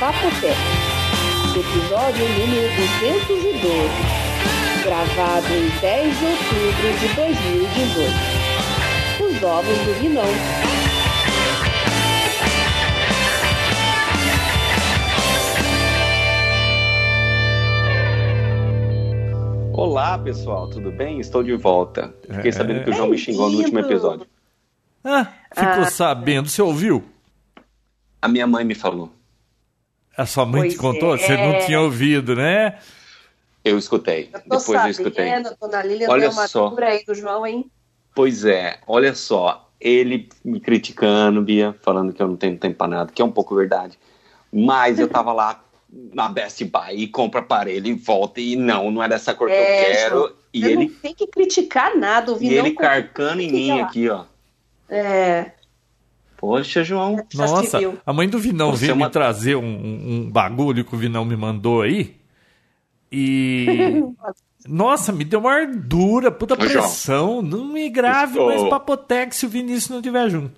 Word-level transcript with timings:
Papotec, 0.00 0.56
episódio 1.54 2.26
número 2.38 2.68
212, 2.98 4.82
gravado 4.82 5.46
em 5.54 5.68
10 5.80 6.18
de 6.18 6.24
outubro 6.24 6.98
de 6.98 7.08
2018. 7.14 8.14
Os 9.22 9.42
ovos 9.42 9.78
do 9.84 9.94
Vinão. 10.00 10.24
Olá, 19.72 20.18
pessoal, 20.18 20.68
tudo 20.68 20.90
bem? 20.92 21.20
Estou 21.20 21.42
de 21.42 21.54
volta. 21.56 22.14
Fiquei 22.30 22.50
É. 22.50 22.52
sabendo 22.52 22.84
que 22.84 22.90
o 22.90 22.92
João 22.92 23.08
me 23.08 23.16
xingou 23.18 23.48
no 23.50 23.58
último 23.58 23.78
episódio. 23.78 24.26
Ah, 25.02 25.26
ficou 25.54 25.82
Ah. 25.84 25.90
sabendo. 25.90 26.48
Você 26.48 26.60
ouviu? 26.60 27.02
A 28.20 28.28
minha 28.28 28.46
mãe 28.46 28.64
me 28.64 28.74
falou. 28.74 29.10
A 30.20 30.26
sua 30.26 30.44
mãe 30.44 30.60
Pois 30.60 30.74
te 30.74 30.78
contou? 30.78 31.14
é. 31.14 31.18
Você 31.18 31.34
não 31.34 31.58
tinha 31.64 31.80
ouvido, 31.80 32.36
né? 32.36 32.78
Eu 33.64 33.78
escutei. 33.78 34.28
Eu 34.30 34.32
tô 34.32 34.38
Depois 34.58 34.68
eu 34.68 34.74
sabendo, 34.74 34.90
escutei. 34.90 35.30
dona 35.58 35.82
Lilian 35.82 36.08
Olha 36.10 36.20
deu 36.22 36.30
uma 36.30 36.46
só. 36.46 36.76
aí 36.78 37.02
do 37.06 37.14
João, 37.14 37.46
hein? 37.46 37.70
Pois 38.14 38.44
é, 38.44 38.80
olha 38.86 39.14
só. 39.14 39.70
Ele 39.80 40.28
me 40.44 40.60
criticando, 40.60 41.40
Bia, 41.40 41.74
falando 41.80 42.12
que 42.12 42.22
eu 42.22 42.28
não 42.28 42.36
tenho 42.36 42.58
tempo 42.58 42.76
pra 42.76 42.86
nada, 42.86 43.10
que 43.10 43.22
é 43.22 43.24
um 43.24 43.32
pouco 43.32 43.54
verdade. 43.54 43.98
Mas 44.52 44.98
eu 44.98 45.08
tava 45.08 45.32
lá 45.32 45.64
na 46.12 46.28
Best 46.28 46.62
Buy 46.66 46.96
e 46.96 47.08
compra 47.08 47.40
aparelho 47.40 47.86
e 47.86 47.94
volta 47.94 48.42
e 48.42 48.56
não, 48.56 48.90
não 48.90 49.02
é 49.02 49.08
dessa 49.08 49.32
cor 49.32 49.48
que 49.48 49.54
É, 49.54 49.80
eu 49.80 49.86
quero. 49.94 50.16
João, 50.18 50.32
E 50.52 50.64
ele, 50.66 50.84
não 50.84 50.94
tem 50.96 51.14
que 51.14 51.26
criticar 51.26 51.96
nada, 51.96 52.30
o 52.30 52.42
e 52.42 52.52
ele 52.52 52.72
carcando 52.72 53.40
em 53.40 53.50
mim 53.50 53.80
aqui, 53.80 54.10
ó. 54.10 54.24
É, 54.86 55.52
Poxa, 56.40 56.82
João. 56.82 57.18
se 57.28 57.36
Nossa, 57.36 57.78
a 58.06 58.12
mãe 58.14 58.26
do 58.28 58.38
Vinão 58.38 58.72
veio 58.72 58.92
é 58.92 58.94
uma- 58.94 59.06
me 59.06 59.12
trazer 59.12 59.56
um, 59.56 59.62
um 60.24 60.30
bagulho 60.30 60.84
que 60.84 60.94
o 60.94 60.98
Vinão 60.98 61.24
me 61.24 61.36
mandou 61.36 61.82
aí. 61.82 62.16
E. 63.12 64.02
Nossa, 64.66 65.10
me 65.12 65.24
deu 65.24 65.40
uma 65.40 65.52
ardura, 65.52 66.30
puta 66.30 66.54
Ô, 66.54 66.60
João. 66.66 66.82
pressão. 66.84 67.42
Não 67.42 67.64
me 67.64 67.88
grave 67.90 68.38
Ô. 68.38 68.46
mais 68.46 68.62
papotec 68.68 69.34
se 69.34 69.46
o 69.46 69.48
Vinícius 69.48 69.88
não 69.90 69.98
estiver 69.98 70.28
junto. 70.30 70.52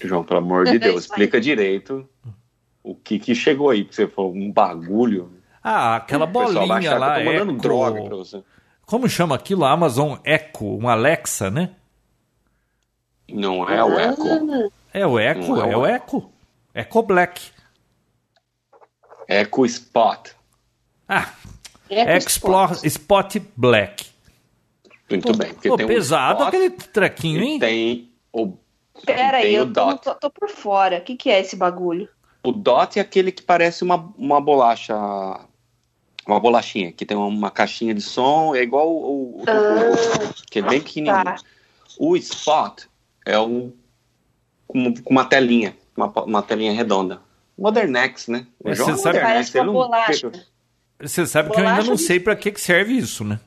João, 0.00 0.22
pelo 0.24 0.38
amor 0.40 0.64
de 0.64 0.76
É 0.76 0.78
Deus, 0.78 1.02
explica 1.04 1.40
direito 1.40 2.08
o 2.82 2.94
que 2.94 3.18
que 3.18 3.34
chegou 3.34 3.70
aí, 3.70 3.82
porque 3.84 3.94
você 3.96 4.06
falou 4.08 4.34
um 4.34 4.50
bagulho. 4.50 5.30
Ah, 5.62 5.96
aquela 5.96 6.24
O 6.24 6.28
pessoal 6.28 6.52
vai 6.52 6.66
bolinha 6.66 6.90
achar 6.90 6.98
lá. 6.98 7.14
que 7.14 7.20
eu 7.20 7.24
tô 7.24 7.32
mandando 7.32 7.52
Echo- 7.52 7.60
droga 7.62 8.02
pra 8.02 8.16
você. 8.16 8.42
Como 8.86 9.08
chama 9.08 9.34
aquilo? 9.36 9.64
A 9.64 9.70
Amazon 9.72 10.16
Echo, 10.24 10.64
um 10.64 10.88
Alexa, 10.88 11.50
né? 11.50 11.70
Não 13.32 13.68
é 13.68 13.82
o 13.84 13.98
Echo. 13.98 14.72
É 14.92 15.06
o 15.06 15.18
Echo, 15.18 15.48
Não 15.56 15.64
é 15.64 15.72
é 15.72 15.76
o 15.76 15.80
o 15.80 15.86
Echo. 15.86 16.30
Echo 16.74 17.02
Black. 17.02 17.50
Echo 19.28 19.64
Spot. 19.66 20.30
Ah, 21.08 21.30
é 21.88 22.16
Explore 22.16 22.74
Spot 22.86 23.36
Black. 23.56 24.06
Muito 25.10 25.36
bem. 25.36 25.52
Porque 25.54 25.68
Pô, 25.68 25.76
tem 25.76 25.86
pesado 25.86 26.38
Spot 26.40 26.48
aquele 26.48 26.70
trequinho, 26.70 27.42
hein? 27.42 27.58
tem 27.58 28.10
o. 28.32 28.54
Pera 29.06 29.38
aí, 29.38 29.54
eu 29.54 29.66
tô, 29.72 29.86
Dot. 29.86 30.02
tô, 30.04 30.14
tô 30.14 30.30
por 30.30 30.48
fora. 30.48 30.98
O 30.98 31.00
que, 31.02 31.16
que 31.16 31.30
é 31.30 31.40
esse 31.40 31.56
bagulho? 31.56 32.08
O 32.42 32.52
Dot 32.52 32.98
é 32.98 33.02
aquele 33.02 33.32
que 33.32 33.42
parece 33.42 33.82
uma, 33.82 34.12
uma 34.16 34.40
bolacha. 34.40 34.94
Uma 36.24 36.38
bolachinha, 36.38 36.92
que 36.92 37.04
tem 37.04 37.16
uma 37.16 37.50
caixinha 37.50 37.92
de 37.92 38.00
som, 38.00 38.54
é 38.54 38.62
igual 38.62 38.88
o, 38.88 39.40
o, 39.40 39.44
Ah, 39.44 40.32
que 40.48 40.60
é 40.60 40.62
bem 40.62 40.80
pequenininho. 40.80 41.24
tá. 41.24 41.34
O 41.98 42.16
Spot 42.16 42.84
é 43.26 43.36
um 43.40 43.72
com 44.72 44.94
com 44.94 45.10
uma 45.10 45.24
telinha, 45.24 45.76
uma, 45.96 46.06
uma 46.24 46.42
telinha 46.42 46.72
redonda. 46.72 47.20
Modernex, 47.58 48.28
né? 48.28 48.46
É, 48.64 48.74
você 48.74 48.96
sabe- 48.96 49.18
Modernex, 49.20 49.54
ele 49.54 49.64
não-. 49.66 50.32
Você 51.00 51.26
sabe 51.26 51.50
que 51.50 51.60
eu 51.60 51.66
ainda 51.68 51.82
não 51.84 51.94
de- 51.96 52.02
sei 52.02 52.18
pra 52.20 52.34
que, 52.36 52.50
que 52.52 52.60
serve 52.60 52.96
isso, 52.96 53.24
né? 53.24 53.38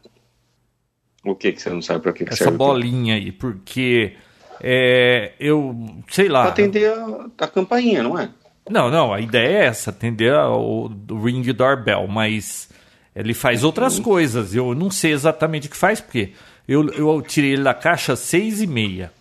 O 1.24 1.34
que 1.36 1.52
que 1.54 1.62
você 1.62 1.70
não 1.70 1.82
sabe 1.82 2.02
pra 2.02 2.14
que, 2.14 2.24
que 2.24 2.34
Essa 2.34 2.44
serve? 2.46 2.58
bolinha 2.58 3.16
aí, 3.16 3.32
porque 3.32 4.14
é, 4.62 5.34
eu 5.40 5.76
sei 6.10 6.28
lá. 6.30 6.44
Pra 6.44 6.52
atender 6.52 6.92
a, 6.94 7.26
a 7.40 7.48
campainha, 7.48 8.04
não 8.04 8.18
é? 8.20 8.30
Não, 8.70 8.90
não, 8.92 9.14
a 9.14 9.20
ideia 9.20 9.58
é 9.60 9.66
essa, 9.66 9.90
atender 9.90 10.34
o, 10.34 10.92
o 11.10 11.24
ring 11.24 11.42
doorbell, 11.54 12.08
mas 12.08 12.70
ele 13.16 13.34
faz 13.34 13.64
outras 13.64 14.00
coisas. 14.00 14.54
Eu 14.54 14.74
não 14.76 14.92
sei 14.92 15.14
exatamente 15.14 15.68
o 15.68 15.72
que 15.72 15.78
faz, 15.78 16.00
porque 16.02 16.32
eu, 16.68 16.88
eu 16.90 17.22
tirei 17.22 17.54
ele 17.54 17.64
da 17.64 17.74
caixa 17.74 18.16
seis 18.16 18.62
e 18.62 18.68
meia. 18.68 19.12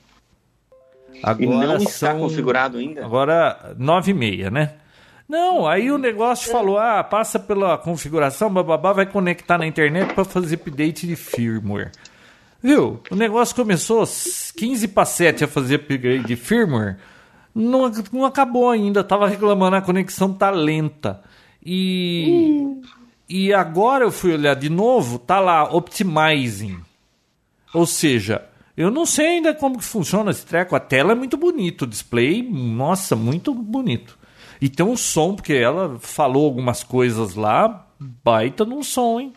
Agora 1.23 1.45
E 1.45 1.47
não 1.69 1.77
está 1.77 2.11
são- 2.13 2.19
configurado 2.21 2.79
ainda? 2.79 3.05
Agora, 3.05 3.75
nove 3.79 4.11
e 4.11 4.15
meia, 4.15 4.51
né? 4.51 4.75
Não, 5.29 5.67
aí 5.67 5.91
o 5.91 5.97
negócio 5.97 6.53
falou, 6.53 6.79
ah, 6.79 7.03
passa 7.03 7.39
pela 7.39 7.79
configuração, 7.79 8.53
bababá, 8.53 8.93
vai 8.93 9.07
conectar 9.07 9.57
na 9.57 9.67
internet 9.67 10.13
para 10.13 10.25
fazer 10.25 10.57
update 10.57 11.07
de 11.07 11.17
firmware. 11.17 11.93
Viu? 12.63 13.01
O 13.11 13.15
negócio 13.17 13.55
começou 13.57 14.03
às 14.03 14.53
15 14.57 14.89
para 14.89 15.05
7 15.07 15.45
a 15.45 15.49
fazer 15.49 15.77
upgrade 15.77 16.25
de 16.25 16.37
firmware, 16.37 16.97
não, 17.55 17.91
não 18.13 18.25
acabou 18.27 18.69
ainda, 18.69 19.03
tava 19.03 19.27
reclamando, 19.29 19.77
a 19.77 19.81
conexão 19.83 20.33
tá 20.33 20.51
lenta. 20.51 21.23
E, 21.65 22.81
e 23.29 23.53
agora 23.55 24.05
eu 24.05 24.11
fui 24.13 24.35
olhar 24.35 24.55
de 24.55 24.69
novo, 24.69 25.19
tá 25.19 25.41
lá, 25.41 25.65
optimizing. 25.75 26.81
Ou 27.73 27.87
seja, 27.87 28.43
eu 28.77 28.91
não 28.91 29.07
sei 29.07 29.27
ainda 29.37 29.55
como 29.55 29.79
que 29.79 29.85
funciona 29.85 30.31
esse 30.31 30.45
treco. 30.45 30.75
A 30.75 30.81
tela 30.81 31.13
é 31.13 31.15
muito 31.15 31.37
bonito, 31.37 31.83
o 31.83 31.87
display, 31.87 32.43
nossa, 32.43 33.15
muito 33.17 33.53
bonito. 33.55 34.19
E 34.61 34.69
tem 34.69 34.85
um 34.87 34.97
som, 34.97 35.35
porque 35.35 35.53
ela 35.55 35.99
falou 36.01 36.45
algumas 36.47 36.83
coisas 36.83 37.35
lá, 37.35 37.87
baita 38.23 38.65
num 38.65 38.83
som, 38.83 39.21
hein? 39.21 39.33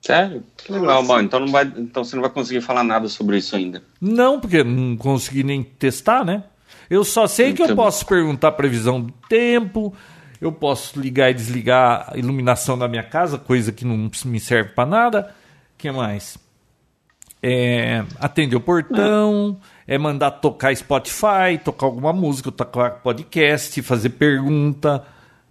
Sério? 0.00 0.42
Que 0.56 0.72
legal, 0.72 1.02
bom, 1.02 1.20
então, 1.20 1.40
não 1.40 1.48
vai, 1.48 1.64
então 1.76 2.02
você 2.02 2.16
não 2.16 2.22
vai 2.22 2.30
conseguir 2.30 2.62
falar 2.62 2.82
nada 2.82 3.06
sobre 3.08 3.36
isso 3.36 3.54
ainda. 3.54 3.82
Não, 4.00 4.40
porque 4.40 4.64
não 4.64 4.96
consegui 4.96 5.42
nem 5.42 5.62
testar, 5.62 6.24
né? 6.24 6.44
Eu 6.88 7.04
só 7.04 7.26
sei 7.26 7.52
que 7.52 7.60
eu 7.60 7.66
Então- 7.66 7.76
posso 7.76 8.06
perguntar 8.06 8.48
a 8.48 8.52
previsão 8.52 9.00
do 9.00 9.12
tempo, 9.28 9.94
eu 10.40 10.50
posso 10.50 10.98
ligar 10.98 11.30
e 11.30 11.34
desligar 11.34 12.08
a 12.12 12.16
iluminação 12.16 12.78
da 12.78 12.88
minha 12.88 13.02
casa, 13.02 13.36
coisa 13.38 13.70
que 13.72 13.84
não 13.84 14.10
me 14.24 14.40
serve 14.40 14.70
pra 14.70 14.86
nada. 14.86 15.34
O 15.74 15.78
que 15.78 15.90
mais? 15.92 16.38
É, 17.42 18.04
atender 18.18 18.56
o 18.56 18.60
portão, 18.60 19.58
é 19.86 19.96
mandar 19.96 20.30
tocar 20.32 20.76
Spotify, 20.76 21.58
tocar 21.64 21.86
alguma 21.86 22.12
música, 22.12 22.52
tocar 22.52 23.00
podcast, 23.02 23.80
fazer 23.82 24.10
pergunta 24.10 25.02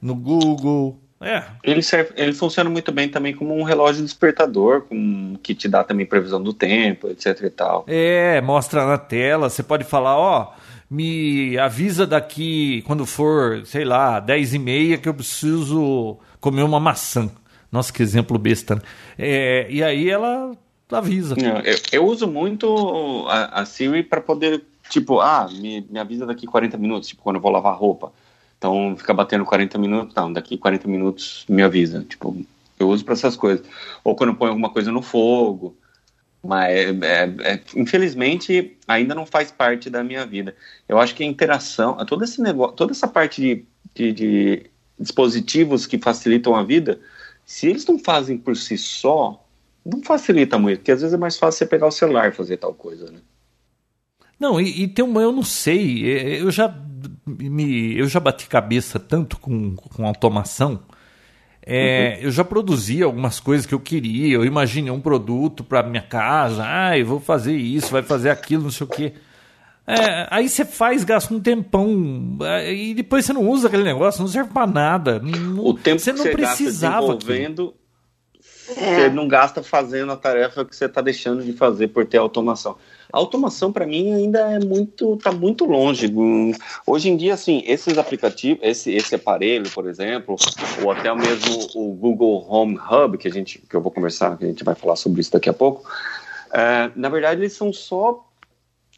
no 0.02 0.16
Google. 0.16 1.00
É, 1.22 1.44
Ele, 1.64 1.82
serve, 1.82 2.14
ele 2.16 2.32
funciona 2.32 2.70
muito 2.70 2.92
bem 2.94 3.10
também 3.10 3.34
como 3.36 3.54
um 3.54 3.64
relógio 3.64 4.04
despertador, 4.04 4.84
com, 4.84 5.36
que 5.44 5.54
te 5.54 5.68
dá 5.68 5.84
também 5.84 6.06
previsão 6.06 6.42
do 6.42 6.54
tempo, 6.54 7.10
etc 7.10 7.42
e 7.44 7.50
tal. 7.50 7.84
É, 7.88 8.40
mostra 8.40 8.86
na 8.86 8.98
tela. 8.98 9.50
Você 9.50 9.62
pode 9.62 9.84
falar, 9.84 10.18
ó, 10.18 10.54
me 10.90 11.58
avisa 11.58 12.08
daqui 12.08 12.82
quando 12.84 13.06
for, 13.06 13.66
sei 13.66 13.84
lá, 13.84 14.20
10 14.22 14.54
e 14.54 14.60
meia 14.60 14.98
que 14.98 15.10
eu 15.10 15.14
preciso 15.14 16.18
comer 16.40 16.64
uma 16.64 16.80
maçã. 16.80 17.30
Nossa, 17.70 17.92
que 17.92 18.02
exemplo 18.02 18.40
besta. 18.40 18.76
né? 18.76 18.82
É, 19.18 19.68
e 19.70 19.84
aí 19.84 20.10
ela 20.10 20.52
avisa. 20.98 21.36
Não, 21.36 21.60
Eu, 21.60 21.78
eu 21.92 22.06
uso 22.06 22.28
muito 22.28 23.26
a, 23.28 23.62
a 23.62 23.66
Siri 23.66 24.04
para 24.04 24.22
poder, 24.22 24.64
tipo, 24.90 25.20
ah, 25.20 25.48
me, 25.52 25.86
me 25.90 26.00
avisa 26.00 26.26
daqui 26.26 26.48
40 26.48 26.78
minutos, 26.78 27.10
tipo, 27.10 27.22
quando 27.22 27.36
eu 27.38 27.42
vou 27.42 27.52
lavar 27.52 27.78
roupa. 27.78 28.12
Então 28.58 28.96
fica 28.98 29.14
batendo 29.14 29.46
40 29.46 29.78
minutos, 29.78 30.14
não, 30.16 30.34
daqui 30.34 30.58
40 30.58 30.88
minutos 30.88 31.46
me 31.48 31.62
avisa. 31.62 32.06
Tipo, 32.08 32.36
eu 32.78 32.90
uso 32.90 33.06
para 33.06 33.14
essas 33.14 33.36
coisas. 33.36 33.66
Ou 34.04 34.16
quando 34.16 34.32
eu 34.32 34.36
ponho 34.36 34.52
alguma 34.52 34.70
coisa 34.70 34.92
no 34.92 35.02
fogo. 35.02 35.76
Mas, 36.42 36.72
é- 36.72 37.34
é- 37.44 37.62
infelizmente, 37.76 38.78
ainda 38.88 39.14
não 39.14 39.26
faz 39.26 39.52
parte 39.52 39.90
da 39.90 40.04
minha 40.04 40.26
vida. 40.26 40.56
Eu 40.88 40.98
acho 40.98 41.14
que 41.14 41.24
a 41.24 41.26
interação, 41.26 41.98
todo 42.06 42.24
esse 42.24 42.42
negócio, 42.42 42.76
toda 42.76 42.94
essa 42.94 43.08
parte 43.08 43.42
de, 43.42 43.66
de, 43.94 44.14
de 44.14 44.66
dispositivos 44.98 45.86
que 45.86 45.98
facilitam 45.98 46.56
a 46.56 46.64
vida, 46.64 47.00
se 47.46 47.68
eles 47.68 47.86
não 47.86 48.00
fazem 48.00 48.38
por 48.38 48.56
si 48.56 48.78
só, 48.78 49.44
não 49.90 50.02
facilita 50.04 50.58
muito, 50.58 50.80
porque 50.80 50.92
às 50.92 51.02
vezes 51.02 51.14
é 51.14 51.18
mais 51.18 51.38
fácil 51.38 51.58
você 51.60 51.66
pegar 51.66 51.88
o 51.88 51.92
celular 51.92 52.30
e 52.30 52.32
fazer 52.36 52.58
tal 52.58 52.74
coisa, 52.74 53.12
né? 53.12 53.20
Não, 54.40 54.60
e, 54.60 54.84
e 54.84 54.88
tem 54.88 55.04
uma, 55.04 55.22
eu 55.22 55.32
não 55.32 55.44
sei, 55.44 56.10
é, 56.12 56.42
eu 56.42 56.50
já 56.50 56.74
me, 57.26 57.98
eu 57.98 58.08
já 58.08 58.20
bati 58.20 58.48
cabeça 58.48 58.98
tanto 59.00 59.38
com, 59.40 59.76
com 59.76 60.06
automação. 60.06 60.82
É, 61.72 62.18
Eu 62.26 62.32
já 62.32 62.44
produzi 62.44 63.04
algumas 63.04 63.40
coisas 63.40 63.66
que 63.66 63.74
eu 63.76 63.80
queria. 63.80 64.34
Eu 64.34 64.44
imaginei 64.44 64.90
um 64.92 65.00
produto 65.02 65.64
para 65.64 65.84
minha 65.84 66.02
casa. 66.02 66.64
Ah, 66.66 66.98
eu 66.98 67.06
vou 67.06 67.20
fazer 67.20 67.56
isso, 67.56 67.92
vai 67.92 68.02
fazer 68.02 68.32
aquilo, 68.32 68.64
não 68.64 68.72
sei 68.72 68.88
o 68.88 68.90
quê. 68.90 69.14
É, 69.86 70.28
aí 70.32 70.48
você 70.50 70.66
faz, 70.66 71.04
gasta 71.04 71.32
um 71.34 71.40
tempão 71.40 72.38
é, 72.42 72.74
e 72.74 72.94
depois 72.96 73.26
você 73.26 73.34
não 73.34 73.48
usa 73.48 73.68
aquele 73.68 73.84
negócio, 73.84 74.22
não 74.22 74.28
serve 74.28 74.52
para 74.52 74.66
nada. 74.66 75.20
Não- 75.20 75.64
O 75.66 75.74
tempo 75.76 76.00
você 76.00 76.12
que 76.12 76.18
não 76.18 76.24
você 76.26 76.32
precisava. 76.32 77.14
aquilo. 77.14 77.76
Desenvolvendo 78.70 79.10
você 79.10 79.10
não 79.10 79.28
gasta 79.28 79.64
fazendo 79.64 80.12
a 80.12 80.16
tarefa 80.16 80.66
que 80.66 80.76
você 80.76 80.86
está 80.86 81.02
deixando 81.02 81.44
de 81.44 81.54
fazer 81.54 81.90
por 81.90 82.06
ter 82.06 82.18
automação. 82.18 82.78
A 83.12 83.18
automação 83.18 83.72
para 83.72 83.88
mim 83.88 84.14
ainda 84.14 84.40
é 84.52 84.60
muito, 84.60 85.18
tá 85.18 85.32
muito 85.32 85.66
longe. 85.66 86.14
Hoje 86.86 87.10
em 87.10 87.18
dia, 87.18 87.34
assim, 87.34 87.64
esses 87.66 87.98
aplicativos, 87.98 88.60
esse, 88.64 88.92
esse 88.92 89.16
aparelho, 89.16 89.70
por 89.72 89.88
exemplo, 89.88 90.36
ou 90.84 90.92
até 90.92 91.14
mesmo 91.16 91.68
o 91.74 91.94
Google 91.94 92.46
Home 92.48 92.78
Hub, 92.78 93.18
que 93.18 93.28
a 93.28 93.32
gente, 93.32 93.60
que 93.68 93.76
eu 93.76 93.82
vou 93.82 93.92
conversar, 93.92 94.38
que 94.38 94.46
a 94.46 94.48
gente 94.48 94.64
vai 94.64 94.76
falar 94.76 94.96
sobre 94.96 95.22
isso 95.22 95.32
daqui 95.32 95.50
a 95.50 95.54
pouco. 95.54 95.90
é, 96.54 96.92
na 96.96 97.10
verdade, 97.10 97.42
eles 97.42 97.54
são 97.54 97.74
só 97.74 98.24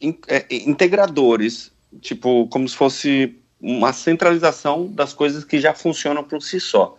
in- 0.02 0.18
é, 0.28 0.46
integradores, 0.50 1.72
tipo, 2.02 2.48
como 2.48 2.68
se 2.68 2.76
fosse 2.76 3.38
uma 3.62 3.94
centralização 3.94 4.88
das 4.88 5.14
coisas 5.14 5.46
que 5.46 5.60
já 5.60 5.74
funcionam 5.74 6.24
por 6.24 6.42
si 6.42 6.60
só. 6.60 6.98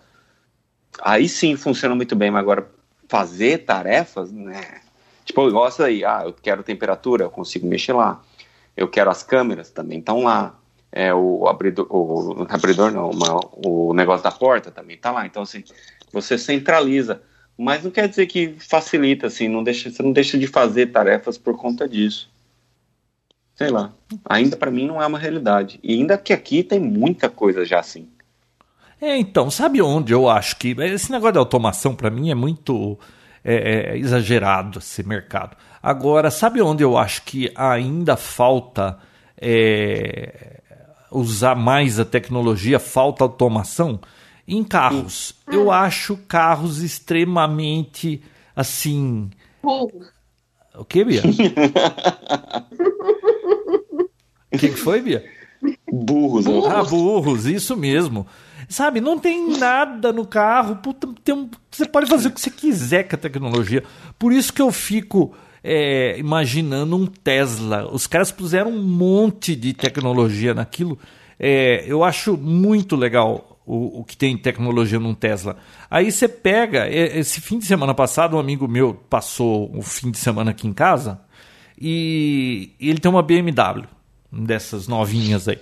Aí 1.00 1.28
sim 1.28 1.56
funciona 1.56 1.94
muito 1.94 2.14
bem, 2.14 2.30
mas 2.30 2.40
agora 2.40 2.70
fazer 3.08 3.58
tarefas, 3.58 4.32
né? 4.32 4.80
Tipo, 5.24 5.66
essa 5.66 5.84
aí, 5.84 6.04
ah, 6.04 6.22
eu 6.24 6.32
quero 6.32 6.62
temperatura, 6.62 7.24
eu 7.24 7.30
consigo 7.30 7.66
mexer 7.66 7.92
lá. 7.92 8.22
Eu 8.76 8.88
quero 8.88 9.10
as 9.10 9.22
câmeras, 9.22 9.70
também 9.70 9.98
estão 9.98 10.24
lá. 10.24 10.58
É, 10.90 11.14
o 11.14 11.46
abridor, 11.48 11.86
o 11.90 12.46
abridor 12.48 12.90
não, 12.90 13.10
uma- 13.10 13.40
o 13.52 13.94
negócio 13.94 14.22
da 14.22 14.30
porta 14.30 14.70
também 14.70 14.96
está 14.96 15.10
lá. 15.10 15.24
Então, 15.26 15.42
assim, 15.42 15.64
você 16.12 16.36
centraliza. 16.36 17.22
Mas 17.56 17.84
não 17.84 17.90
quer 17.90 18.08
dizer 18.08 18.26
que 18.26 18.56
facilita, 18.58 19.26
assim, 19.26 19.48
não 19.48 19.62
deixa, 19.62 19.90
você 19.90 20.02
não 20.02 20.12
deixa 20.12 20.38
de 20.38 20.46
fazer 20.46 20.86
tarefas 20.86 21.38
por 21.38 21.56
conta 21.56 21.88
disso. 21.88 22.30
Sei 23.54 23.68
lá. 23.68 23.92
Ainda 24.24 24.56
para 24.56 24.70
mim 24.70 24.86
não 24.86 25.02
é 25.02 25.06
uma 25.06 25.18
realidade. 25.18 25.78
E 25.82 25.94
ainda 25.94 26.18
que 26.18 26.32
aqui 26.32 26.62
tem 26.64 26.80
muita 26.80 27.28
coisa 27.28 27.64
já 27.64 27.78
assim. 27.80 28.08
É, 29.02 29.18
então, 29.18 29.50
sabe 29.50 29.82
onde 29.82 30.12
eu 30.12 30.28
acho 30.28 30.56
que. 30.56 30.76
Esse 30.78 31.10
negócio 31.10 31.32
de 31.32 31.38
automação, 31.40 31.92
para 31.92 32.08
mim, 32.08 32.30
é 32.30 32.36
muito 32.36 32.96
é, 33.42 33.94
é, 33.94 33.98
exagerado 33.98 34.78
esse 34.78 35.02
mercado. 35.02 35.56
Agora, 35.82 36.30
sabe 36.30 36.62
onde 36.62 36.84
eu 36.84 36.96
acho 36.96 37.22
que 37.22 37.50
ainda 37.56 38.16
falta 38.16 38.96
é, 39.36 40.60
usar 41.10 41.56
mais 41.56 41.98
a 41.98 42.04
tecnologia, 42.04 42.78
falta 42.78 43.24
automação? 43.24 43.98
Em 44.46 44.62
carros. 44.62 45.34
Eu 45.48 45.72
acho 45.72 46.16
carros 46.28 46.80
extremamente 46.80 48.22
assim. 48.54 49.30
Burro. 49.60 49.90
O 50.76 50.84
que, 50.84 51.04
Bia? 51.04 51.22
O 54.54 54.58
que, 54.58 54.68
que 54.68 54.76
foi, 54.76 55.00
Bia? 55.00 55.24
Burros, 55.90 56.44
né? 56.44 56.52
Ah, 56.68 56.84
burros, 56.84 57.46
isso 57.46 57.74
mesmo. 57.74 58.26
Sabe, 58.68 59.00
não 59.00 59.18
tem 59.18 59.56
nada 59.58 60.12
no 60.12 60.26
carro. 60.26 60.76
puta, 60.76 61.08
tem 61.24 61.34
um- 61.34 61.50
você 61.70 61.86
pode 61.86 62.08
fazer 62.08 62.28
o 62.28 62.30
que 62.30 62.40
você 62.40 62.50
quiser 62.50 63.04
com 63.04 63.16
a 63.16 63.18
tecnologia. 63.18 63.82
Por 64.18 64.32
isso 64.32 64.52
que 64.52 64.62
eu 64.62 64.70
fico 64.72 65.34
é, 65.64 66.18
imaginando 66.18 66.96
um 66.96 67.06
Tesla. 67.06 67.88
Os 67.92 68.06
caras 68.08 68.32
puseram 68.32 68.70
um 68.72 68.82
monte 68.82 69.54
de 69.54 69.72
tecnologia 69.72 70.52
naquilo. 70.54 70.98
É, 71.38 71.84
eu 71.86 72.02
acho 72.02 72.36
muito 72.36 72.96
legal 72.96 73.60
o, 73.64 74.00
o 74.00 74.04
que 74.04 74.16
tem 74.16 74.36
tecnologia 74.36 74.98
num 74.98 75.14
Tesla. 75.14 75.56
Aí 75.88 76.10
você 76.10 76.26
pega. 76.26 76.86
é, 76.88 77.18
Esse 77.18 77.40
fim 77.40 77.58
de 77.60 77.64
semana 77.66 77.94
passado, 77.94 78.36
um 78.36 78.40
amigo 78.40 78.66
meu 78.66 78.92
passou 79.08 79.70
o 79.76 79.82
fim 79.82 80.10
de 80.10 80.18
semana 80.18 80.50
aqui 80.50 80.66
em 80.66 80.72
casa 80.72 81.20
e 81.80 82.72
ele 82.80 82.98
tem 82.98 83.10
uma 83.10 83.22
BMW 83.22 83.84
dessas 84.32 84.88
novinhas 84.88 85.48
aí. 85.48 85.58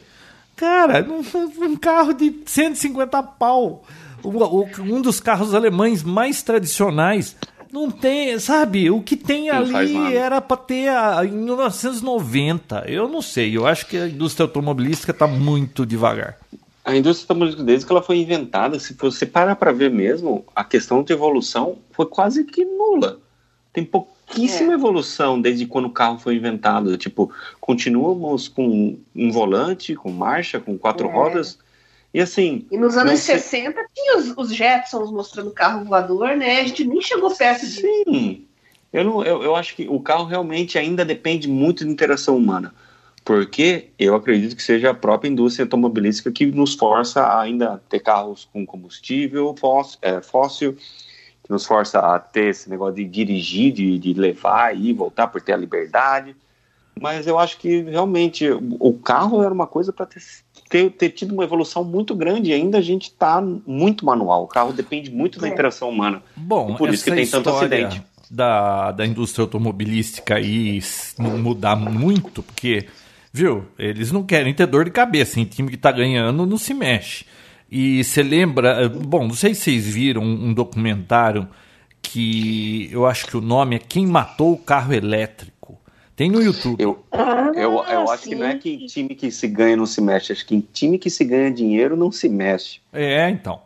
Cara, 0.60 1.06
um, 1.10 1.22
um 1.64 1.76
carro 1.76 2.12
de 2.12 2.42
150 2.44 3.22
pau. 3.22 3.82
O- 4.22 4.28
o- 4.28 4.68
um 4.82 5.00
dos 5.00 5.18
carros 5.18 5.54
alemães 5.54 6.02
mais 6.02 6.42
tradicionais. 6.42 7.34
Não 7.72 7.90
tem, 7.90 8.38
sabe? 8.38 8.90
O 8.90 9.00
que 9.00 9.16
tem 9.16 9.48
Não 9.48 9.54
ali 9.76 10.14
era 10.14 10.40
para 10.40 10.56
ter 10.58 10.88
a, 10.88 11.24
em 11.24 11.30
1990. 11.30 12.84
Eu 12.88 13.08
não 13.08 13.22
sei. 13.22 13.56
Eu 13.56 13.66
acho 13.66 13.86
que 13.86 13.96
a 13.96 14.08
indústria 14.08 14.44
automobilística 14.44 15.12
está 15.12 15.26
muito 15.26 15.86
devagar. 15.86 16.36
A 16.84 16.96
indústria 16.96 17.24
automobilística, 17.24 17.64
desde 17.64 17.86
que 17.86 17.92
ela 17.92 18.02
foi 18.02 18.18
inventada, 18.18 18.78
se 18.78 18.94
você 18.94 19.24
parar 19.24 19.54
para 19.56 19.72
ver 19.72 19.90
mesmo, 19.90 20.44
a 20.54 20.64
questão 20.64 21.02
de 21.02 21.12
evolução 21.12 21.76
foi 21.92 22.06
quase 22.06 22.44
que 22.44 22.64
nula. 22.64 23.18
Tem 23.72 23.84
pouquíssima 24.30 24.72
É. 24.72 24.74
evolução 24.74 25.40
desde 25.40 25.66
quando 25.66 25.86
o 25.86 25.90
carro 25.90 26.18
foi 26.18 26.36
inventado. 26.36 26.96
Tipo, 26.96 27.30
continuamos 27.60 28.48
com 28.48 28.96
um 29.14 29.30
volante, 29.30 29.94
com 29.94 30.10
marcha, 30.10 30.60
com 30.60 30.78
quatro 30.78 31.08
É. 31.08 31.12
rodas. 31.12 31.58
E 32.12 32.20
assim, 32.20 32.66
E 32.70 32.76
nos 32.78 32.96
anos 32.96 33.12
Não 33.12 33.16
sei. 33.18 33.38
60 33.38 33.84
tinha 33.94 34.18
os, 34.18 34.36
os 34.36 34.54
Jetsons 34.54 35.10
mostrando 35.12 35.50
carro 35.52 35.84
voador, 35.84 36.36
né? 36.36 36.60
A 36.60 36.64
gente 36.64 36.84
nem 36.84 37.00
chegou 37.00 37.30
perto 37.34 37.60
disso. 37.64 37.82
Sim. 38.08 38.44
Eu, 38.92 39.04
não, 39.04 39.24
eu, 39.24 39.42
eu 39.44 39.54
acho 39.54 39.76
que 39.76 39.86
o 39.88 40.00
carro 40.00 40.24
realmente 40.24 40.76
ainda 40.76 41.04
depende 41.04 41.46
muito 41.48 41.84
de 41.84 41.90
interação 41.90 42.36
humana. 42.36 42.74
Porque 43.24 43.90
eu 43.98 44.16
acredito 44.16 44.56
que 44.56 44.62
seja 44.62 44.90
a 44.90 44.94
própria 44.94 45.28
indústria 45.28 45.64
automobilística 45.64 46.32
que 46.32 46.46
nos 46.46 46.74
força 46.74 47.20
a 47.20 47.40
ainda 47.42 47.80
ter 47.88 48.00
carros 48.00 48.48
com 48.52 48.66
combustível 48.66 49.54
fóssil, 49.56 49.98
é, 50.02 50.20
fóssil 50.20 50.76
que 51.50 51.52
nos 51.52 51.66
força 51.66 51.98
a 51.98 52.18
ter 52.20 52.50
esse 52.50 52.70
negócio 52.70 52.94
de 52.94 53.04
dirigir, 53.04 53.72
de, 53.72 53.98
de 53.98 54.14
levar 54.14 54.76
e 54.76 54.92
voltar 54.92 55.26
por 55.26 55.42
ter 55.42 55.52
a 55.52 55.56
liberdade. 55.56 56.36
Mas 56.98 57.26
eu 57.26 57.38
acho 57.38 57.58
que 57.58 57.82
realmente 57.82 58.48
o 58.50 58.92
carro 58.92 59.42
era 59.42 59.52
uma 59.52 59.66
coisa 59.66 59.92
para 59.92 60.06
ter, 60.06 60.22
ter, 60.68 60.90
ter 60.90 61.08
tido 61.10 61.32
uma 61.32 61.42
evolução 61.42 61.82
muito 61.82 62.14
grande 62.14 62.50
e 62.50 62.52
ainda 62.52 62.78
a 62.78 62.80
gente 62.80 63.04
está 63.04 63.40
muito 63.40 64.06
manual. 64.06 64.44
O 64.44 64.46
carro 64.46 64.72
depende 64.72 65.10
muito 65.10 65.40
da 65.40 65.48
É. 65.48 65.50
interação 65.50 65.88
humana. 65.88 66.22
Bom, 66.36 66.70
E 66.70 66.76
por 66.76 66.88
isso 66.90 67.02
que 67.02 67.10
essa 67.10 67.16
tem 67.16 67.26
tanto 67.26 67.50
história 67.50 67.86
acidente. 67.86 68.02
Da, 68.30 68.92
da 68.92 69.04
indústria 69.04 69.42
automobilística 69.42 70.36
aí 70.36 70.80
mudar 71.18 71.74
muito, 71.74 72.44
porque, 72.44 72.86
viu, 73.32 73.64
eles 73.76 74.12
não 74.12 74.22
querem 74.22 74.54
ter 74.54 74.66
dor 74.66 74.84
de 74.84 74.92
cabeça. 74.92 75.40
Em 75.40 75.44
time 75.44 75.68
que 75.68 75.76
tá 75.76 75.90
ganhando, 75.90 76.46
não 76.46 76.56
se 76.56 76.72
mexe. 76.72 77.24
E 77.70 78.02
você 78.02 78.22
lembra, 78.22 78.82
eh, 78.84 78.88
bom, 78.88 79.26
não 79.28 79.34
sei 79.34 79.54
se 79.54 79.62
vocês 79.62 79.86
viram 79.86 80.22
um 80.22 80.46
um 80.48 80.52
documentário 80.54 81.48
que 82.02 82.88
eu 82.90 83.06
acho 83.06 83.26
que 83.26 83.36
o 83.36 83.40
nome 83.40 83.76
é 83.76 83.78
Quem 83.78 84.06
Matou 84.06 84.52
o 84.54 84.58
Carro 84.58 84.92
Elétrico. 84.92 85.78
Tem 86.16 86.30
no 86.30 86.42
YouTube. 86.42 86.76
Eu, 86.82 87.04
Ah, 87.12 87.50
eu, 87.54 87.82
eu 87.84 88.10
acho 88.10 88.24
que 88.24 88.34
não 88.34 88.46
é 88.46 88.56
que 88.56 88.70
em 88.70 88.86
time 88.86 89.14
que 89.14 89.30
se 89.30 89.46
ganha 89.48 89.76
não 89.76 89.86
se 89.86 90.00
mexe, 90.00 90.32
acho 90.32 90.44
que 90.46 90.54
em 90.54 90.60
time 90.60 90.98
que 90.98 91.08
se 91.08 91.24
ganha 91.24 91.50
dinheiro 91.50 91.96
não 91.96 92.10
se 92.12 92.28
mexe. 92.28 92.80
É, 92.92 93.30
então. 93.30 93.60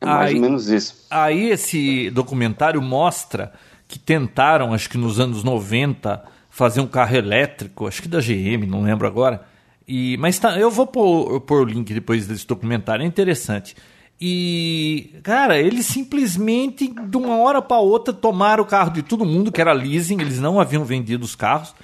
É 0.00 0.06
mais 0.06 0.30
Aí- 0.30 0.34
ou 0.36 0.40
menos 0.42 0.68
isso. 0.68 1.06
Aí 1.10 1.48
esse 1.50 2.10
documentário 2.10 2.80
mostra 2.82 3.52
que 3.86 3.98
tentaram, 3.98 4.74
acho 4.74 4.88
que 4.90 4.98
nos 4.98 5.18
anos 5.18 5.42
90, 5.42 6.22
fazer 6.50 6.80
um 6.80 6.86
carro 6.86 7.16
elétrico, 7.16 7.86
acho 7.86 8.02
que 8.02 8.08
da 8.08 8.20
GM, 8.20 8.66
não 8.66 8.82
lembro 8.82 9.06
agora. 9.06 9.42
E, 9.88 10.18
mas 10.18 10.38
tá, 10.38 10.58
eu 10.58 10.70
vou 10.70 10.86
pôr, 10.86 11.40
pôr 11.40 11.62
o 11.62 11.64
link 11.64 11.94
depois 11.94 12.26
desse 12.26 12.46
documentário, 12.46 13.02
é 13.02 13.06
interessante. 13.06 13.74
E, 14.20 15.14
cara, 15.22 15.58
eles 15.58 15.86
simplesmente, 15.86 16.88
de 16.88 17.16
uma 17.16 17.38
hora 17.38 17.62
para 17.62 17.78
outra, 17.78 18.12
tomaram 18.12 18.64
o 18.64 18.66
carro 18.66 18.90
de 18.90 19.02
todo 19.02 19.24
mundo, 19.24 19.50
que 19.50 19.60
era 19.60 19.72
leasing, 19.72 20.20
eles 20.20 20.38
não 20.40 20.60
haviam 20.60 20.84
vendido 20.84 21.24
os 21.24 21.34
carros, 21.34 21.74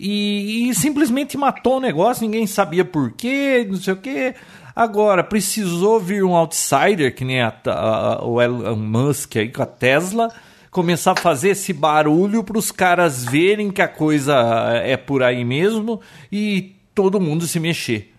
e, 0.00 0.68
e 0.70 0.74
simplesmente 0.74 1.36
matou 1.36 1.76
o 1.76 1.80
negócio, 1.80 2.24
ninguém 2.24 2.46
sabia 2.46 2.84
por 2.84 3.12
quê, 3.12 3.64
não 3.68 3.76
sei 3.76 3.92
o 3.92 3.96
quê. 3.96 4.34
Agora, 4.74 5.22
precisou 5.22 6.00
vir 6.00 6.24
um 6.24 6.34
outsider, 6.34 7.14
que 7.14 7.24
nem 7.24 7.42
a- 7.42 7.54
a- 7.66 8.24
o 8.24 8.40
Elon 8.40 8.74
Musk 8.74 9.36
aí 9.36 9.48
com 9.50 9.62
a 9.62 9.66
Tesla, 9.66 10.32
começar 10.70 11.12
a 11.12 11.16
fazer 11.16 11.50
esse 11.50 11.74
barulho 11.74 12.42
para 12.42 12.58
os 12.58 12.72
caras 12.72 13.22
verem 13.22 13.70
que 13.70 13.82
a 13.82 13.86
coisa 13.86 14.34
é 14.82 14.96
por 14.96 15.22
aí 15.22 15.44
mesmo 15.44 16.00
e 16.32 16.72
todo 16.94 17.20
mundo 17.20 17.46
se 17.46 17.58
mexer. 17.60 18.12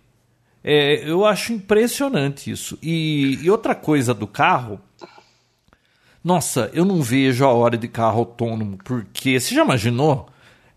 É, 0.64 1.10
eu 1.10 1.26
acho 1.26 1.54
impressionante 1.54 2.50
isso. 2.50 2.78
E, 2.82 3.40
e 3.42 3.50
outra 3.50 3.76
coisa 3.76 4.14
do 4.14 4.26
carro, 4.26 4.80
nossa, 6.24 6.72
eu 6.74 6.86
não 6.86 7.02
vejo 7.02 7.44
a 7.44 7.52
hora 7.52 7.78
de 7.78 7.88
carro 7.88 8.20
autônomo, 8.20 8.78
porque 8.84 9.40
você 9.40 9.54
já 9.54 9.64
imaginou 9.64 10.30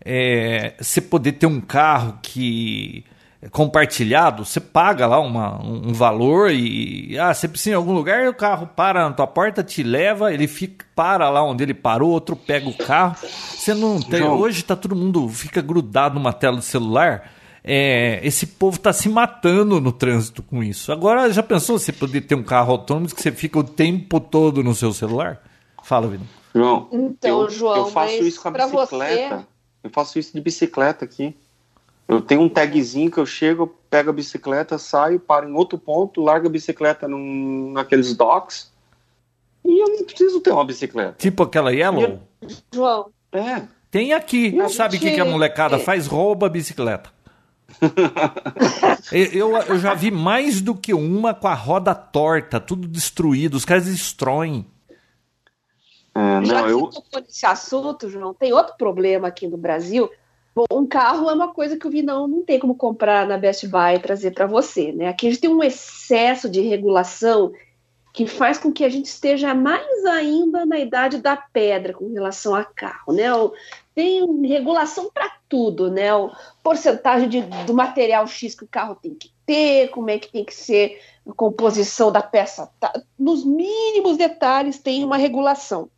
é, 0.03 0.73
você 0.79 0.99
poder 0.99 1.33
ter 1.33 1.47
um 1.47 1.61
carro 1.61 2.19
que 2.21 3.05
é 3.41 3.47
compartilhado, 3.49 4.43
você 4.43 4.59
paga 4.59 5.05
lá 5.05 5.19
uma, 5.19 5.61
um, 5.63 5.93
valor 5.93 6.51
e 6.51 7.17
ah, 7.19 7.33
você 7.33 7.47
precisa 7.47 7.71
em 7.71 7.75
algum 7.75 7.93
lugar, 7.93 8.27
o 8.27 8.33
carro 8.33 8.67
para 8.67 9.07
na 9.07 9.13
tua 9.13 9.27
porta, 9.27 9.63
te 9.63 9.83
leva, 9.83 10.33
ele 10.33 10.47
fica 10.47 10.85
para 10.95 11.29
lá 11.29 11.43
onde 11.43 11.63
ele 11.63 11.73
parou, 11.73 12.09
outro 12.09 12.35
pega 12.35 12.67
o 12.67 12.73
carro. 12.73 13.15
Você 13.21 13.73
não 13.73 14.01
tem, 14.01 14.23
hoje 14.23 14.63
tá 14.63 14.75
todo 14.75 14.95
mundo 14.95 15.29
fica 15.29 15.61
grudado 15.61 16.15
numa 16.15 16.33
tela 16.33 16.57
do 16.57 16.63
celular. 16.63 17.31
É, 17.69 18.21
esse 18.23 18.47
povo 18.47 18.79
tá 18.79 18.93
se 18.93 19.09
matando 19.09 19.81
no 19.81 19.91
trânsito 19.91 20.41
com 20.41 20.63
isso. 20.63 20.89
Agora, 20.91 21.29
já 21.31 21.43
pensou 21.43 21.77
você 21.77 21.91
poder 21.91 22.21
ter 22.21 22.35
um 22.35 22.43
carro 22.43 22.71
autônomo 22.71 23.07
que 23.13 23.21
você 23.21 23.31
fica 23.31 23.59
o 23.59 23.63
tempo 23.63 24.19
todo 24.21 24.63
no 24.63 24.73
seu 24.73 24.93
celular? 24.93 25.43
Fala, 25.83 26.07
Vida. 26.07 26.23
João, 26.55 26.87
Então, 26.93 27.41
eu, 27.41 27.49
João, 27.49 27.75
eu 27.77 27.85
faço 27.87 28.23
isso 28.23 28.41
com 28.41 28.47
a 28.47 28.51
bicicleta. 28.51 29.35
você- 29.37 29.45
Eu 29.83 29.89
faço 29.91 30.17
isso 30.19 30.33
de 30.33 30.41
bicicleta 30.41 31.03
aqui. 31.05 31.35
Eu 32.07 32.21
tenho 32.21 32.41
um 32.41 32.47
tagzinho 32.49 33.11
que 33.11 33.17
eu 33.17 33.25
chego, 33.25 33.67
pego 33.89 34.09
a 34.09 34.13
bicicleta, 34.13 34.77
saio, 34.77 35.19
paro 35.19 35.47
em 35.49 35.53
outro 35.53 35.77
ponto, 35.77 36.21
largo 36.23 36.47
a 36.47 36.49
bicicleta 36.49 37.05
num, 37.07 37.71
naqueles 37.73 38.15
docks 38.15 38.71
e 39.65 39.81
eu 39.83 39.89
não 39.89 40.03
preciso 40.05 40.39
ter 40.39 40.51
uma 40.51 40.63
bicicleta. 40.63 41.15
Tipo 41.17 41.43
aquela 41.43 41.71
Yellow? 41.73 42.21
João, 42.73 43.09
É. 43.31 43.63
Tem 43.91 44.13
aqui. 44.13 44.51
Não, 44.51 44.67
Sabe 44.69 44.95
o 44.95 44.99
que, 44.99 45.05
gente, 45.07 45.15
que 45.15 45.21
a 45.21 45.25
molecada 45.25 45.79
faz? 45.79 46.07
Rouba 46.07 46.47
a 46.47 46.49
bicicleta. 46.49 47.09
eu, 49.11 49.55
eu- 49.57 49.79
já 49.79 49.93
vi 49.93 50.11
mais 50.11 50.61
do 50.61 50.75
que 50.75 50.93
uma 50.93 51.33
com 51.33 51.47
a 51.47 51.53
roda 51.53 51.93
torta, 51.93 52.59
tudo 52.59 52.87
destruído. 52.87 53.55
Os 53.55 53.65
caras 53.65 53.85
destroem. 53.85 54.65
É, 56.15 56.45
já 56.45 56.61
não, 56.61 56.65
que 56.65 56.71
eu. 56.71 56.79
você 56.79 56.95
tocou 57.01 57.21
nesse 57.21 57.45
assunto, 57.45 58.09
João, 58.09 58.33
tem 58.33 58.51
outro 58.53 58.75
problema 58.77 59.27
aqui 59.27 59.47
no 59.47 59.57
Brasil. 59.57 60.09
Bom, 60.55 60.65
um 60.71 60.87
carro 60.87 61.29
é 61.29 61.33
uma 61.33 61.53
coisa 61.53 61.77
que 61.77 61.85
o 61.85 61.91
Vinão 61.91 62.27
não 62.27 62.41
tem 62.43 62.57
como 62.57 62.73
comprar 62.73 63.27
na 63.27 63.37
Best 63.37 63.67
Buy 63.67 63.95
e 63.95 63.99
trazer 63.99 64.31
para 64.31 64.47
você, 64.47 64.91
né? 64.91 65.07
Aqui 65.07 65.27
a 65.27 65.29
gente 65.29 65.41
tem 65.41 65.49
um 65.51 65.63
excesso 65.63 66.49
de 66.49 66.61
regulação 66.61 67.53
que 68.11 68.25
faz 68.25 68.57
com 68.57 68.71
que 68.73 68.83
a 68.83 68.89
gente 68.89 69.05
esteja 69.05 69.53
mais 69.53 70.03
ainda 70.05 70.65
na 70.65 70.79
idade 70.79 71.19
da 71.19 71.37
pedra 71.37 71.93
com 71.93 72.11
relação 72.11 72.55
a 72.55 72.65
carro, 72.65 73.13
né? 73.13 73.31
O- 73.31 73.53
Tem 73.97 74.45
regulação 74.45 75.09
para 75.11 75.27
tudo, 75.49 75.89
né? 75.89 76.13
O 76.13 76.29
porcentagem 76.61 77.27
de, 77.27 77.41
do 77.65 77.73
material 77.73 78.27
X 78.27 78.53
que 78.53 78.63
o 78.63 78.67
carro 78.67 78.93
tem 78.93 79.15
que 79.15 79.31
ter, 79.43 79.89
como 79.89 80.07
é 80.11 80.19
que 80.19 80.31
tem 80.31 80.45
que 80.45 80.53
ser 80.53 81.01
a 81.27 81.33
composição 81.33 82.11
da 82.11 82.21
peça. 82.21 82.69
tá? 82.79 82.93
Nos 83.17 83.43
mínimos 83.43 84.15
detalhes 84.15 84.77
tem 84.77 85.03
uma 85.03 85.17
regulação 85.17 85.89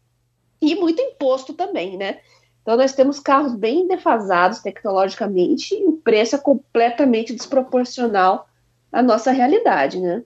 e 0.62 0.76
muito 0.76 1.02
imposto 1.02 1.54
também, 1.54 1.98
né? 1.98 2.22
Então 2.62 2.78
nós 2.78 2.94
temos 2.94 3.20
carros 3.20 3.54
bem 3.54 3.86
defasados 3.86 4.60
tecnologicamente 4.60 5.76
e 5.76 5.86
o 5.86 5.92
preço 5.92 6.38
é 6.38 6.40
completamente 6.40 7.36
desproporcional 7.36 8.48
à 8.94 9.04
nossa 9.04 9.30
realidade, 9.32 10.00
né? 10.00 10.24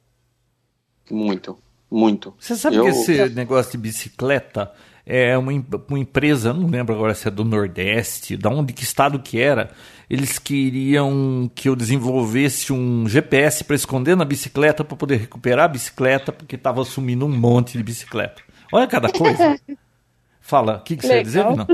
Muito, 1.09 1.57
muito. 1.89 2.35
Você 2.39 2.55
sabe 2.55 2.75
Eu- 2.75 2.83
que 2.83 2.89
esse 2.89 3.29
negócio 3.29 3.71
de 3.71 3.79
bicicleta 3.79 4.71
é 5.05 5.37
uma, 5.37 5.51
uma 5.89 5.99
empresa, 5.99 6.53
não 6.53 6.67
lembro 6.67 6.95
agora 6.95 7.13
se 7.13 7.27
é 7.27 7.31
do 7.31 7.43
Nordeste, 7.43 8.37
da 8.37 8.49
onde 8.49 8.71
que 8.71 8.83
estado 8.83 9.19
que 9.19 9.39
era. 9.39 9.71
Eles 10.09 10.39
queriam 10.39 11.49
que 11.53 11.67
eu 11.67 11.75
desenvolvesse 11.75 12.71
um 12.71 13.07
GPS 13.07 13.63
para 13.63 13.75
esconder 13.75 14.15
na 14.15 14.23
bicicleta 14.23 14.83
para 14.83 14.95
poder 14.95 15.17
recuperar 15.17 15.65
a 15.65 15.69
bicicleta, 15.69 16.31
porque 16.31 16.55
estava 16.55 16.83
sumindo 16.85 17.25
um 17.25 17.29
monte 17.29 17.77
de 17.77 17.83
bicicleta. 17.83 18.41
Olha 18.71 18.87
cada 18.87 19.11
coisa. 19.11 19.59
Fala, 20.39 20.77
o 20.77 20.81
que, 20.81 20.97
que 20.97 21.05
você 21.05 21.15
ia 21.15 21.23
dizer, 21.23 21.43
não? 21.43 21.67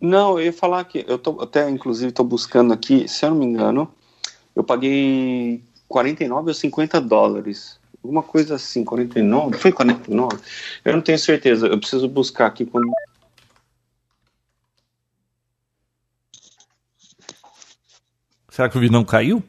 Não, 0.00 0.38
eu 0.38 0.46
ia 0.46 0.52
falar 0.52 0.84
que 0.84 1.04
eu 1.08 1.18
tô 1.18 1.40
até, 1.40 1.68
inclusive, 1.68 2.12
tô 2.12 2.22
buscando 2.22 2.72
aqui, 2.72 3.08
se 3.08 3.24
eu 3.24 3.30
não 3.30 3.38
me 3.38 3.44
engano, 3.44 3.92
eu 4.54 4.62
paguei 4.62 5.62
49 5.88 6.48
ou 6.48 6.54
50 6.54 7.00
dólares. 7.00 7.78
Alguma 8.02 8.22
coisa 8.22 8.54
assim, 8.54 8.84
49? 8.84 9.58
Foi 9.58 9.72
49? 9.72 10.38
Eu 10.84 10.92
não 10.94 11.02
tenho 11.02 11.18
certeza. 11.18 11.66
Eu 11.66 11.78
preciso 11.78 12.08
buscar 12.08 12.46
aqui 12.46 12.64
quando. 12.64 12.88
Será 18.48 18.68
que 18.68 18.76
o 18.76 18.80
Vinão 18.80 19.04
caiu? 19.04 19.42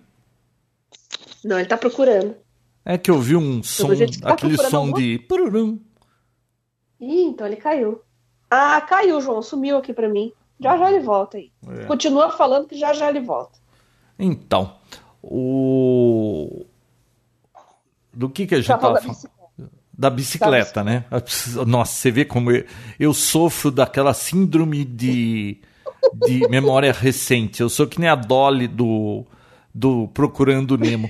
Não, 1.43 1.55
ele 1.57 1.63
está 1.63 1.77
procurando. 1.77 2.35
É 2.85 2.97
que 2.97 3.09
eu 3.09 3.19
vi 3.19 3.35
um 3.35 3.61
som, 3.63 3.87
tá 4.21 4.33
aquele 4.33 4.57
som 4.57 4.77
alguma- 4.77 4.97
de. 4.97 5.19
pururum. 5.19 5.79
Ih, 6.99 7.23
então 7.23 7.47
ele 7.47 7.55
caiu. 7.55 8.01
Ah, 8.49 8.81
caiu, 8.81 9.21
João, 9.21 9.41
sumiu 9.41 9.77
aqui 9.77 9.93
para 9.93 10.09
mim. 10.09 10.33
Já 10.59 10.77
já 10.77 10.91
ele 10.91 10.99
volta 11.03 11.37
aí. 11.37 11.51
É. 11.67 11.85
Continua 11.85 12.31
falando 12.31 12.67
que 12.67 12.77
já 12.77 12.91
já 12.93 13.09
ele 13.09 13.21
volta. 13.21 13.57
Então, 14.17 14.75
o. 15.21 16.65
Do 18.19 18.29
que, 18.29 18.45
que 18.45 18.53
a 18.53 18.57
gente 18.57 18.67
Já 18.67 18.75
estava 18.75 18.99
falando? 18.99 19.13
bicicleta. 19.13 19.71
Da 19.97 20.09
bicicleta, 20.09 20.83
né? 20.83 21.05
Nossa, 21.65 21.93
você 21.93 22.11
vê 22.11 22.25
como 22.25 22.51
eu, 22.51 22.65
eu 22.99 23.13
sofro 23.13 23.71
daquela 23.71 24.13
síndrome 24.13 24.83
de, 24.83 25.57
de 26.27 26.45
memória 26.49 26.91
recente. 26.91 27.61
Eu 27.61 27.69
sou 27.69 27.87
que 27.87 27.97
nem 27.97 28.09
a 28.09 28.15
Dolly 28.15 28.67
do, 28.67 29.25
do 29.73 30.09
Procurando 30.09 30.77
Nemo. 30.77 31.09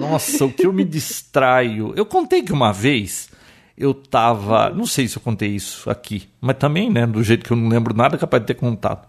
Nossa, 0.00 0.46
o 0.46 0.52
que 0.52 0.66
eu 0.66 0.72
me 0.72 0.84
distraio. 0.84 1.94
Eu 1.94 2.04
contei 2.04 2.42
que 2.42 2.52
uma 2.52 2.72
vez 2.72 3.30
eu 3.78 3.94
tava. 3.94 4.68
Não 4.70 4.84
sei 4.84 5.06
se 5.06 5.16
eu 5.16 5.22
contei 5.22 5.50
isso 5.50 5.88
aqui, 5.88 6.28
mas 6.40 6.56
também, 6.56 6.90
né? 6.90 7.06
Do 7.06 7.22
jeito 7.22 7.44
que 7.44 7.52
eu 7.52 7.56
não 7.56 7.68
lembro 7.68 7.94
nada, 7.94 8.18
capaz 8.18 8.42
de 8.42 8.48
ter 8.48 8.54
contado. 8.54 9.06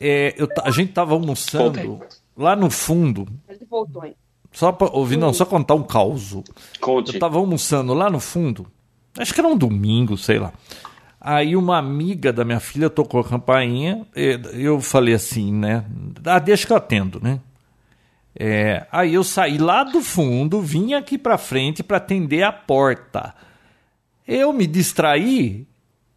É, 0.00 0.34
eu 0.36 0.48
a 0.64 0.72
gente 0.72 0.92
tava 0.92 1.14
almoçando 1.14 2.00
lá 2.36 2.56
no 2.56 2.68
fundo. 2.68 3.28
Ele 3.48 3.64
voltou 3.64 4.02
aí. 4.02 4.16
Só 4.56 4.72
pra 4.72 4.88
ouvir, 4.88 5.18
não, 5.18 5.34
só 5.34 5.44
contar 5.44 5.74
um 5.74 5.82
caos. 5.82 6.34
Conte. 6.80 7.12
Eu 7.12 7.20
tava 7.20 7.36
almoçando 7.36 7.92
lá 7.92 8.08
no 8.08 8.18
fundo, 8.18 8.66
acho 9.18 9.34
que 9.34 9.38
era 9.38 9.46
um 9.46 9.56
domingo, 9.56 10.16
sei 10.16 10.38
lá. 10.38 10.50
Aí 11.20 11.54
uma 11.54 11.76
amiga 11.76 12.32
da 12.32 12.42
minha 12.42 12.58
filha 12.58 12.88
tocou 12.88 13.20
a 13.20 13.24
campainha, 13.24 14.06
e 14.16 14.40
eu 14.54 14.80
falei 14.80 15.12
assim, 15.12 15.52
né? 15.52 15.84
Ah, 16.24 16.38
deixa 16.38 16.66
que 16.66 16.72
eu 16.72 16.76
atendo, 16.78 17.20
né? 17.22 17.38
É, 18.34 18.86
aí 18.90 19.12
eu 19.12 19.22
saí 19.22 19.58
lá 19.58 19.84
do 19.84 20.00
fundo, 20.00 20.62
vim 20.62 20.94
aqui 20.94 21.18
pra 21.18 21.36
frente 21.36 21.82
pra 21.82 21.98
atender 21.98 22.42
a 22.42 22.50
porta. 22.50 23.34
Eu 24.26 24.54
me 24.54 24.66
distraí 24.66 25.66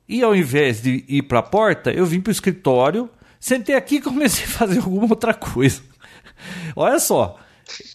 e 0.08 0.24
ao 0.24 0.34
invés 0.34 0.82
de 0.82 1.04
ir 1.10 1.24
pra 1.24 1.44
porta, 1.44 1.92
eu 1.92 2.06
vim 2.06 2.22
pro 2.22 2.32
escritório, 2.32 3.10
sentei 3.38 3.76
aqui 3.76 3.96
e 3.96 4.02
comecei 4.02 4.46
a 4.46 4.48
fazer 4.48 4.80
alguma 4.84 5.10
outra 5.10 5.34
coisa. 5.34 5.82
Olha 6.74 7.00
só, 7.00 7.38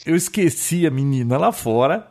eu 0.06 0.14
esqueci 0.14 0.86
a 0.86 0.90
menina 0.90 1.38
lá 1.38 1.52
fora, 1.52 2.10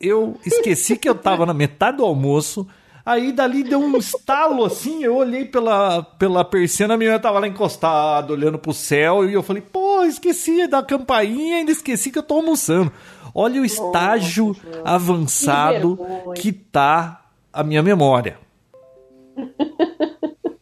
eu 0.00 0.38
esqueci 0.44 0.96
que 0.96 1.08
eu 1.08 1.14
tava 1.14 1.44
na 1.44 1.54
metade 1.54 1.98
do 1.98 2.04
almoço. 2.04 2.66
Aí 3.04 3.32
dali 3.32 3.64
deu 3.64 3.80
um 3.80 3.96
estalo 3.96 4.64
assim, 4.66 5.02
eu 5.02 5.16
olhei 5.16 5.46
pela, 5.46 6.02
pela 6.02 6.44
persiana, 6.44 6.92
a 6.92 6.96
menina 6.96 7.18
tava 7.18 7.38
lá 7.38 7.48
encostada, 7.48 8.34
olhando 8.34 8.58
pro 8.58 8.74
céu, 8.74 9.28
e 9.28 9.32
eu 9.32 9.42
falei, 9.42 9.62
pô, 9.62 10.04
esqueci 10.04 10.66
da 10.66 10.82
campainha, 10.82 11.56
ainda 11.56 11.72
esqueci 11.72 12.10
que 12.10 12.18
eu 12.18 12.22
tô 12.22 12.34
almoçando. 12.34 12.92
Olha 13.34 13.62
o 13.62 13.64
estágio 13.64 14.54
avançado 14.84 15.96
vergonha. 15.96 16.34
que 16.34 16.52
tá 16.52 17.30
a 17.52 17.64
minha 17.64 17.82
memória. 17.82 18.38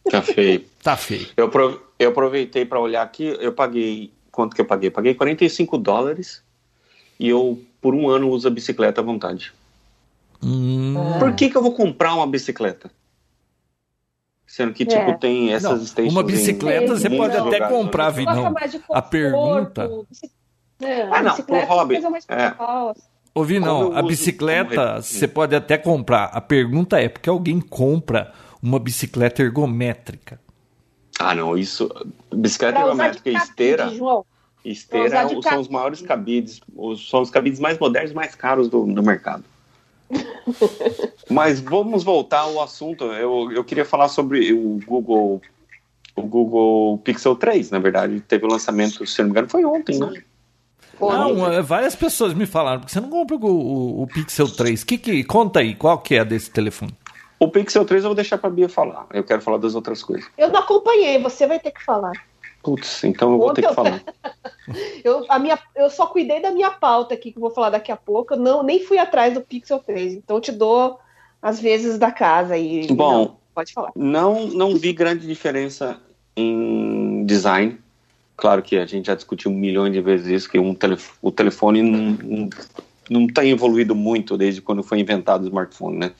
Tá 0.09 0.21
feio. 0.21 0.63
Tá 0.81 0.95
feio. 0.95 1.27
Eu, 1.35 1.51
eu 1.99 2.09
aproveitei 2.09 2.65
para 2.65 2.79
olhar 2.79 3.01
aqui, 3.01 3.35
eu 3.41 3.51
paguei. 3.51 4.13
Quanto 4.37 4.55
que 4.55 4.61
eu 4.61 4.65
paguei? 4.65 4.91
Paguei 4.91 5.15
45 5.15 5.79
dólares 5.79 6.43
e 7.19 7.27
eu, 7.27 7.59
por 7.81 7.95
um 7.95 8.07
ano, 8.07 8.29
uso 8.29 8.47
a 8.47 8.51
bicicleta 8.51 9.01
à 9.01 9.03
vontade. 9.03 9.51
Hum, 10.43 10.93
Por 11.17 11.33
que, 11.33 11.49
que 11.49 11.57
eu 11.57 11.61
vou 11.63 11.73
comprar 11.73 12.13
uma 12.13 12.27
bicicleta? 12.27 12.91
Sendo 14.45 14.73
que, 14.73 14.85
tipo, 14.85 15.09
É. 15.09 15.13
tem 15.17 15.51
essas 15.53 15.79
Não, 15.79 15.85
stations 15.87 16.13
uma 16.13 16.21
em 16.21 16.25
bicicleta 16.25 16.95
você 16.95 17.09
pode 17.09 17.35
até 17.35 17.41
lugares, 17.45 17.67
comprar, 17.75 18.11
né? 18.11 18.17
Vi, 18.19 18.25
Gosta 18.25 18.41
não. 18.43 18.51
mais 18.51 18.71
de 18.71 18.81
A 18.91 19.01
pergunta- 19.01 19.89
É, 20.81 21.01
Ah, 21.01 21.23
não, 21.23 21.35
pro 21.37 21.65
hobby, 21.65 21.95
é 21.95 21.97
é. 22.27 22.45
assim. 22.45 23.01
Ouvi, 23.33 23.59
não. 23.59 23.97
A 23.97 24.03
bicicleta 24.03 25.01
você 25.01 25.27
pode 25.27 25.55
até 25.55 25.79
comprar. 25.79 26.25
A 26.25 26.39
pergunta 26.41 26.99
é 27.01 27.09
porque 27.09 27.27
alguém 27.27 27.59
compra 27.59 28.31
uma 28.61 28.79
bicicleta 28.79 29.41
ergométrica. 29.41 30.39
Ah, 31.19 31.33
não, 31.35 31.57
isso. 31.57 31.89
Bicicleta 32.33 32.79
ergométrica 32.79 33.29
e 33.29 33.33
cabide, 33.33 33.49
esteira. 33.49 33.89
João. 33.89 34.25
Esteira 34.63 35.27
são 35.27 35.37
os 35.39 35.45
cabide. 35.45 35.71
maiores 35.71 36.01
cabides, 36.01 36.61
os- 36.75 37.09
são 37.09 37.21
os 37.21 37.29
cabides 37.29 37.59
mais 37.59 37.79
modernos 37.79 38.11
e 38.11 38.13
mais 38.13 38.35
caros 38.35 38.67
do, 38.69 38.85
do 38.85 39.01
mercado. 39.03 39.43
Mas 41.29 41.59
vamos 41.59 42.03
voltar 42.03 42.41
ao 42.41 42.61
assunto. 42.61 43.05
Eu, 43.05 43.51
eu 43.51 43.63
queria 43.63 43.85
falar 43.85 44.09
sobre 44.09 44.51
o 44.53 44.79
Google, 44.85 45.41
o 46.15 46.21
Google 46.21 46.97
Pixel 46.99 47.35
3, 47.35 47.71
na 47.71 47.79
verdade. 47.79 48.19
Teve 48.21 48.45
o 48.45 48.49
lançamento, 48.49 49.05
se 49.05 49.17
não 49.19 49.25
me 49.25 49.31
engano, 49.31 49.49
foi 49.49 49.65
ontem, 49.65 49.97
né? 49.99 50.21
Não, 50.99 51.51
é, 51.51 51.61
várias 51.61 51.95
pessoas 51.95 52.33
me 52.33 52.45
falaram, 52.47 52.79
porque 52.79 52.91
você 52.91 52.99
não 52.99 53.09
compra 53.09 53.35
o, 53.37 53.45
o- 53.45 54.01
o 54.03 54.07
Pixel 54.07 54.47
3. 54.49 54.83
Que 54.83 54.97
que, 54.97 55.23
conta 55.23 55.59
aí, 55.59 55.75
qual 55.75 55.99
que 55.99 56.15
é 56.15 56.25
desse 56.25 56.49
telefone? 56.49 56.91
O 57.39 57.47
Pixel 57.49 57.85
3 57.85 58.03
eu 58.03 58.09
vou 58.09 58.15
deixar 58.15 58.37
pra 58.37 58.49
Bia 58.49 58.67
falar. 58.67 59.05
Eu 59.13 59.23
quero 59.23 59.41
falar 59.41 59.57
das 59.57 59.75
outras 59.75 60.01
coisas. 60.01 60.27
Eu 60.37 60.49
não 60.49 60.59
acompanhei, 60.59 61.19
você 61.21 61.45
vai 61.45 61.59
ter 61.59 61.71
que 61.71 61.83
falar. 61.83 62.13
Putz, 62.63 63.03
então 63.03 63.31
eu 63.33 63.37
vou 63.37 63.53
ter 63.53 63.61
que 63.61 63.67
eu- 63.67 63.73
falar. 63.73 64.01
Eu, 65.01 65.23
a 65.29 65.39
minha, 65.39 65.57
eu 65.73 65.89
só 65.89 66.07
cuidei 66.07 66.41
da 66.41 66.51
minha 66.51 66.69
pauta 66.69 67.13
aqui, 67.13 67.31
que 67.31 67.37
eu 67.37 67.41
vou 67.41 67.51
falar 67.51 67.69
daqui 67.69 67.89
a 67.89 67.95
pouco. 67.95 68.33
Eu 68.33 68.37
não, 68.37 68.61
nem 68.61 68.83
fui 68.83 68.97
atrás 68.97 69.33
do 69.33 69.39
Pixel 69.39 69.79
3. 69.79 70.15
Então 70.15 70.35
eu 70.35 70.41
te 70.41 70.51
dou 70.51 70.99
as 71.41 71.57
vezes 71.57 71.97
da 71.97 72.11
casa 72.11 72.55
aí. 72.55 72.85
Bom. 72.91 73.11
Não, 73.13 73.37
pode 73.55 73.71
falar. 73.71 73.91
Não, 73.95 74.47
não 74.47 74.75
vi 74.75 74.91
grande 74.91 75.25
diferença 75.25 76.01
em 76.35 77.25
design. 77.25 77.77
Claro 78.35 78.61
que 78.61 78.75
a 78.77 78.85
gente 78.85 79.07
já 79.07 79.15
discutiu 79.15 79.49
milhões 79.49 79.93
de 79.93 80.01
vezes 80.01 80.27
isso, 80.27 80.49
que 80.49 80.59
um 80.59 80.75
telef 80.75 81.11
o 81.21 81.31
telefone 81.31 81.81
não, 81.81 82.17
não, 82.21 82.49
não 83.09 83.27
tem 83.27 83.51
evoluído 83.51 83.95
muito 83.95 84.37
desde 84.37 84.61
quando 84.61 84.83
foi 84.83 84.99
inventado 84.99 85.43
o 85.43 85.47
smartphone, 85.47 85.97
né? 85.97 86.11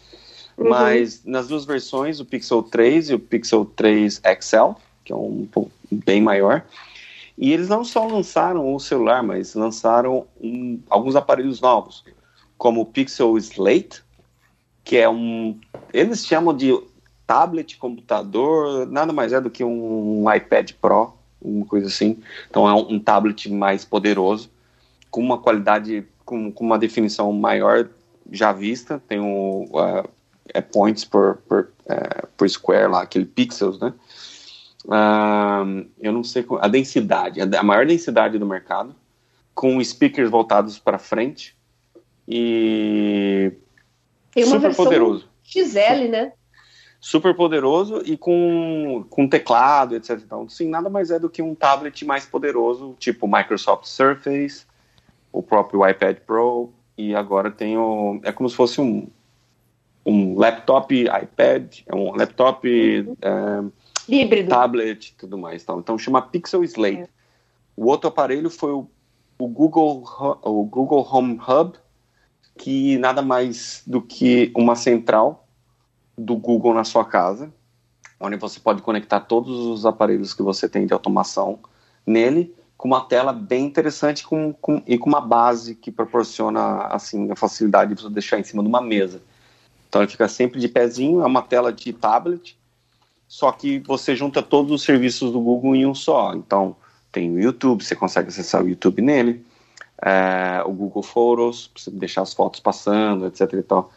Uhum. 0.57 0.69
Mas 0.69 1.23
nas 1.23 1.47
duas 1.47 1.65
versões, 1.65 2.19
o 2.19 2.25
Pixel 2.25 2.63
3 2.63 3.11
e 3.11 3.13
o 3.13 3.19
Pixel 3.19 3.65
3 3.65 4.21
XL, 4.41 4.71
que 5.03 5.13
é 5.13 5.15
um 5.15 5.47
pouco 5.51 5.71
bem 5.91 6.21
maior, 6.21 6.65
e 7.37 7.53
eles 7.53 7.69
não 7.69 7.85
só 7.85 8.05
lançaram 8.05 8.73
o 8.73 8.79
celular, 8.79 9.21
mas 9.21 9.53
lançaram 9.53 10.25
um- 10.41 10.79
alguns 10.89 11.15
aparelhos 11.15 11.61
novos, 11.61 12.03
como 12.57 12.81
o 12.81 12.85
Pixel 12.85 13.37
Slate, 13.37 14.03
que 14.83 14.97
é 14.97 15.07
um. 15.07 15.59
Eles 15.93 16.25
chamam 16.25 16.55
de 16.55 16.73
tablet, 17.27 17.77
computador, 17.77 18.87
nada 18.87 19.13
mais 19.13 19.33
é 19.33 19.41
do 19.41 19.49
que 19.49 19.63
um 19.63 20.25
iPad 20.33 20.71
Pro, 20.81 21.13
uma 21.41 21.65
coisa 21.65 21.87
assim. 21.87 22.17
Então 22.49 22.67
é 22.67 22.73
um, 22.73 22.93
um 22.93 22.99
tablet 22.99 23.51
mais 23.51 23.85
poderoso, 23.85 24.49
com 25.11 25.21
uma 25.21 25.37
qualidade, 25.37 26.05
com, 26.25 26.51
com, 26.51 26.65
uma 26.65 26.79
definição 26.79 27.31
maior 27.33 27.87
já 28.31 28.51
vista. 28.51 29.01
Tem 29.07 29.19
o 29.19 29.65
uh, 29.65 30.09
é 30.53 30.61
points 30.61 31.03
por, 31.05 31.37
por, 31.47 31.71
uh, 31.85 32.27
por 32.35 32.49
square 32.49 32.89
lá, 32.89 33.01
aquele 33.01 33.25
pixels, 33.25 33.79
né? 33.79 33.93
Uh, 34.85 35.85
eu 35.99 36.11
não 36.13 36.23
sei 36.23 36.45
a 36.61 36.67
densidade, 36.67 37.41
a 37.41 37.63
maior 37.63 37.85
densidade 37.85 38.37
do 38.37 38.45
mercado, 38.45 38.95
com 39.53 39.83
speakers 39.83 40.29
voltados 40.29 40.79
para 40.79 40.97
frente 40.97 41.57
e 42.27 43.51
Tem 44.31 44.43
uma 44.45 44.59
super 44.59 44.75
poderoso. 44.75 45.29
XL, 45.43 46.09
né? 46.09 46.33
Super 46.99 47.35
poderoso 47.35 48.01
e 48.05 48.17
com, 48.17 49.05
com 49.09 49.27
teclado, 49.27 49.95
etc. 49.95 50.19
Então, 50.23 50.49
sim, 50.49 50.67
nada 50.67 50.89
mais 50.89 51.11
é 51.11 51.19
do 51.19 51.29
que 51.29 51.41
um 51.41 51.55
tablet 51.55 52.03
mais 52.05 52.25
poderoso, 52.25 52.95
tipo 52.99 53.27
Microsoft 53.27 53.85
Surface, 53.85 54.65
o 55.31 55.41
próprio 55.43 55.87
iPad 55.87 56.17
Pro, 56.25 56.71
e 56.97 57.15
agora 57.15 57.51
tem 57.51 57.77
o. 57.77 58.19
É 58.23 58.31
como 58.31 58.49
se 58.49 58.55
fosse 58.55 58.81
um, 58.81 59.07
um 60.07 60.39
laptop 60.39 60.95
iPad, 60.95 61.79
é 61.85 61.93
um 61.93 62.15
laptop 62.15 62.65
uhum. 62.65 63.71
é, 64.09 64.43
tablet, 64.47 65.13
tudo 65.17 65.37
mais. 65.37 65.61
Então, 65.61 65.79
então 65.79 65.97
chama 65.97 66.21
Pixel 66.21 66.63
Slate. 66.63 67.01
É. 67.01 67.07
O 67.75 67.87
outro 67.87 68.07
aparelho 68.07 68.49
foi 68.49 68.71
o, 68.71 68.89
o 69.37 69.47
Google 69.49 70.03
o 70.41 70.63
Google 70.63 71.05
Home 71.11 71.37
Hub, 71.45 71.77
que 72.57 72.97
nada 72.97 73.21
mais 73.21 73.83
do 73.85 74.01
que 74.01 74.49
uma 74.55 74.75
central 74.75 75.45
do 76.17 76.37
Google 76.37 76.73
na 76.73 76.85
sua 76.85 77.03
casa, 77.03 77.53
onde 78.17 78.37
você 78.37 78.61
pode 78.61 78.81
conectar 78.81 79.19
todos 79.19 79.59
os 79.59 79.85
aparelhos 79.85 80.33
que 80.33 80.41
você 80.41 80.69
tem 80.69 80.87
de 80.87 80.93
automação 80.93 81.59
nele, 82.05 82.55
com 82.77 82.87
uma 82.87 83.01
tela 83.01 83.33
bem 83.33 83.65
interessante 83.65 84.25
com, 84.25 84.53
com, 84.53 84.81
e 84.87 84.97
com 84.97 85.09
uma 85.09 85.21
base 85.21 85.75
que 85.75 85.91
proporciona 85.91 86.87
assim 86.87 87.29
a 87.29 87.35
facilidade 87.35 87.93
de 87.93 88.01
você 88.01 88.09
deixar 88.09 88.39
em 88.39 88.43
cima 88.43 88.63
de 88.63 88.69
uma 88.69 88.81
mesa. 88.81 89.21
Então 89.87 90.01
ele 90.01 90.11
fica 90.11 90.27
sempre 90.27 90.59
de 90.59 90.67
pezinho, 90.67 91.21
é 91.21 91.25
uma 91.25 91.41
tela 91.41 91.71
de 91.71 91.93
tablet, 91.93 92.57
só 93.27 93.51
que 93.51 93.79
você 93.79 94.15
junta 94.15 94.41
todos 94.41 94.71
os 94.71 94.83
serviços 94.83 95.31
do 95.31 95.39
Google 95.39 95.75
em 95.75 95.85
um 95.85 95.95
só. 95.95 96.33
Então 96.33 96.75
tem 97.11 97.31
o 97.31 97.39
YouTube, 97.39 97.83
você 97.83 97.95
consegue 97.95 98.29
acessar 98.29 98.63
o 98.63 98.69
YouTube 98.69 99.01
nele, 99.01 99.45
é, 100.01 100.61
o 100.65 100.71
Google 100.71 101.03
Photos, 101.03 101.67
para 101.67 101.83
você 101.83 101.91
deixar 101.91 102.21
as 102.21 102.33
fotos 102.33 102.59
passando, 102.59 103.25
etc. 103.25 103.53
E 103.53 103.63
tal. 103.63 103.91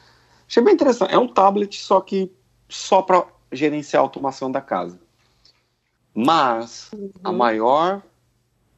Achei 0.49 0.63
bem 0.63 0.75
interessante. 0.75 1.15
É 1.15 1.19
um 1.19 1.29
tablet, 1.29 1.79
só 1.79 2.01
que 2.01 2.31
só 2.69 3.03
para 3.03 3.25
gerenciar 3.53 4.01
a 4.01 4.05
automação 4.05 4.51
da 4.51 4.61
casa. 4.61 4.99
Mas 6.15 6.91
uhum. 6.93 7.11
a 7.23 7.33
maior, 7.33 8.03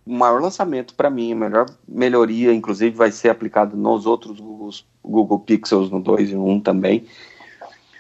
o 0.05 0.13
maior 0.13 0.41
lançamento 0.41 0.95
para 0.95 1.09
mim, 1.09 1.33
a 1.33 1.37
melhor 1.37 1.67
melhoria, 1.87 2.53
inclusive 2.53 2.97
vai 2.97 3.13
ser 3.13 3.29
aplicada 3.29 3.77
nos 3.77 4.05
outros 4.07 4.41
Google, 4.41 4.71
Google 5.03 5.41
Pixels 5.41 5.91
no 5.91 6.01
2 6.01 6.31
e 6.31 6.35
no 6.35 6.47
1 6.47 6.61
também, 6.61 7.07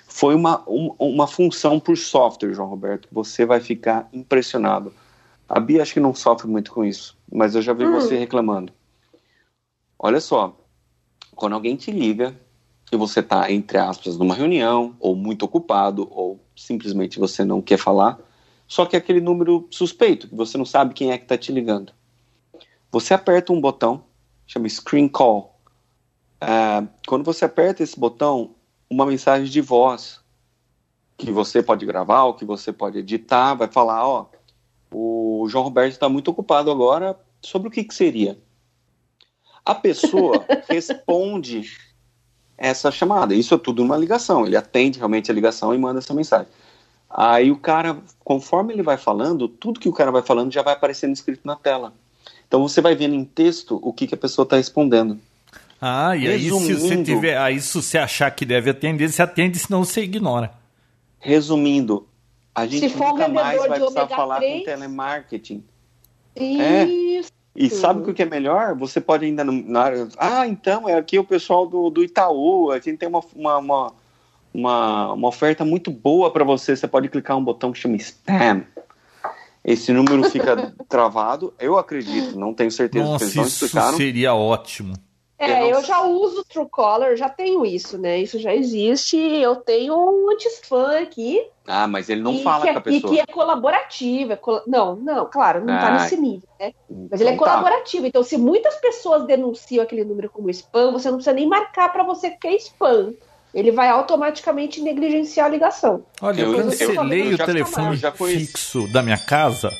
foi 0.06 0.34
uma, 0.34 0.62
um, 0.68 0.94
uma 0.98 1.26
função 1.26 1.80
por 1.80 1.96
software, 1.96 2.52
João 2.52 2.68
Roberto, 2.68 3.08
que 3.08 3.14
você 3.14 3.46
vai 3.46 3.60
ficar 3.60 4.08
impressionado. 4.12 4.92
A 5.48 5.58
Bia 5.58 5.82
acho 5.82 5.94
que 5.94 6.00
não 6.00 6.14
sofre 6.14 6.48
muito 6.48 6.72
com 6.72 6.84
isso, 6.84 7.16
mas 7.32 7.54
eu 7.54 7.62
já 7.62 7.72
vi 7.72 7.86
hum. 7.86 7.92
você 7.92 8.18
reclamando. 8.18 8.72
Olha 9.98 10.20
só, 10.20 10.56
quando 11.34 11.54
alguém 11.54 11.76
te 11.76 11.90
liga 11.90 12.34
e 12.90 12.96
você 12.96 13.20
está, 13.20 13.50
entre 13.50 13.78
aspas, 13.78 14.18
numa 14.18 14.34
reunião, 14.34 14.94
ou 15.00 15.16
muito 15.16 15.44
ocupado, 15.44 16.06
ou 16.10 16.38
simplesmente 16.54 17.18
você 17.18 17.44
não 17.44 17.62
quer 17.62 17.78
falar, 17.78 18.18
só 18.72 18.86
que 18.86 18.96
é 18.96 18.98
aquele 18.98 19.20
número 19.20 19.68
suspeito, 19.70 20.26
que 20.26 20.34
você 20.34 20.56
não 20.56 20.64
sabe 20.64 20.94
quem 20.94 21.12
é 21.12 21.18
que 21.18 21.24
está 21.24 21.36
te 21.36 21.52
ligando. 21.52 21.92
Você 22.90 23.12
aperta 23.12 23.52
um 23.52 23.60
botão, 23.60 24.06
chama 24.46 24.66
Screen 24.66 25.08
Call. 25.08 25.60
Uh, 26.42 26.88
quando 27.06 27.22
você 27.22 27.44
aperta 27.44 27.82
esse 27.82 28.00
botão, 28.00 28.54
uma 28.88 29.04
mensagem 29.04 29.46
de 29.46 29.60
voz, 29.60 30.20
que 31.18 31.30
você 31.30 31.62
pode 31.62 31.84
gravar, 31.84 32.24
ou 32.24 32.32
que 32.32 32.46
você 32.46 32.72
pode 32.72 32.96
editar, 32.96 33.52
vai 33.52 33.68
falar, 33.68 34.08
ó, 34.08 34.30
o 34.90 35.46
João 35.50 35.64
Roberto 35.64 35.92
está 35.92 36.08
muito 36.08 36.30
ocupado 36.30 36.70
agora, 36.70 37.14
sobre 37.42 37.68
o 37.68 37.70
que, 37.70 37.84
que 37.84 37.94
seria? 37.94 38.40
A 39.66 39.74
pessoa 39.74 40.46
responde 40.66 41.70
essa 42.56 42.90
chamada. 42.90 43.34
Isso 43.34 43.54
é 43.54 43.58
tudo 43.58 43.82
uma 43.82 43.98
ligação. 43.98 44.46
Ele 44.46 44.56
atende 44.56 44.96
realmente 44.96 45.30
a 45.30 45.34
ligação 45.34 45.74
e 45.74 45.78
manda 45.78 45.98
essa 45.98 46.14
mensagem. 46.14 46.50
Aí 47.14 47.50
o 47.50 47.56
cara, 47.56 47.98
conforme 48.24 48.72
ele 48.72 48.82
vai 48.82 48.96
falando, 48.96 49.46
tudo 49.46 49.78
que 49.78 49.88
o 49.88 49.92
cara 49.92 50.10
vai 50.10 50.22
falando 50.22 50.52
já 50.52 50.62
vai 50.62 50.72
aparecendo 50.72 51.12
escrito 51.12 51.42
na 51.44 51.56
tela. 51.56 51.92
Então 52.48 52.62
você 52.62 52.80
vai 52.80 52.94
vendo 52.94 53.14
em 53.14 53.24
texto 53.24 53.78
o 53.82 53.92
que, 53.92 54.06
que 54.06 54.14
a 54.14 54.18
pessoa 54.18 54.44
está 54.44 54.56
respondendo. 54.56 55.18
Ah, 55.80 56.16
e 56.16 56.28
aí 56.28 56.42
se 56.44 56.74
você 56.74 57.02
tiver, 57.02 57.36
aí 57.36 57.60
se 57.60 57.74
você 57.74 57.98
achar 57.98 58.30
que 58.30 58.46
deve 58.46 58.70
atender, 58.70 59.10
você 59.10 59.20
atende, 59.20 59.58
senão 59.58 59.84
você 59.84 60.02
ignora. 60.02 60.52
Resumindo, 61.18 62.06
a 62.54 62.66
gente 62.66 62.96
nunca 62.96 63.28
mais 63.28 63.58
vai 63.58 63.78
precisar 63.78 64.06
falar 64.06 64.36
3, 64.36 64.58
com 64.58 64.64
telemarketing. 64.64 65.64
Isso. 66.36 67.28
É. 67.28 67.42
E 67.54 67.68
sabe 67.68 68.08
o 68.10 68.14
que 68.14 68.22
é 68.22 68.26
melhor? 68.26 68.74
Você 68.76 69.00
pode 69.00 69.26
ainda 69.26 69.44
na. 69.44 69.90
Ah, 70.16 70.46
então, 70.46 70.88
é 70.88 70.94
aqui 70.94 71.18
o 71.18 71.24
pessoal 71.24 71.66
do, 71.66 71.90
do 71.90 72.02
Itaú. 72.02 72.70
A 72.70 72.78
gente 72.78 72.96
tem 72.96 73.08
uma, 73.08 73.22
uma, 73.34 73.58
uma, 73.58 73.94
uma, 74.52 75.12
uma 75.12 75.28
oferta 75.28 75.64
muito 75.64 75.90
boa 75.90 76.30
para 76.30 76.44
você. 76.44 76.76
Você 76.76 76.86
pode 76.86 77.08
clicar 77.08 77.36
um 77.36 77.44
botão 77.44 77.72
que 77.72 77.78
chama 77.78 77.96
spam. 77.96 78.64
Esse 79.64 79.92
número 79.92 80.24
fica 80.30 80.74
travado. 80.88 81.54
Eu 81.58 81.78
acredito, 81.78 82.38
não 82.38 82.52
tenho 82.52 82.70
certeza 82.70 83.04
Nossa, 83.04 83.18
que 83.18 83.24
eles 83.24 83.36
não 83.36 83.44
explicaram. 83.44 83.88
Isso 83.90 83.98
seria 83.98 84.34
ótimo. 84.34 84.94
É, 85.42 85.64
eu, 85.64 85.70
eu 85.70 85.82
já 85.82 86.02
uso 86.02 86.44
Truecaller, 86.44 87.16
já 87.16 87.28
tenho 87.28 87.66
isso, 87.66 87.98
né? 87.98 88.16
Isso 88.18 88.38
já 88.38 88.54
existe. 88.54 89.16
Eu 89.16 89.56
tenho 89.56 89.94
um 89.94 90.30
anti-spam 90.30 91.00
aqui. 91.00 91.44
Ah, 91.66 91.88
mas 91.88 92.08
ele 92.08 92.20
não 92.20 92.38
fala 92.38 92.68
é, 92.68 92.72
com 92.72 92.78
a 92.78 92.80
pessoa. 92.80 93.12
E 93.12 93.16
que 93.16 93.20
é 93.20 93.26
colaborativo. 93.26 94.32
É 94.32 94.36
col... 94.36 94.62
Não, 94.68 94.94
não, 94.94 95.28
claro, 95.28 95.64
não 95.64 95.74
está 95.74 95.88
ah, 95.88 95.92
nesse 95.94 96.16
nível, 96.16 96.48
né? 96.60 96.72
Mas 97.10 97.20
ele 97.20 97.30
é 97.30 97.32
então 97.34 97.44
tá. 97.44 97.52
colaborativo. 97.54 98.02
Tá. 98.04 98.08
Então, 98.08 98.22
se 98.22 98.38
muitas 98.38 98.76
pessoas 98.76 99.26
denunciam 99.26 99.82
aquele 99.82 100.04
número 100.04 100.30
como 100.30 100.48
spam, 100.50 100.92
você 100.92 101.08
não 101.08 101.16
precisa 101.16 101.34
nem 101.34 101.48
marcar 101.48 101.92
para 101.92 102.04
você 102.04 102.30
que 102.30 102.46
é 102.46 102.54
spam. 102.54 103.12
Ele 103.54 103.70
vai 103.70 103.88
automaticamente 103.88 104.80
negligenciar 104.80 105.46
a 105.46 105.48
ligação. 105.48 106.04
Olha, 106.20 106.42
eu, 106.42 106.52
eu 106.52 106.64
cancelei 106.64 107.34
o 107.34 107.38
telefone 107.38 107.98
fixo 107.98 108.90
da 108.92 109.02
minha 109.02 109.18
casa 109.18 109.70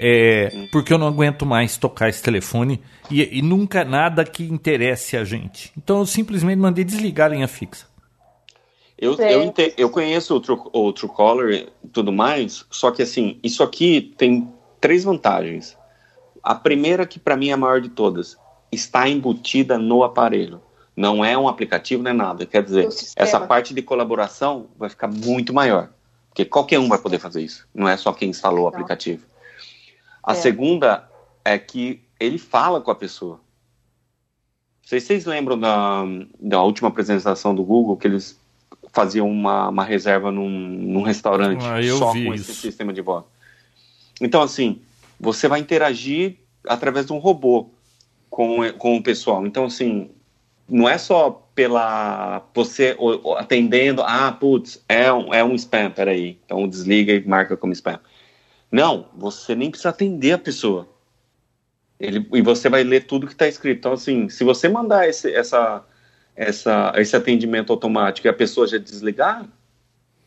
é, 0.00 0.68
porque 0.70 0.92
eu 0.92 0.98
não 0.98 1.08
aguento 1.08 1.44
mais 1.44 1.76
tocar 1.76 2.08
esse 2.08 2.22
telefone 2.22 2.80
e, 3.10 3.38
e, 3.38 3.42
nunca 3.42 3.84
nada 3.84 4.24
que 4.24 4.44
interesse 4.44 5.16
a 5.16 5.24
gente. 5.24 5.72
Então 5.76 5.98
eu 5.98 6.06
simplesmente 6.06 6.58
mandei 6.58 6.84
desligar 6.84 7.30
a 7.30 7.34
linha 7.34 7.48
fixa. 7.48 7.88
Eu, 8.96 9.14
eu, 9.16 9.42
entendo, 9.42 9.74
eu 9.76 9.90
conheço 9.90 10.36
o, 10.36 10.40
True, 10.40 10.58
o 10.72 10.92
Truecaller 10.92 11.68
e 11.84 11.88
tudo 11.88 12.12
mais, 12.12 12.64
só 12.70 12.92
que 12.92 13.02
assim, 13.02 13.40
isso 13.42 13.62
aqui 13.62 14.14
tem 14.16 14.48
três 14.80 15.02
vantagens. 15.02 15.76
A 16.42 16.54
primeira, 16.54 17.04
que 17.04 17.18
para 17.18 17.36
mim 17.36 17.48
é 17.48 17.52
a 17.52 17.56
maior 17.56 17.80
de 17.80 17.88
todas, 17.88 18.36
está 18.70 19.08
embutida 19.08 19.78
no 19.78 20.04
aparelho. 20.04 20.60
Não 20.98 21.24
é 21.24 21.38
um 21.38 21.46
aplicativo, 21.46 22.02
não 22.02 22.10
é 22.10 22.14
nada. 22.14 22.44
Quer 22.44 22.60
dizer, 22.60 22.88
essa 23.14 23.38
parte 23.38 23.72
de 23.72 23.80
colaboração 23.80 24.66
vai 24.76 24.88
ficar 24.88 25.06
muito 25.06 25.54
maior. 25.54 25.90
Porque 26.28 26.44
qualquer 26.44 26.80
um 26.80 26.88
vai 26.88 26.98
poder 26.98 27.20
fazer 27.20 27.40
isso. 27.40 27.68
Não 27.72 27.88
é 27.88 27.96
só 27.96 28.12
quem 28.12 28.30
instalou 28.30 28.64
o 28.64 28.66
aplicativo. 28.66 29.24
A 30.20 30.32
é. 30.32 30.34
segunda 30.34 31.08
é 31.44 31.56
que 31.56 32.02
ele 32.18 32.36
fala 32.36 32.80
com 32.80 32.90
a 32.90 32.96
pessoa. 32.96 33.36
Não 33.36 34.88
sei 34.88 34.98
se 34.98 35.06
vocês 35.06 35.24
lembram 35.24 35.56
da, 35.56 36.02
da 36.40 36.60
última 36.64 36.88
apresentação 36.88 37.54
do 37.54 37.62
Google, 37.62 37.96
que 37.96 38.08
eles 38.08 38.36
faziam 38.92 39.30
uma, 39.30 39.68
uma 39.68 39.84
reserva 39.84 40.32
num, 40.32 40.50
num 40.50 41.02
restaurante 41.02 41.64
ah, 41.64 41.96
só 41.96 42.10
com 42.10 42.34
isso. 42.34 42.50
esse 42.50 42.60
sistema 42.60 42.92
de 42.92 43.02
voz. 43.02 43.24
Então, 44.20 44.42
assim, 44.42 44.82
você 45.20 45.46
vai 45.46 45.60
interagir 45.60 46.38
através 46.66 47.06
de 47.06 47.12
um 47.12 47.18
robô 47.18 47.70
com, 48.28 48.68
com 48.72 48.96
o 48.96 49.02
pessoal. 49.02 49.46
Então, 49.46 49.66
assim, 49.66 50.10
não 50.68 50.88
é 50.88 50.98
só 50.98 51.30
pela 51.54 52.42
você 52.54 52.96
atendendo, 53.38 54.02
ah, 54.02 54.30
putz, 54.30 54.84
é 54.88 55.12
um, 55.12 55.32
é 55.32 55.42
um 55.42 55.54
spam, 55.54 55.90
peraí. 55.90 56.38
Então 56.44 56.68
desliga 56.68 57.12
e 57.12 57.26
marca 57.26 57.56
como 57.56 57.72
spam. 57.72 57.98
Não, 58.70 59.06
você 59.16 59.54
nem 59.54 59.70
precisa 59.70 59.88
atender 59.88 60.32
a 60.32 60.38
pessoa. 60.38 60.88
Ele, 61.98 62.26
e 62.32 62.42
você 62.42 62.68
vai 62.68 62.84
ler 62.84 63.06
tudo 63.06 63.26
que 63.26 63.32
está 63.32 63.48
escrito. 63.48 63.78
Então, 63.78 63.92
assim, 63.94 64.28
se 64.28 64.44
você 64.44 64.68
mandar 64.68 65.08
esse, 65.08 65.32
essa, 65.34 65.84
essa, 66.36 66.92
esse 66.96 67.16
atendimento 67.16 67.72
automático 67.72 68.26
e 68.26 68.30
a 68.30 68.34
pessoa 68.34 68.66
já 68.66 68.78
desligar, 68.78 69.48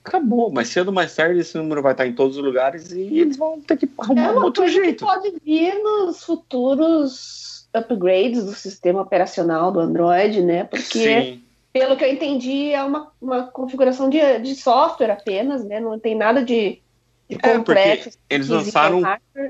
acabou. 0.04 0.52
Mas 0.52 0.70
cedo 0.70 0.88
ou 0.88 0.94
mais 0.94 1.16
tarde 1.16 1.40
esse 1.40 1.58
número 1.58 1.82
vai 1.82 1.94
estar 1.94 2.08
em 2.08 2.14
todos 2.14 2.36
os 2.36 2.44
lugares 2.44 2.92
e 2.92 3.20
eles 3.20 3.38
vão 3.38 3.62
ter 3.62 3.78
que 3.78 3.90
arrumar 3.98 4.22
é 4.22 4.32
um 4.32 4.44
outro 4.44 4.68
jeito. 4.68 5.06
pode 5.06 5.34
vir 5.46 5.76
nos 5.82 6.24
futuros 6.24 7.51
upgrades 7.74 8.44
do 8.46 8.54
sistema 8.54 9.02
operacional 9.02 9.72
do 9.72 9.80
Android, 9.80 10.42
né? 10.42 10.66
Porque, 10.66 10.84
Sim. 10.84 11.44
pelo 11.72 11.96
que 11.96 12.04
eu 12.04 12.12
entendi, 12.12 12.72
é 12.72 12.84
uma, 12.84 13.12
uma 13.22 13.44
configuração 13.44 14.10
de, 14.10 14.40
de 14.40 14.56
software 14.56 15.12
apenas, 15.12 15.64
né? 15.64 15.80
Não 15.80 15.98
tem 16.00 16.16
nada 16.16 16.44
de, 16.44 16.82
de 17.30 17.38
é, 17.42 17.58
complexo. 17.58 18.12
eles 18.30 18.50
lançaram 18.50 19.02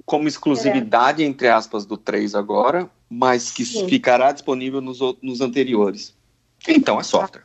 como 0.06 0.28
exclusividade, 0.28 1.24
é. 1.24 1.26
entre 1.26 1.48
aspas, 1.48 1.86
do 1.86 1.98
3 1.98 2.36
agora, 2.36 2.90
mas 3.10 3.52
que 3.52 3.66
Sim. 3.66 3.88
ficará 3.88 4.32
disponível 4.32 4.82
nos, 4.82 5.00
nos 5.22 5.42
anteriores. 5.42 6.16
Então 6.68 7.00
é 7.00 7.04
software. 7.04 7.44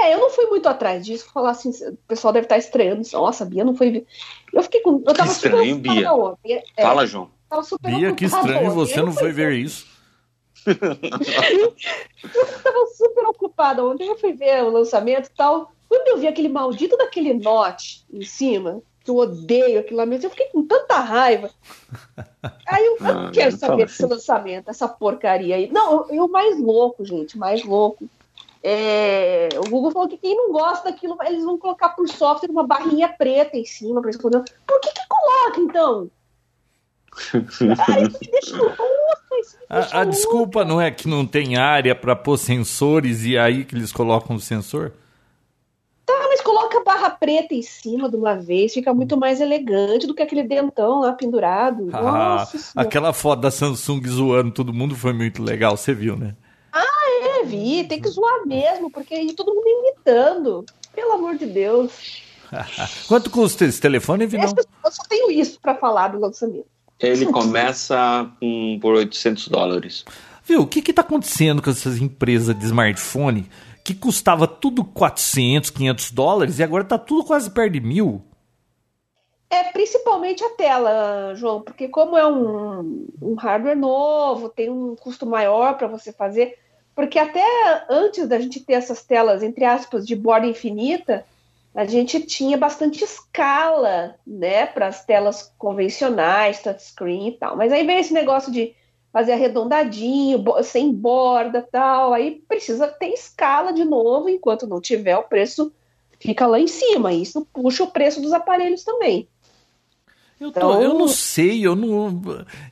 É, 0.00 0.14
eu 0.14 0.20
não 0.20 0.30
fui 0.30 0.46
muito 0.46 0.68
atrás 0.68 1.04
disso, 1.04 1.28
falar 1.32 1.50
assim, 1.50 1.70
o 1.70 1.96
pessoal 2.06 2.32
deve 2.32 2.44
estar 2.44 2.56
estranhando. 2.56 3.02
Nossa, 3.12 3.44
Bia 3.44 3.64
não 3.64 3.74
foi. 3.74 4.06
Eu 4.52 4.62
fiquei 4.62 4.80
com. 4.80 5.02
Eu 5.04 5.12
tava 5.12 5.32
estranho, 5.32 5.76
Bia. 5.76 6.12
Ontem. 6.12 6.62
É, 6.76 6.84
Fala, 7.48 7.62
João. 7.62 7.78
Bia, 7.80 8.14
que 8.14 8.26
estranho, 8.26 8.70
você 8.70 9.00
não 9.00 9.12
foi 9.12 9.32
ver 9.32 9.52
isso. 9.52 9.86
eu 10.66 10.74
tava 12.62 12.86
super 12.94 13.24
ocupada 13.26 13.84
ontem, 13.84 14.06
eu 14.06 14.18
fui 14.18 14.32
ver 14.32 14.62
o 14.64 14.70
lançamento 14.70 15.26
e 15.26 15.36
tal. 15.36 15.72
Quando 15.88 16.08
eu 16.08 16.18
vi 16.18 16.26
aquele 16.26 16.48
maldito 16.48 16.96
daquele 16.96 17.32
note 17.32 18.04
em 18.12 18.22
cima, 18.22 18.82
que 19.02 19.10
eu 19.10 19.16
odeio 19.16 19.80
aquilo 19.80 19.96
lá 19.96 20.04
mesmo, 20.04 20.26
eu 20.26 20.30
fiquei 20.30 20.46
com 20.46 20.66
tanta 20.66 20.98
raiva. 20.98 21.50
Aí 22.68 22.84
eu 22.84 22.96
não, 23.00 23.26
ah, 23.26 23.30
quero 23.32 23.56
saber 23.56 23.86
desse 23.86 24.04
assim. 24.04 24.12
lançamento, 24.12 24.68
essa 24.68 24.86
porcaria 24.86 25.56
aí. 25.56 25.72
Não, 25.72 26.06
eu 26.10 26.28
mais 26.28 26.60
louco, 26.60 27.04
gente, 27.04 27.38
mais 27.38 27.64
louco. 27.64 28.06
É, 28.62 29.48
o 29.56 29.70
Google 29.70 29.90
falou 29.90 30.08
que 30.08 30.18
quem 30.18 30.36
não 30.36 30.52
gosta 30.52 30.90
daquilo, 30.90 31.16
eles 31.24 31.44
vão 31.44 31.56
colocar 31.56 31.90
por 31.90 32.06
software 32.08 32.50
uma 32.50 32.66
barrinha 32.66 33.08
preta 33.08 33.56
em 33.56 33.64
cima 33.64 34.00
para 34.02 34.10
esconder. 34.10 34.42
Por 34.66 34.80
que, 34.80 34.90
que 34.92 35.08
coloca, 35.08 35.60
então? 35.60 36.10
a, 39.68 40.00
a 40.00 40.04
desculpa 40.04 40.64
não 40.64 40.80
é 40.80 40.90
que 40.90 41.08
não 41.08 41.26
tem 41.26 41.56
área 41.56 41.94
para 41.94 42.16
pôr 42.16 42.38
sensores 42.38 43.24
e 43.24 43.36
aí 43.36 43.64
que 43.64 43.74
eles 43.74 43.92
colocam 43.92 44.36
o 44.36 44.40
sensor? 44.40 44.92
Tá, 46.06 46.14
mas 46.28 46.40
coloca 46.40 46.82
barra 46.82 47.10
preta 47.10 47.54
em 47.54 47.62
cima 47.62 48.08
de 48.08 48.16
uma 48.16 48.34
vez, 48.34 48.72
fica 48.72 48.94
muito 48.94 49.16
mais 49.16 49.40
elegante 49.40 50.06
do 50.06 50.14
que 50.14 50.22
aquele 50.22 50.42
dentão 50.42 51.00
lá 51.00 51.12
pendurado. 51.12 51.90
Ah, 51.92 52.02
Nossa 52.02 52.72
aquela 52.74 53.12
foto 53.12 53.40
da 53.40 53.50
Samsung 53.50 54.06
zoando 54.08 54.52
todo 54.52 54.72
mundo 54.72 54.96
foi 54.96 55.12
muito 55.12 55.42
legal, 55.42 55.76
você 55.76 55.92
viu, 55.92 56.16
né? 56.16 56.34
Ah, 56.72 57.40
é, 57.40 57.44
vi. 57.44 57.84
Tem 57.84 58.00
que 58.00 58.08
zoar 58.08 58.46
mesmo, 58.46 58.90
porque 58.90 59.14
aí 59.14 59.34
todo 59.34 59.54
mundo 59.54 59.66
imitando. 59.66 60.64
Pelo 60.94 61.12
amor 61.12 61.36
de 61.36 61.46
Deus. 61.46 62.22
Quanto 63.06 63.30
custa 63.30 63.64
esse 63.64 63.80
telefone, 63.80 64.26
Vinão? 64.26 64.52
Eu 64.84 64.90
só 64.90 65.02
tenho 65.08 65.30
isso 65.30 65.60
para 65.60 65.74
falar 65.74 66.08
do 66.08 66.18
lançamento. 66.18 66.66
Ele 67.00 67.26
começa 67.26 68.30
com, 68.40 68.78
por 68.80 68.94
800 68.94 69.48
dólares. 69.48 70.04
Viu, 70.44 70.62
o 70.62 70.66
que 70.66 70.78
está 70.90 71.02
acontecendo 71.02 71.62
com 71.62 71.70
essas 71.70 71.98
empresas 72.00 72.58
de 72.58 72.64
smartphone 72.64 73.48
que 73.84 73.94
custava 73.94 74.46
tudo 74.46 74.84
400, 74.84 75.70
500 75.70 76.10
dólares 76.10 76.58
e 76.58 76.62
agora 76.62 76.82
está 76.82 76.98
tudo 76.98 77.24
quase 77.24 77.50
perto 77.50 77.72
de 77.72 77.80
mil? 77.80 78.22
É 79.50 79.64
principalmente 79.64 80.44
a 80.44 80.50
tela, 80.50 81.34
João, 81.34 81.62
porque 81.62 81.88
como 81.88 82.16
é 82.16 82.26
um, 82.26 83.06
um 83.20 83.34
hardware 83.34 83.76
novo, 83.76 84.50
tem 84.50 84.68
um 84.68 84.94
custo 84.94 85.24
maior 85.24 85.78
para 85.78 85.86
você 85.86 86.12
fazer, 86.12 86.58
porque 86.94 87.18
até 87.18 87.42
antes 87.88 88.28
da 88.28 88.38
gente 88.38 88.60
ter 88.60 88.74
essas 88.74 89.02
telas, 89.02 89.42
entre 89.42 89.64
aspas, 89.64 90.06
de 90.06 90.14
borda 90.14 90.46
infinita, 90.46 91.24
a 91.74 91.84
gente 91.84 92.20
tinha 92.20 92.56
bastante 92.56 93.04
escala, 93.04 94.14
né, 94.26 94.66
para 94.66 94.88
as 94.88 95.04
telas 95.04 95.52
convencionais, 95.58 96.62
touchscreen 96.62 97.28
e 97.28 97.32
tal. 97.32 97.56
Mas 97.56 97.72
aí 97.72 97.86
vem 97.86 97.98
esse 97.98 98.12
negócio 98.12 98.52
de 98.52 98.74
fazer 99.12 99.32
arredondadinho, 99.32 100.44
sem 100.62 100.92
borda 100.92 101.66
tal, 101.70 102.12
aí 102.12 102.42
precisa 102.46 102.88
ter 102.88 103.08
escala 103.08 103.72
de 103.72 103.84
novo, 103.84 104.28
enquanto 104.28 104.66
não 104.66 104.80
tiver 104.80 105.16
o 105.16 105.22
preço 105.22 105.72
fica 106.20 106.46
lá 106.46 106.58
em 106.58 106.66
cima. 106.66 107.12
Isso 107.12 107.46
puxa 107.52 107.84
o 107.84 107.90
preço 107.90 108.20
dos 108.20 108.32
aparelhos 108.32 108.84
também. 108.84 109.28
Eu, 110.40 110.52
tô, 110.52 110.60
então... 110.60 110.82
eu 110.82 110.94
não 110.94 111.08
sei, 111.08 111.66
eu 111.66 111.74
não. 111.74 112.20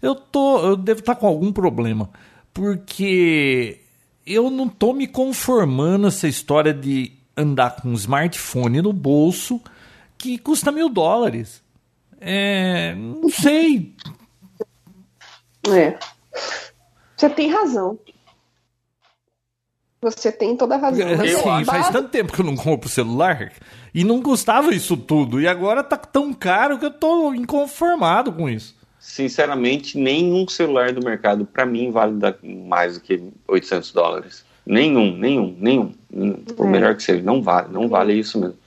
Eu 0.01 0.15
tô. 0.15 0.61
Eu 0.61 0.77
devo 0.77 1.01
estar 1.01 1.17
com 1.17 1.27
algum 1.27 1.53
problema. 1.53 2.11
Porque 2.55 3.81
eu 4.27 4.51
não 4.51 4.69
tô 4.69 4.93
me 4.93 5.07
conformando 5.07 6.07
essa 6.07 6.29
história 6.29 6.73
de 6.73 7.13
andar 7.37 7.77
com 7.77 7.89
um 7.89 7.95
smartphone 7.95 8.81
no 8.81 8.93
bolso 8.93 9.61
que 10.17 10.39
custa 10.39 10.73
mil 10.73 10.89
dólares. 10.89 11.63
É, 12.21 12.95
não 12.95 13.29
sei. 13.29 13.95
É. 15.69 15.99
Você 17.17 17.29
tem 17.31 17.51
razão. 17.51 17.99
Você 20.01 20.31
tem 20.31 20.57
toda 20.57 20.77
a 20.77 20.79
razão. 20.79 21.07
É, 21.07 21.15
assim, 21.15 21.65
faz 21.65 21.89
tanto 21.89 22.11
tempo 22.11 22.33
que 22.33 22.41
eu 22.41 22.45
não 22.45 22.55
compro 22.55 22.89
celular 22.89 23.53
e 23.93 24.05
não 24.05 24.23
custava 24.23 24.75
isso 24.75 24.97
tudo. 24.97 25.41
E 25.41 25.49
agora 25.49 25.83
tá 25.83 25.97
tão 25.97 26.33
caro 26.33 26.79
que 26.79 26.87
eu 26.87 26.93
tô 26.93 27.35
inconformado 27.35 28.33
com 28.33 28.49
isso. 28.49 28.77
Sinceramente, 29.01 29.99
nenhum 29.99 30.47
celular 30.49 30.93
do 30.93 31.05
mercado, 31.05 31.45
para 31.45 31.67
mim, 31.67 31.91
vale 31.91 32.15
mais 32.43 32.95
do 32.95 33.01
que 33.01 33.23
800 33.49 33.93
dólares. 33.93 34.46
Nenhum, 34.67 35.17
nenhum, 35.17 35.57
nenhum. 35.59 35.93
Por 36.57 36.67
é. 36.67 36.71
melhor 36.71 36.97
que 36.97 37.03
seja, 37.03 37.23
não 37.23 37.41
vale, 37.41 37.73
não 37.73 37.89
vale 37.89 38.15
isso 38.15 38.41
mesmo. 38.41 38.59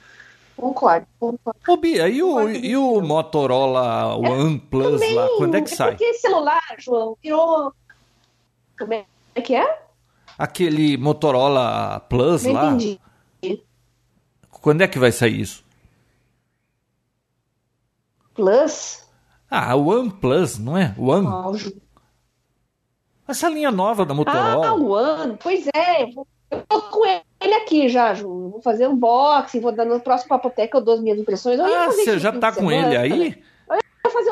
Concordo, 0.56 1.08
concordo. 1.20 1.60
Ô, 1.68 1.78
Bia, 1.78 2.08
e 2.10 2.24
o, 2.24 2.50
e 2.50 2.76
o 2.76 3.02
Motorola 3.02 4.16
OnePlus 4.16 5.02
é, 5.02 5.14
lá, 5.14 5.28
quando 5.38 5.56
é 5.56 5.62
que 5.62 5.70
sai? 5.70 5.92
Porque 5.92 6.14
celular, 6.16 6.62
João, 6.78 7.18
virou. 7.22 7.74
Como 8.78 8.94
é 8.94 9.06
que 9.42 9.56
é? 9.56 9.82
Aquele 10.38 10.98
Motorola 10.98 12.00
Plus 12.10 12.44
não 12.44 12.54
lá. 12.54 12.74
Entendi. 12.74 13.00
Quando 14.50 14.82
é 14.82 14.88
que 14.88 15.00
vai 15.00 15.12
sair 15.12 15.40
isso? 15.40 15.64
Plus? 18.34 19.06
Ah, 19.50 19.76
o 19.76 19.88
OnePlus, 19.88 20.60
não 20.60 20.78
é? 20.78 20.94
One. 20.98 21.28
Essa 23.30 23.48
linha 23.48 23.72
nova 23.72 24.06
da 24.06 24.14
Motorola. 24.14 24.68
Ah, 24.68 24.74
o 24.74 24.90
One. 24.90 25.38
Pois 25.42 25.68
é. 25.76 26.04
Eu 26.04 26.64
tô 26.68 26.82
com 26.82 27.06
ele 27.06 27.54
aqui 27.54 27.88
já, 27.88 28.14
Ju. 28.14 28.50
Vou 28.50 28.62
fazer 28.62 28.88
unboxing, 28.88 29.60
vou 29.60 29.72
dar 29.72 29.86
no 29.86 30.00
próximo 30.00 30.30
Papoteca, 30.30 30.78
eu 30.78 30.82
dou 30.82 30.96
as 30.96 31.00
minhas 31.00 31.20
impressões. 31.20 31.60
ah, 31.60 31.86
você 31.86 32.18
já 32.18 32.32
tá 32.32 32.52
com 32.52 32.72
ele 32.72 32.98
aí? 32.98 33.44
Eu 33.70 33.76
ia 33.76 34.12
fazer. 34.12 34.32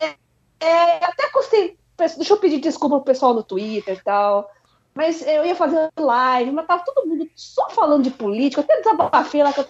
É, 0.00 0.14
é, 0.60 1.04
até 1.04 1.28
custei. 1.30 1.76
Deixa 1.98 2.32
eu 2.32 2.38
pedir 2.38 2.58
desculpa 2.58 2.96
pro 2.96 3.04
pessoal 3.04 3.34
no 3.34 3.42
Twitter 3.42 3.98
e 3.98 4.02
tal. 4.02 4.50
Mas 4.94 5.20
eu 5.26 5.44
ia 5.44 5.54
fazer 5.54 5.90
live, 5.98 6.50
mas 6.52 6.66
tava 6.66 6.82
todo 6.84 7.06
mundo 7.06 7.28
só 7.34 7.68
falando 7.68 8.04
de 8.04 8.10
política, 8.10 8.62
até 8.62 8.78
desabafei 8.78 9.42
lá 9.42 9.52
que 9.52 9.60
eu 9.60 9.68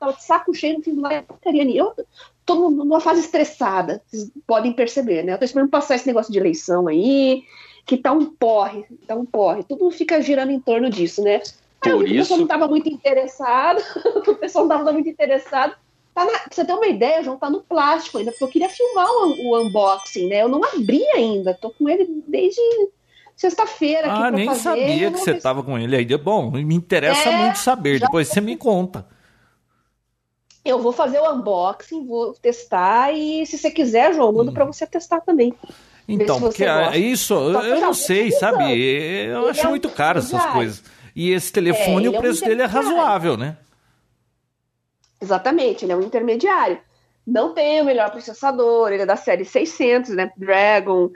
tava 0.00 0.12
de 0.12 0.24
saco 0.24 0.52
cheio, 0.52 0.74
não 0.74 0.82
fiz 0.82 0.96
mais 0.96 1.24
porcaria 1.24 1.64
nenhuma. 1.64 1.94
Eu 1.96 2.06
tô 2.48 2.70
numa 2.70 2.98
fase 2.98 3.20
estressada, 3.20 4.02
vocês 4.06 4.30
podem 4.46 4.72
perceber, 4.72 5.22
né? 5.22 5.34
Eu 5.34 5.38
tô 5.38 5.44
esperando 5.44 5.68
passar 5.68 5.96
esse 5.96 6.06
negócio 6.06 6.32
de 6.32 6.38
eleição 6.38 6.88
aí, 6.88 7.44
que 7.84 7.98
tá 7.98 8.10
um 8.10 8.24
porre, 8.24 8.86
tá 9.06 9.14
um 9.14 9.26
porre. 9.26 9.62
Tudo 9.62 9.90
fica 9.90 10.22
girando 10.22 10.50
em 10.50 10.58
torno 10.58 10.88
disso, 10.88 11.22
né? 11.22 11.42
Por 11.82 12.08
isso... 12.08 12.14
O 12.14 12.16
pessoal 12.16 12.40
não 12.40 12.46
tava 12.46 12.66
muito 12.66 12.88
interessado, 12.88 13.82
o 14.26 14.34
pessoal 14.36 14.66
não 14.66 14.76
tava 14.78 14.92
muito 14.92 15.10
interessado. 15.10 15.74
Tá 16.14 16.24
na, 16.24 16.30
pra 16.30 16.48
você 16.50 16.64
ter 16.64 16.72
uma 16.72 16.86
ideia, 16.86 17.22
João, 17.22 17.36
tá 17.36 17.50
no 17.50 17.60
plástico 17.60 18.16
ainda, 18.16 18.30
porque 18.30 18.44
eu 18.44 18.48
queria 18.48 18.68
filmar 18.70 19.06
o, 19.06 19.50
o 19.50 19.60
unboxing, 19.60 20.28
né? 20.28 20.42
Eu 20.42 20.48
não 20.48 20.64
abri 20.64 21.04
ainda, 21.14 21.52
tô 21.52 21.70
com 21.70 21.86
ele 21.86 22.24
desde 22.26 22.60
sexta-feira. 23.36 24.10
Ah, 24.10 24.30
nem 24.30 24.46
fazer, 24.46 24.62
sabia 24.62 25.10
que 25.12 25.18
você 25.18 25.32
estava 25.32 25.62
com 25.62 25.78
ele 25.78 25.94
aí. 25.94 26.16
Bom, 26.16 26.50
me 26.50 26.74
interessa 26.74 27.28
é, 27.28 27.42
muito 27.42 27.58
saber. 27.58 28.00
Depois 28.00 28.28
você 28.28 28.40
me 28.40 28.56
conta. 28.56 29.06
Eu 30.68 30.78
vou 30.78 30.92
fazer 30.92 31.18
o 31.18 31.32
unboxing, 31.32 32.06
vou 32.06 32.32
testar 32.34 33.12
e 33.12 33.46
se 33.46 33.56
você 33.56 33.70
quiser, 33.70 34.14
João, 34.14 34.32
mando 34.32 34.50
hum. 34.50 34.54
para 34.54 34.64
você 34.64 34.86
testar 34.86 35.20
também. 35.20 35.54
Então, 36.06 36.40
porque 36.40 36.64
isso, 36.96 37.34
eu, 37.34 37.60
eu 37.60 37.80
não 37.80 37.92
sei, 37.92 38.30
sabe? 38.32 38.64
Eu 39.26 39.48
acho 39.48 39.66
é 39.66 39.68
muito 39.68 39.90
caro 39.90 40.18
essas 40.18 40.44
coisas. 40.46 40.82
E 41.14 41.32
esse 41.32 41.52
telefone, 41.52 42.06
é, 42.06 42.10
o 42.10 42.18
preço 42.18 42.42
é 42.42 42.46
um 42.46 42.48
dele 42.48 42.62
é 42.62 42.66
razoável, 42.66 43.36
né? 43.36 43.56
Exatamente, 45.20 45.84
ele 45.84 45.92
é 45.92 45.96
um 45.96 46.02
intermediário. 46.02 46.78
Não 47.26 47.52
tem 47.52 47.82
o 47.82 47.84
melhor 47.84 48.10
processador, 48.10 48.90
ele 48.90 49.02
é 49.02 49.06
da 49.06 49.16
série 49.16 49.44
600, 49.44 50.10
né? 50.12 50.32
Dragon 50.36 51.10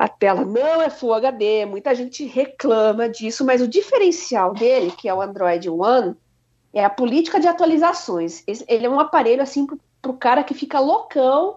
a 0.00 0.08
tela 0.08 0.46
não 0.46 0.80
é 0.80 0.88
Full 0.88 1.12
HD, 1.12 1.66
muita 1.66 1.94
gente 1.94 2.24
reclama 2.24 3.06
disso, 3.06 3.44
mas 3.44 3.60
o 3.60 3.68
diferencial 3.68 4.54
dele, 4.54 4.90
que 4.90 5.06
é 5.06 5.12
o 5.12 5.20
Android 5.20 5.68
One, 5.68 6.16
é 6.72 6.84
a 6.84 6.90
política 6.90 7.40
de 7.40 7.48
atualizações. 7.48 8.44
Ele 8.68 8.86
é 8.86 8.90
um 8.90 9.00
aparelho 9.00 9.42
assim 9.42 9.66
para 9.66 10.10
o 10.10 10.16
cara 10.16 10.44
que 10.44 10.54
fica 10.54 10.78
loucão 10.78 11.56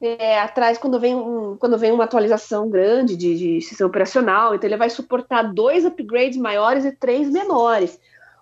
é, 0.00 0.38
atrás 0.40 0.78
quando 0.78 0.98
vem, 0.98 1.14
um, 1.14 1.56
quando 1.56 1.78
vem 1.78 1.92
uma 1.92 2.04
atualização 2.04 2.68
grande 2.68 3.16
de, 3.16 3.36
de 3.36 3.60
sistema 3.60 3.88
operacional. 3.88 4.54
Então 4.54 4.68
ele 4.68 4.76
vai 4.76 4.90
suportar 4.90 5.42
dois 5.42 5.84
upgrades 5.84 6.38
maiores 6.38 6.84
e 6.84 6.92
três 6.92 7.30
menores. 7.30 7.98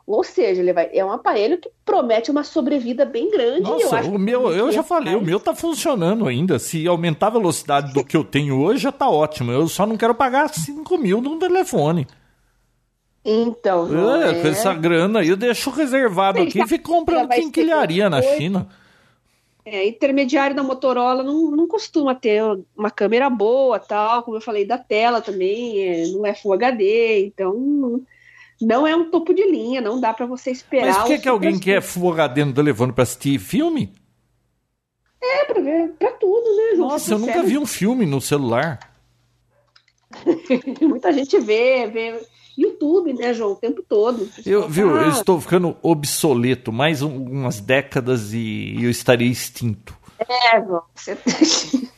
Ou 0.07 0.23
seja, 0.23 0.61
ele 0.61 0.73
vai, 0.73 0.91
é 0.93 1.03
um 1.03 1.11
aparelho 1.11 1.57
que 1.57 1.71
promete 1.83 2.31
uma 2.31 2.45
sobrevida 2.45 3.07
bem 3.07 3.31
grande. 3.31 3.63
Nossa, 3.63 4.03
o 4.03 4.19
meu, 4.19 4.53
eu 4.53 4.71
já 4.71 4.83
falei, 4.83 5.15
o 5.15 5.23
meu 5.23 5.41
tá 5.41 5.55
funcionando 5.55 6.29
ainda. 6.29 6.59
Se 6.59 6.87
aumentar 6.87 7.29
a 7.29 7.31
velocidade 7.31 7.93
do 7.95 8.05
que 8.05 8.15
eu 8.15 8.23
tenho 8.23 8.61
hoje, 8.61 8.83
já 8.83 8.93
tá 8.93 9.09
ótimo. 9.09 9.51
Eu 9.51 9.67
só 9.67 9.87
não 9.87 9.97
quero 9.97 10.15
pagar 10.15 10.51
5 10.51 10.99
mil 10.99 11.23
no 11.23 11.39
telefone. 11.39 12.07
Então. 13.25 13.89
É, 14.17 14.31
é... 14.31 14.43
Com 14.43 14.49
essa 14.49 14.75
grana 14.75 15.21
aí, 15.21 15.29
eu 15.29 15.37
deixo 15.37 15.71
reservado 15.71 16.43
aqui 16.43 16.61
e 16.61 16.67
fico 16.67 16.91
comprando 16.91 17.29
quinquilharia 17.31 18.11
na 18.11 18.21
China. 18.21 18.69
É, 19.67 19.89
intermediário 19.89 20.55
da 20.55 20.63
Motorola 20.63 21.23
não, 21.23 21.51
não 21.51 21.67
costuma 21.67 22.15
ter 22.15 22.43
uma 22.77 22.91
câmera 22.91 23.31
boa, 23.31 23.79
tal, 23.79 24.23
como 24.23 24.37
eu 24.37 24.41
falei, 24.41 24.67
da 24.67 24.77
tela 24.77 25.23
também, 25.23 25.81
é, 25.81 26.07
não 26.09 26.27
é 26.27 26.35
Full 26.35 26.53
HD, 26.53 27.25
então 27.25 28.03
não 28.61 28.87
é 28.87 28.95
um 28.95 29.11
topo 29.11 29.33
de 29.33 29.43
linha, 29.51 29.81
não 29.81 29.99
dá 29.99 30.13
para 30.13 30.27
você 30.27 30.51
esperar. 30.51 30.89
Mas 30.89 30.99
por 30.99 31.07
que, 31.07 31.19
que 31.19 31.29
alguém 31.29 31.59
quer 31.59 31.81
Full 31.81 32.13
HD 32.13 32.45
não 32.45 32.53
tá 32.53 32.61
levando 32.61 32.93
para 32.93 33.05
assistir 33.05 33.39
filme? 33.39 33.91
É, 35.23 35.45
pra 35.47 35.63
ver, 35.63 35.93
pra 35.99 36.11
tudo, 36.13 36.57
né, 36.57 36.77
João? 36.77 36.89
Nossa, 36.91 37.15
eu 37.15 37.19
nunca 37.19 37.43
vi 37.43 37.57
um 37.57 37.65
filme 37.65 38.05
no 38.05 38.21
celular. 38.21 38.79
Muita 40.83 41.11
gente 41.11 41.41
vê, 41.41 41.87
vê 41.87 42.21
YouTube, 42.57 43.13
né, 43.13 43.35
João, 43.35 43.53
o 43.53 43.57
tempo 43.57 43.83
todo. 43.83 44.29
Eu, 44.47 44.69
viu, 44.69 44.97
eu 44.97 45.09
estou 45.09 45.41
ficando 45.41 45.77
obsoleto, 45.83 46.73
mais 46.73 47.03
um, 47.03 47.25
umas 47.25 47.61
décadas 47.61 48.33
e 48.33 48.77
eu 48.81 48.91
estaria 48.91 49.31
extinto. 49.31 49.97
É, 50.19 50.61
João, 50.65 50.83
você 50.95 51.19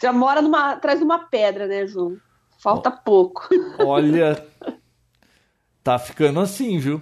já 0.00 0.12
mora 0.12 0.42
numa, 0.42 0.72
atrás 0.72 0.98
de 0.98 1.04
uma 1.04 1.18
pedra, 1.18 1.66
né, 1.66 1.86
João? 1.86 2.16
Falta 2.58 2.90
pouco. 2.90 3.48
Olha, 3.78 4.44
tá 5.82 5.98
ficando 5.98 6.40
assim, 6.40 6.78
viu? 6.78 7.00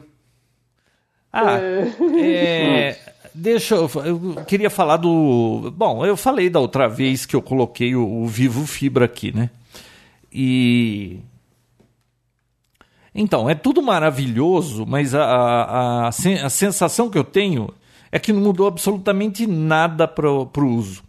Ah, 1.33 1.59
é. 1.59 1.93
é, 2.19 3.15
deixa 3.35 3.75
eu, 3.75 3.91
eu 4.05 4.45
queria 4.47 4.71
falar 4.71 4.97
do. 4.97 5.71
Bom, 5.75 6.07
eu 6.07 6.17
falei 6.17 6.49
da 6.49 6.61
outra 6.61 6.89
vez 6.89 7.27
que 7.27 7.37
eu 7.37 7.43
coloquei 7.43 7.95
o, 7.95 8.23
o 8.23 8.27
Vivo 8.27 8.67
Fibra 8.67 9.05
aqui, 9.05 9.37
né? 9.37 9.51
E 10.33 11.21
então, 13.17 13.49
é 13.49 13.55
tudo 13.55 13.83
maravilhoso, 13.83 14.85
mas 14.87 15.15
a, 15.15 15.25
a, 15.25 16.09
a, 16.09 16.13
sensação 16.51 17.09
que 17.09 17.17
eu 17.17 17.25
tenho 17.25 17.73
é 18.13 18.19
que 18.19 18.33
não 18.33 18.41
mudou 18.41 18.67
absolutamente 18.67 19.47
nada 19.47 20.07
para 20.07 20.29
o 20.29 20.69
uso. 20.69 21.03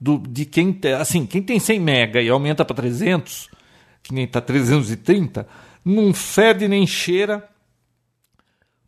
Do, 0.00 0.18
de 0.18 0.44
quem, 0.44 0.72
te, 0.72 0.92
assim, 0.92 1.26
quem 1.26 1.42
tem 1.42 1.58
100 1.58 1.80
mega 1.80 2.22
e 2.22 2.28
aumenta 2.28 2.64
para 2.64 2.76
300, 2.76 3.48
que 4.02 4.14
nem 4.14 4.24
está 4.24 4.40
330, 4.40 5.46
não 5.84 6.14
fede 6.14 6.68
nem 6.68 6.86
cheira 6.86 7.48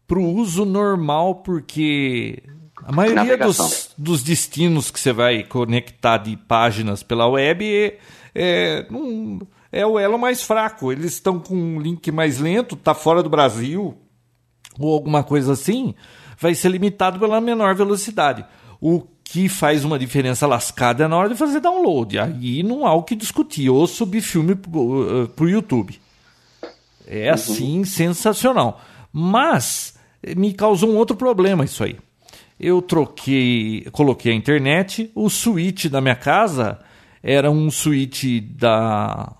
para 0.06 0.18
o 0.18 0.34
uso 0.34 0.64
normal, 0.64 1.36
porque 1.36 2.42
a 2.84 2.92
maioria 2.92 3.36
dos, 3.36 3.94
dos, 3.96 4.22
destinos 4.22 4.90
que 4.90 4.98
você 4.98 5.12
vai 5.12 5.42
conectar 5.42 6.18
de 6.18 6.36
páginas 6.36 7.02
pela 7.02 7.26
web 7.26 7.64
é, 7.64 7.98
é 8.34 8.86
não, 8.90 9.40
é 9.72 9.86
o 9.86 9.98
elo 9.98 10.18
mais 10.18 10.42
fraco. 10.42 10.92
Eles 10.92 11.12
estão 11.12 11.38
com 11.38 11.54
um 11.54 11.80
link 11.80 12.10
mais 12.10 12.38
lento, 12.38 12.76
tá 12.76 12.94
fora 12.94 13.22
do 13.22 13.30
Brasil 13.30 13.96
ou 14.78 14.94
alguma 14.94 15.22
coisa 15.22 15.52
assim, 15.52 15.94
vai 16.38 16.54
ser 16.54 16.70
limitado 16.70 17.18
pela 17.18 17.40
menor 17.40 17.74
velocidade. 17.74 18.44
O 18.80 19.02
que 19.22 19.48
faz 19.48 19.84
uma 19.84 19.98
diferença 19.98 20.46
lascada 20.46 21.04
é 21.04 21.08
na 21.08 21.16
hora 21.16 21.28
de 21.28 21.36
fazer 21.36 21.60
download. 21.60 22.18
Aí 22.18 22.62
não 22.62 22.86
há 22.86 22.94
o 22.94 23.02
que 23.02 23.14
discutir. 23.14 23.68
Ou 23.68 23.86
subir 23.86 24.22
filme 24.22 24.54
pro, 24.54 25.26
uh, 25.26 25.48
YouTube. 25.48 26.00
É 27.06 27.28
uhum. 27.28 27.34
assim, 27.34 27.78
uhum. 27.78 27.84
sensacional. 27.84 28.80
Mas 29.12 29.94
me 30.36 30.52
causou 30.52 30.90
um 30.90 30.96
outro 30.96 31.16
problema 31.16 31.64
isso 31.64 31.84
aí. 31.84 31.96
Eu 32.58 32.82
troquei, 32.82 33.86
coloquei 33.92 34.32
a 34.32 34.34
internet, 34.34 35.10
o 35.14 35.30
switch 35.30 35.86
da 35.86 36.00
minha 36.00 36.16
casa 36.16 36.78
era 37.22 37.50
um 37.50 37.70
switch 37.70 38.42
da 38.42 39.32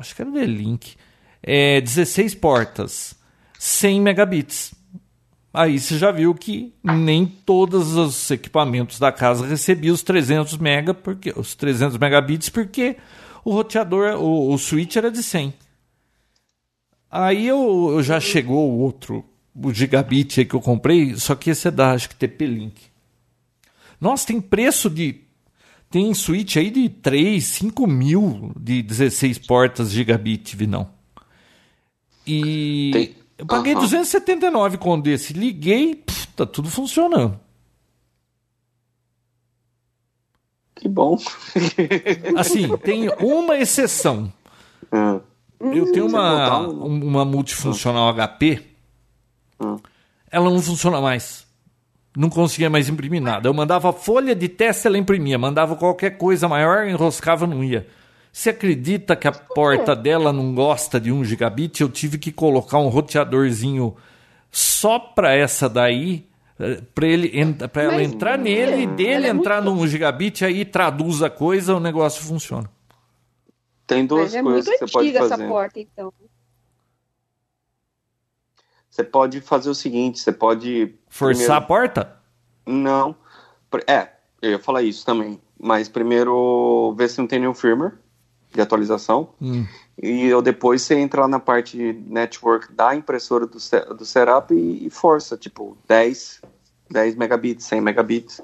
acho 0.00 0.14
que 0.14 0.22
era 0.22 0.30
o 0.30 0.44
link 0.44 0.96
é, 1.42 1.80
16 1.80 2.34
portas, 2.34 3.14
100 3.58 4.00
megabits. 4.00 4.74
Aí 5.52 5.80
você 5.80 5.98
já 5.98 6.12
viu 6.12 6.32
que 6.34 6.72
nem 6.82 7.26
todos 7.26 7.96
os 7.96 8.30
equipamentos 8.30 8.98
da 8.98 9.10
casa 9.10 9.46
recebiam 9.46 9.94
os 9.94 10.02
300 10.02 10.56
mega, 10.58 10.94
porque 10.94 11.32
os 11.36 11.54
300 11.54 11.98
megabits 11.98 12.48
porque 12.48 12.96
o 13.44 13.52
roteador, 13.52 14.14
o, 14.20 14.52
o 14.52 14.58
switch 14.58 14.96
era 14.96 15.10
de 15.10 15.22
100. 15.22 15.52
Aí 17.10 17.48
eu, 17.48 17.88
eu 17.90 18.02
já 18.02 18.20
chegou 18.20 18.70
o 18.70 18.78
outro, 18.78 19.24
o 19.52 19.72
gigabit 19.72 20.44
que 20.44 20.54
eu 20.54 20.60
comprei, 20.60 21.16
só 21.16 21.34
que 21.34 21.50
esse 21.50 21.66
é 21.66 21.70
da 21.70 21.92
acho 21.92 22.08
que 22.08 22.14
TP-Link. 22.14 22.80
Nossa, 24.00 24.28
tem 24.28 24.40
preço 24.40 24.88
de 24.88 25.20
tem 25.90 26.14
switch 26.14 26.56
aí 26.56 26.70
de 26.70 26.88
3, 26.88 27.44
5 27.44 27.86
mil 27.86 28.52
de 28.56 28.80
16 28.80 29.38
portas 29.38 29.90
gigabit, 29.90 30.54
Vinão. 30.54 30.88
E 32.24 32.90
tem... 32.92 33.16
eu 33.36 33.46
paguei 33.46 33.74
uhum. 33.74 33.80
279 33.80 34.78
com 34.78 35.00
desse. 35.00 35.32
Liguei, 35.32 35.96
pff, 35.96 36.28
tá 36.28 36.46
tudo 36.46 36.70
funcionando. 36.70 37.38
Que 40.76 40.88
bom. 40.88 41.18
assim, 42.38 42.74
tem 42.78 43.08
uma 43.18 43.58
exceção. 43.58 44.32
Hum. 44.92 45.20
Eu 45.60 45.92
tenho 45.92 46.06
uma, 46.06 46.58
uma 46.68 47.24
multifuncional 47.24 48.14
HP. 48.14 48.62
Hum. 49.60 49.76
Ela 50.30 50.48
não 50.48 50.62
funciona 50.62 51.00
mais 51.00 51.49
não 52.16 52.28
conseguia 52.28 52.68
mais 52.68 52.88
imprimir 52.88 53.22
nada. 53.22 53.48
Eu 53.48 53.54
mandava 53.54 53.92
folha 53.92 54.34
de 54.34 54.48
teste, 54.48 54.86
ela 54.86 54.98
imprimia. 54.98 55.38
Mandava 55.38 55.76
qualquer 55.76 56.16
coisa 56.16 56.48
maior, 56.48 56.86
enroscava, 56.86 57.46
não 57.46 57.62
ia. 57.62 57.86
Você 58.32 58.50
acredita 58.50 59.16
que 59.16 59.26
a 59.26 59.32
porta 59.32 59.94
dela 59.94 60.32
não 60.32 60.54
gosta 60.54 61.00
de 61.00 61.10
1 61.10 61.24
gigabit? 61.24 61.80
Eu 61.80 61.88
tive 61.88 62.18
que 62.18 62.30
colocar 62.30 62.78
um 62.78 62.88
roteadorzinho 62.88 63.96
só 64.50 64.98
para 64.98 65.34
essa 65.34 65.68
daí, 65.68 66.26
eh, 66.58 66.80
para 66.94 67.06
ele 67.06 67.54
para 67.72 67.82
ela 67.82 68.02
entrar 68.02 68.38
nele 68.38 68.82
e 68.82 68.86
dele 68.86 69.26
é 69.26 69.30
entrar 69.30 69.62
muito... 69.62 69.76
no 69.76 69.82
1 69.82 69.86
gigabit, 69.88 70.44
aí 70.44 70.64
traduz 70.64 71.22
a 71.22 71.30
coisa, 71.30 71.74
o 71.74 71.80
negócio 71.80 72.22
funciona. 72.22 72.70
Tem 73.86 74.06
duas 74.06 74.32
é 74.32 74.42
coisas 74.42 74.72
que 74.78 74.86
você 74.86 74.92
pode 74.92 75.12
fazer. 75.12 75.34
essa 75.34 75.48
porta, 75.48 75.80
então. 75.80 76.12
Você 79.00 79.04
pode 79.04 79.40
fazer 79.40 79.70
o 79.70 79.74
seguinte, 79.74 80.20
você 80.20 80.30
pode... 80.30 80.94
Forçar 81.08 81.34
primeiro... 81.34 81.52
a 81.54 81.60
porta? 81.60 82.16
Não. 82.66 83.16
É, 83.86 84.08
eu 84.42 84.50
ia 84.50 84.58
falar 84.58 84.82
isso 84.82 85.06
também. 85.06 85.40
Mas 85.58 85.88
primeiro 85.88 86.94
ver 86.98 87.08
se 87.08 87.18
não 87.18 87.26
tem 87.26 87.38
nenhum 87.38 87.54
firmware 87.54 87.94
de 88.52 88.60
atualização. 88.60 89.30
Hum. 89.40 89.66
E 90.02 90.26
eu 90.26 90.42
depois 90.42 90.82
você 90.82 90.96
entra 90.96 91.22
lá 91.22 91.28
na 91.28 91.40
parte 91.40 91.78
network 92.06 92.72
da 92.72 92.94
impressora 92.94 93.46
do, 93.46 93.58
do 93.94 94.04
setup 94.04 94.52
e, 94.52 94.86
e 94.86 94.90
força, 94.90 95.36
tipo 95.36 95.78
10, 95.88 96.42
10 96.90 97.14
megabits, 97.16 97.64
100 97.66 97.80
megabits, 97.80 98.42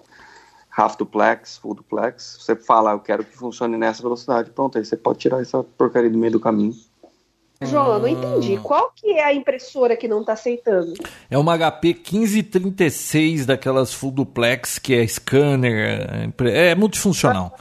half 0.75 0.97
duplex, 0.97 1.59
full 1.59 1.75
duplex. 1.75 2.39
Você 2.41 2.57
fala, 2.57 2.93
eu 2.93 3.01
quero 3.01 3.25
que 3.25 3.37
funcione 3.37 3.77
nessa 3.77 4.03
velocidade. 4.03 4.51
Pronto, 4.51 4.79
aí 4.79 4.85
você 4.85 4.97
pode 4.97 5.19
tirar 5.19 5.43
essa 5.43 5.63
porcaria 5.63 6.11
do 6.11 6.19
meio 6.19 6.33
do 6.33 6.41
caminho. 6.41 6.75
João, 7.63 7.95
eu 7.95 7.99
não 8.01 8.09
entendi. 8.09 8.59
Qual 8.59 8.93
que 8.95 9.13
é 9.13 9.25
a 9.25 9.33
impressora 9.33 9.97
que 9.97 10.07
não 10.07 10.21
está 10.21 10.35
aceitando? 10.35 10.93
É 11.31 11.39
uma 11.39 11.57
HP 11.57 11.95
1536 11.95 13.47
daquelas 13.47 13.95
full 13.95 14.11
duplex, 14.11 14.79
que 14.79 14.95
é 14.95 15.07
scanner, 15.07 16.31
é 16.41 16.75
multifuncional. 16.75 17.59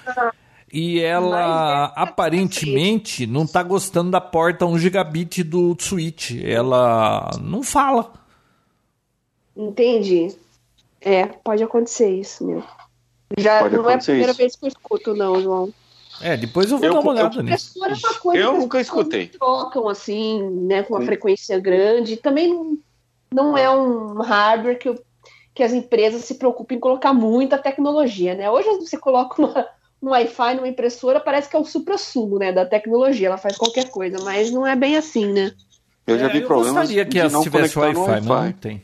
E 0.71 0.99
ela 0.99 1.93
é 1.97 2.01
aparentemente 2.01 3.25
não 3.25 3.43
está 3.43 3.63
gostando 3.63 4.11
da 4.11 4.19
porta 4.19 4.65
1 4.65 4.77
gigabit 4.79 5.43
do 5.43 5.75
switch. 5.79 6.31
Ela 6.43 7.29
não 7.41 7.63
fala. 7.63 8.11
Entendi. 9.55 10.35
É, 10.99 11.27
pode 11.27 11.63
acontecer 11.63 12.09
isso 12.09 12.45
mesmo. 12.45 12.67
Já 13.37 13.59
pode 13.59 13.75
não 13.75 13.89
é 13.89 13.93
a 13.93 13.97
primeira 13.97 14.31
isso. 14.31 14.37
vez 14.37 14.55
que 14.55 14.65
eu 14.65 14.69
escuto, 14.69 15.13
não, 15.13 15.41
João. 15.41 15.73
É, 16.21 16.37
depois 16.37 16.71
eu 16.71 16.77
vou 16.77 16.87
eu, 16.87 16.93
dar 16.93 16.99
uma 16.99 17.11
olhada 17.11 17.43
nisso. 17.43 17.83
É 17.83 17.87
uma 17.87 18.13
coisa 18.19 18.43
eu 18.43 18.57
nunca 18.57 18.79
escutei. 18.79 19.27
Trocam 19.27 19.87
assim, 19.87 20.41
né, 20.49 20.83
com 20.83 20.93
uma 20.93 21.01
Sim. 21.01 21.05
frequência 21.05 21.59
grande. 21.59 22.17
Também 22.17 22.53
não, 22.53 22.77
não 23.31 23.57
é 23.57 23.69
um 23.69 24.21
hardware 24.21 24.77
que, 24.77 24.89
eu, 24.89 24.95
que 25.53 25.63
as 25.63 25.73
empresas 25.73 26.23
se 26.23 26.35
preocupem 26.35 26.77
em 26.77 26.81
colocar 26.81 27.13
muita 27.13 27.57
tecnologia, 27.57 28.33
né? 28.35 28.49
Hoje 28.49 28.69
você 28.79 28.97
coloca 28.97 29.41
uma, 29.41 29.67
um 30.01 30.09
Wi-Fi 30.09 30.55
numa 30.55 30.67
impressora, 30.67 31.19
parece 31.19 31.49
que 31.49 31.55
é 31.55 31.59
o 31.59 31.65
supra-sumo, 31.65 32.39
né, 32.39 32.51
da 32.51 32.65
tecnologia. 32.65 33.27
Ela 33.27 33.37
faz 33.37 33.57
qualquer 33.57 33.89
coisa, 33.89 34.17
mas 34.23 34.51
não 34.51 34.65
é 34.65 34.75
bem 34.75 34.97
assim, 34.97 35.31
né? 35.31 35.51
Eu 36.07 36.19
já 36.19 36.27
vi 36.27 36.37
é, 36.37 36.41
problemas. 36.41 36.67
Eu 36.67 36.81
gostaria 36.81 37.05
que 37.05 37.19
ela 37.19 37.41
tivesse 37.41 37.79
Wi-Fi, 37.79 37.99
wi 37.99 38.21
mas 38.21 38.25
não 38.25 38.51
tem. 38.53 38.81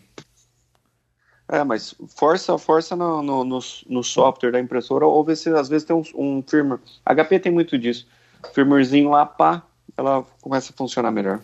É, 1.52 1.66
mas 1.66 1.94
força, 2.16 2.58
força 2.58 2.96
no, 2.96 3.22
no, 3.22 3.44
no, 3.44 3.60
no 3.90 4.04
software 4.04 4.52
da 4.52 4.60
impressora, 4.60 5.06
ou 5.06 5.22
ver 5.22 5.36
se 5.36 5.50
às 5.50 5.68
vezes 5.68 5.86
tem 5.86 5.94
um, 5.94 6.04
um 6.16 6.42
firmware. 6.48 6.80
HP 7.06 7.40
tem 7.42 7.52
muito 7.52 7.78
disso. 7.78 8.08
Firmwarezinho 8.54 9.10
lá, 9.10 9.26
pá, 9.26 9.62
ela 9.98 10.26
começa 10.42 10.72
a 10.72 10.76
funcionar 10.78 11.12
melhor. 11.12 11.42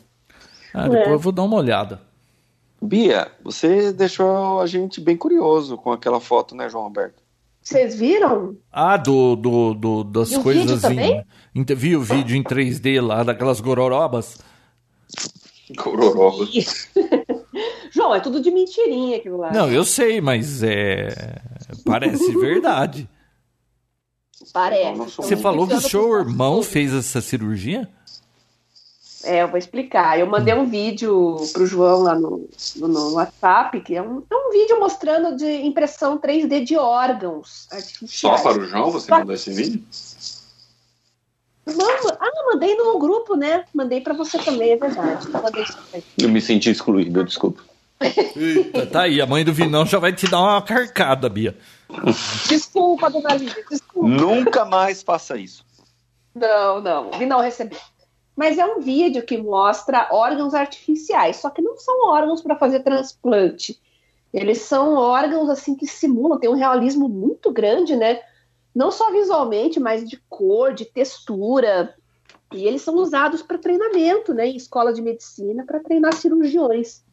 Ah, 0.74 0.88
depois 0.88 1.10
é. 1.10 1.14
eu 1.14 1.20
vou 1.20 1.34
dar 1.34 1.44
uma 1.44 1.58
olhada. 1.58 2.02
Bia, 2.82 3.30
você 3.44 3.92
deixou 3.92 4.62
a 4.62 4.66
gente 4.66 5.02
bem 5.02 5.18
curioso 5.18 5.76
com 5.76 5.92
aquela 5.92 6.22
foto, 6.22 6.56
né, 6.56 6.70
João 6.70 6.86
Roberto? 6.86 7.22
Vocês 7.62 7.96
viram? 7.96 8.56
Ah, 8.72 8.96
do, 8.96 9.36
do, 9.36 9.74
do 9.74 10.04
das 10.06 10.32
E 10.32 10.38
o 10.38 10.42
coisas 10.42 10.86
em. 10.86 11.22
em- 11.54 11.66
Vi 11.76 11.98
o 11.98 12.02
vídeo 12.02 12.38
em 12.38 12.44
3D 12.44 13.06
lá, 13.06 13.24
daquelas 13.24 13.60
gororobas. 13.60 14.38
Cororoba. 15.78 16.46
João, 17.92 18.16
é 18.16 18.20
tudo 18.20 18.40
de 18.40 18.52
mentirinha 18.52 19.18
aquilo 19.18 19.38
lá. 19.38 19.52
Não, 19.52 19.72
eu 19.72 19.84
sei, 19.84 20.22
mas 20.22 20.64
é. 20.64 21.42
Parece 21.86 22.32
verdade. 22.38 23.10
Parece. 24.54 25.16
Você 25.18 25.36
falou 25.36 25.68
que 25.68 25.74
o 25.74 25.82
seu 25.82 26.20
irmão 26.20 26.62
fez 26.62 26.94
essa 26.94 27.22
cirurgia? 27.22 27.90
É, 29.24 29.42
eu 29.42 29.48
vou 29.48 29.58
explicar. 29.58 30.18
Eu 30.20 30.28
mandei 30.28 30.54
um 30.54 30.66
vídeo 30.66 31.36
pro 31.52 31.66
João 31.66 32.04
lá 32.04 32.16
no, 32.16 32.48
no, 32.78 32.88
no 32.88 33.14
WhatsApp, 33.14 33.82
que 33.82 33.96
é 33.96 34.02
um, 34.02 34.24
é 34.30 34.36
um 34.36 34.52
vídeo 34.52 34.80
mostrando 34.80 35.36
de 35.36 35.66
impressão 35.66 36.18
3D 36.18 36.64
de 36.64 36.78
órgãos 36.78 37.68
Só 38.06 38.38
para 38.38 38.60
o 38.60 38.66
João 38.66 38.92
você 38.92 39.12
mandou 39.12 39.34
esse 39.34 39.52
vídeo? 39.52 39.84
Ah, 41.68 42.38
mandei 42.54 42.76
no 42.76 42.98
grupo, 42.98 43.36
né? 43.36 43.66
Mandei 43.74 44.00
pra 44.00 44.14
você 44.14 44.38
também, 44.38 44.72
é 44.72 44.78
verdade. 44.78 45.28
Eu 46.18 46.30
me 46.30 46.40
senti 46.40 46.70
excluído, 46.70 47.24
desculpa. 47.26 47.62
Eita, 48.00 48.86
tá 48.86 49.02
aí, 49.04 49.20
a 49.20 49.26
mãe 49.26 49.44
do 49.44 49.54
Vinão 49.54 49.86
já 49.86 49.98
vai 49.98 50.14
te 50.14 50.30
dar 50.30 50.40
uma 50.40 50.62
carcada, 50.62 51.28
Bia. 51.28 51.58
Desculpa, 52.48 53.10
dona 53.10 53.34
Lívia, 53.34 53.66
desculpa. 53.70 54.08
Nunca 54.08 54.66
mais 54.66 55.02
faça 55.02 55.38
isso. 55.38 55.66
Não, 56.36 56.80
não, 56.82 57.12
vi 57.12 57.26
não 57.26 57.42
receber. 57.42 57.78
Mas 58.36 58.60
é 58.60 58.66
um 58.66 58.80
vídeo 58.80 59.24
que 59.24 59.38
mostra 59.38 60.10
órgãos 60.12 60.54
artificiais, 60.54 61.38
só 61.38 61.50
que 61.50 61.62
não 61.62 61.76
são 61.78 62.10
órgãos 62.10 62.42
para 62.42 62.56
fazer 62.56 62.82
transplante. 62.82 63.82
Eles 64.32 64.60
são 64.60 64.94
órgãos 64.94 65.50
assim 65.50 65.76
que 65.76 65.88
simulam, 65.88 66.40
tem 66.40 66.50
um 66.50 66.56
realismo 66.56 67.10
muito 67.10 67.52
grande, 67.52 67.96
né? 67.96 68.20
Não 68.76 68.92
só 68.92 69.12
visualmente, 69.12 69.80
mas 69.80 70.08
de 70.08 70.22
cor, 70.30 70.72
de 70.74 70.86
textura. 70.86 71.96
E 72.54 72.66
eles 72.68 72.84
são 72.84 72.94
usados 72.96 73.42
para 73.42 73.58
treinamento, 73.58 74.36
né? 74.36 74.48
Em 74.48 74.56
escola 74.56 74.94
de 74.94 75.02
medicina, 75.02 75.66
para 75.66 75.80
treinar 75.80 76.14
cirurgiões. 76.14 77.04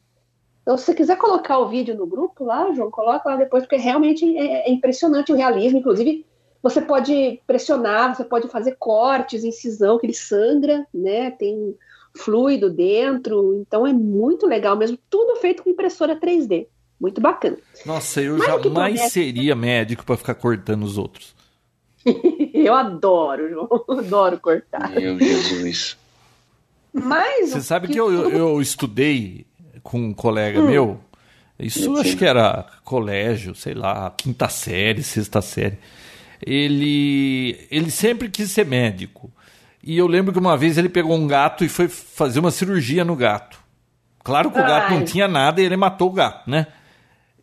Então, 0.64 0.76
se 0.78 0.86
você 0.86 0.94
quiser 0.94 1.16
colocar 1.18 1.58
o 1.58 1.68
vídeo 1.68 1.94
no 1.94 2.06
grupo 2.06 2.42
lá, 2.42 2.72
João, 2.72 2.90
coloca 2.90 3.28
lá 3.28 3.36
depois, 3.36 3.62
porque 3.64 3.76
realmente 3.76 4.24
é, 4.36 4.66
é 4.68 4.72
impressionante 4.72 5.30
o 5.30 5.36
realismo. 5.36 5.78
Inclusive, 5.78 6.24
você 6.62 6.80
pode 6.80 7.38
pressionar, 7.46 8.16
você 8.16 8.24
pode 8.24 8.48
fazer 8.48 8.74
cortes, 8.78 9.44
incisão, 9.44 9.98
que 9.98 10.06
ele 10.06 10.14
sangra, 10.14 10.86
né? 10.92 11.30
Tem 11.32 11.76
fluido 12.16 12.70
dentro, 12.70 13.54
então 13.60 13.86
é 13.86 13.92
muito 13.92 14.46
legal 14.46 14.74
mesmo. 14.74 14.98
Tudo 15.10 15.36
feito 15.36 15.62
com 15.62 15.68
impressora 15.70 16.16
3D. 16.18 16.66
Muito 16.98 17.20
bacana. 17.20 17.58
Nossa, 17.84 18.22
eu 18.22 18.38
Mas 18.38 18.46
que 18.46 18.52
jamais 18.52 18.72
promete- 18.94 19.10
seria 19.10 19.54
médico 19.54 20.02
pra 20.06 20.16
ficar 20.16 20.34
cortando 20.34 20.84
os 20.84 20.96
outros. 20.96 21.34
Eu 22.54 22.72
adoro, 22.72 23.50
João. 23.50 23.68
Adoro 23.98 24.38
cortar. 24.40 24.90
Meu 24.92 25.18
Jesus. 25.18 25.98
Mas 26.92 27.50
Você 27.50 27.60
sabe 27.60 27.88
que 27.88 27.98
eu, 27.98 28.10
eu, 28.12 28.30
eu 28.30 28.60
estudei 28.62 29.44
com 29.84 29.98
um 30.00 30.12
colega 30.14 30.60
meu. 30.60 30.98
Isso 31.56 31.96
acho 31.98 32.16
que 32.16 32.24
era 32.24 32.66
colégio, 32.82 33.54
sei 33.54 33.74
lá, 33.74 34.12
quinta 34.16 34.48
série, 34.48 35.04
sexta 35.04 35.40
série. 35.40 35.78
Ele, 36.44 37.56
ele 37.70 37.90
sempre 37.90 38.28
quis 38.28 38.50
ser 38.50 38.66
médico. 38.66 39.30
E 39.82 39.96
eu 39.96 40.06
lembro 40.06 40.32
que 40.32 40.38
uma 40.38 40.56
vez 40.56 40.76
ele 40.78 40.88
pegou 40.88 41.14
um 41.14 41.28
gato 41.28 41.64
e 41.64 41.68
foi 41.68 41.86
fazer 41.86 42.40
uma 42.40 42.50
cirurgia 42.50 43.04
no 43.04 43.14
gato. 43.14 43.62
Claro 44.24 44.50
que 44.50 44.58
o 44.58 44.62
gato 44.62 44.90
não 44.90 45.00
Ai. 45.00 45.04
tinha 45.04 45.28
nada 45.28 45.60
e 45.60 45.64
ele 45.64 45.76
matou 45.76 46.08
o 46.08 46.12
gato, 46.12 46.50
né? 46.50 46.66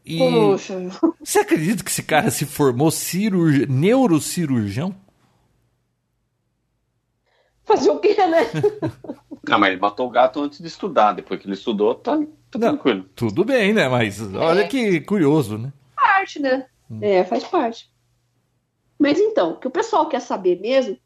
E 0.04 0.18
Poxa, 0.18 0.90
você 1.24 1.40
acredita 1.40 1.84
que 1.84 1.92
esse 1.92 2.02
cara 2.02 2.32
se 2.32 2.46
formou 2.46 2.90
cirurgi... 2.90 3.68
neurocirurgião? 3.68 4.96
Fazer 7.76 7.90
o 7.90 8.00
quê, 8.00 8.16
né? 8.16 8.48
Não, 9.48 9.60
mas 9.60 9.72
ele 9.72 9.82
matou 9.82 10.08
o 10.08 10.12
gato 10.12 10.42
antes 10.42 10.60
de 10.60 10.68
estudar. 10.68 11.14
Depois 11.14 11.40
que 11.40 11.48
ele 11.48 11.56
estudou, 11.56 11.96
tá, 11.96 12.18
tá 12.50 12.60
Não. 12.60 12.70
tranquilo. 12.70 13.06
Tudo 13.16 13.44
bem, 13.44 13.74
né? 13.74 13.88
Mas 13.88 14.22
olha 14.36 14.68
que 14.68 15.02
curioso, 15.02 15.58
né? 15.58 15.74
parte, 16.22 16.40
né? 16.40 16.66
É, 17.02 17.24
faz 17.24 17.44
parte. 17.44 17.90
Mas 19.00 19.18
então, 19.20 19.52
o 19.52 19.58
que 19.58 19.68
o 19.68 19.72
pessoal 19.72 20.08
quer 20.08 20.20
saber 20.20 20.60
mesmo 20.60 20.98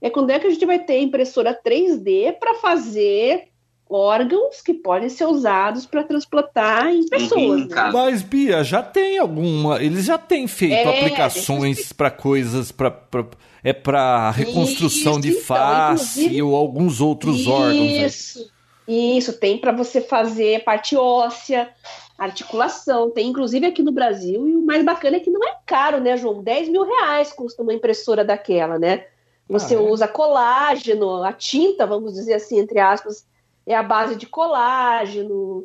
é 0.00 0.10
quando 0.10 0.30
é 0.30 0.38
que 0.38 0.46
a 0.46 0.50
gente 0.50 0.66
vai 0.66 0.78
ter 0.78 1.00
impressora 1.00 1.58
3D 1.60 2.38
para 2.38 2.54
fazer 2.54 3.48
órgãos 3.92 4.60
que 4.62 4.72
podem 4.74 5.08
ser 5.08 5.26
usados 5.26 5.84
para 5.86 6.02
transplantar 6.02 6.88
em 6.88 7.06
pessoas. 7.08 7.60
Uhum, 7.60 7.68
né? 7.68 7.74
cara. 7.74 7.92
Mas, 7.92 8.22
Bia, 8.22 8.64
já 8.64 8.82
tem 8.82 9.18
alguma. 9.18 9.82
Eles 9.82 10.04
já 10.06 10.16
têm 10.18 10.46
feito 10.46 10.74
É, 10.74 10.98
aplicações 10.98 11.92
para 11.92 12.10
coisas. 12.10 12.72
Pra, 12.72 12.90
pra- 12.90 13.26
é 13.64 13.72
para 13.72 14.30
reconstrução 14.32 15.20
de 15.20 15.28
Isso, 15.28 15.38
então, 15.44 15.56
face 15.56 16.42
ou 16.42 16.56
alguns 16.56 17.00
outros 17.00 17.46
órgãos. 17.46 17.92
né? 17.92 18.06
Isso, 18.06 18.50
isso, 18.88 19.32
tem 19.38 19.58
para 19.58 19.70
você 19.70 20.00
fazer 20.00 20.64
parte 20.64 20.96
óssea, 20.96 21.70
articulação. 22.18 23.10
Tem 23.10 23.28
inclusive 23.28 23.66
aqui 23.66 23.82
no 23.82 23.92
Brasil, 23.92 24.48
e 24.48 24.56
o 24.56 24.62
mais 24.62 24.84
bacana 24.84 25.16
é 25.16 25.20
que 25.20 25.30
não 25.30 25.42
é 25.46 25.54
caro, 25.66 26.00
né, 26.00 26.16
João? 26.16 26.42
10 26.42 26.68
mil 26.68 26.82
reais 26.84 27.32
custa 27.32 27.62
uma 27.62 27.72
impressora 27.74 28.24
daquela, 28.24 28.78
né? 28.78 29.04
Você 29.48 29.74
Ah, 29.74 29.78
é? 29.78 29.80
usa 29.80 30.08
colágeno, 30.08 31.22
a 31.22 31.32
tinta, 31.32 31.86
vamos 31.86 32.14
dizer 32.14 32.34
assim, 32.34 32.58
entre 32.58 32.78
aspas, 32.78 33.26
é 33.66 33.74
a 33.74 33.82
base 33.82 34.16
de 34.16 34.26
colágeno. 34.26 35.64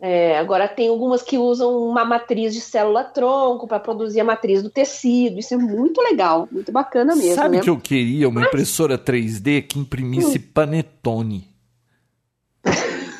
É, 0.00 0.38
agora 0.38 0.68
tem 0.68 0.88
algumas 0.88 1.22
que 1.22 1.36
usam 1.36 1.76
uma 1.76 2.04
matriz 2.04 2.54
de 2.54 2.60
célula-tronco 2.60 3.66
para 3.66 3.80
produzir 3.80 4.20
a 4.20 4.24
matriz 4.24 4.62
do 4.62 4.70
tecido. 4.70 5.40
Isso 5.40 5.54
é 5.54 5.56
muito 5.56 6.00
legal, 6.00 6.48
muito 6.52 6.70
bacana 6.70 7.16
mesmo. 7.16 7.34
Sabe 7.34 7.56
né? 7.56 7.62
que 7.62 7.70
eu 7.70 7.78
queria 7.80 8.28
uma 8.28 8.42
impressora 8.42 8.96
3D 8.96 9.62
que 9.66 9.78
imprimisse 9.78 10.38
Hum. 10.38 10.50
panetone? 10.54 11.48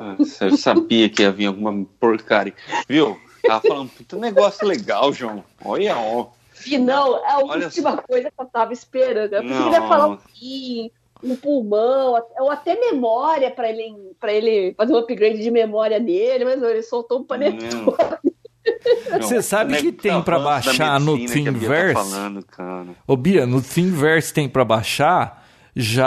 Ah, 0.00 0.14
Eu 0.42 0.56
sabia 0.56 1.10
que 1.10 1.22
ia 1.22 1.32
vir 1.32 1.46
alguma 1.46 1.84
porcaria. 1.98 2.54
Viu? 2.88 3.18
Tava 3.44 3.66
falando, 3.66 3.90
puta 3.90 4.16
negócio 4.16 4.64
legal, 4.64 5.12
João. 5.12 5.42
Olha, 5.64 5.96
ó. 5.96 6.28
E 6.64 6.78
não, 6.78 7.16
a 7.24 7.38
Olha 7.44 7.66
última 7.66 7.96
coisa 7.96 8.30
que 8.30 8.40
eu 8.40 8.46
tava 8.46 8.72
esperando. 8.72 9.32
Eu 9.32 9.42
Não. 9.42 9.64
queria 9.64 9.80
falar 9.88 10.06
um 10.08 10.18
rim, 10.34 10.90
um 11.22 11.36
pulmão, 11.36 12.20
ou 12.38 12.50
até 12.50 12.78
memória 12.78 13.50
para 13.50 13.68
ele, 13.68 13.94
pra 14.20 14.32
ele 14.32 14.74
fazer 14.76 14.92
um 14.92 14.98
upgrade 14.98 15.42
de 15.42 15.50
memória 15.50 15.98
nele, 15.98 16.44
mas 16.44 16.62
ele 16.62 16.82
soltou 16.82 17.20
um 17.20 17.24
panetone. 17.24 17.68
Não. 17.74 17.96
Você 19.20 19.40
sabe 19.42 19.72
Não, 19.72 19.80
que 19.80 19.92
tem 19.92 20.10
avanço 20.10 20.24
pra 20.26 20.38
da 20.38 20.44
baixar 20.44 21.00
no 21.00 21.18
tá 21.18 21.32
Thingiverse? 21.32 21.94
falando, 21.94 22.44
cara. 22.44 22.88
Ô 23.06 23.16
Bia, 23.16 23.46
no 23.46 23.62
Thingiverse 23.62 24.32
tem 24.32 24.48
para 24.48 24.64
baixar 24.64 25.46
já 25.74 26.06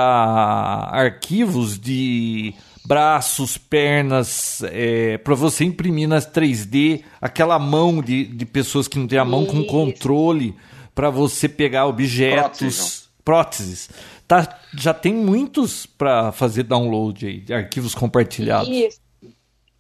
arquivos 0.92 1.80
de 1.80 2.54
braços, 2.86 3.58
pernas, 3.58 4.62
é, 4.66 5.18
para 5.18 5.34
você 5.34 5.64
imprimir 5.64 6.08
nas 6.08 6.26
3D, 6.28 7.04
aquela 7.22 7.58
mão 7.58 8.02
de, 8.02 8.26
de 8.26 8.46
pessoas 8.46 8.88
que 8.88 9.00
não 9.00 9.08
tem 9.08 9.18
a 9.18 9.26
mão 9.26 9.46
com 9.46 9.58
Isso. 9.60 9.68
controle 9.68 10.56
para 10.94 11.10
você 11.10 11.48
pegar 11.48 11.86
objetos, 11.86 13.10
próteses. 13.24 13.90
Tá, 14.32 14.48
já 14.74 14.94
tem 14.94 15.14
muitos 15.14 15.86
para 15.86 16.32
fazer 16.32 16.64
download 16.64 17.28
aí, 17.28 17.42
de 17.42 17.54
arquivos 17.54 17.94
compartilhados. 17.94 18.70
Isso. 18.70 19.02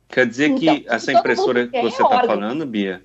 Quer 0.09 0.27
dizer 0.27 0.55
que 0.55 0.69
Então, 0.69 0.93
essa 0.93 1.05
todo 1.05 1.19
impressora 1.19 1.67
que 1.67 1.81
você 1.81 2.03
está 2.03 2.23
falando, 2.25 2.65
Bia, 2.65 3.01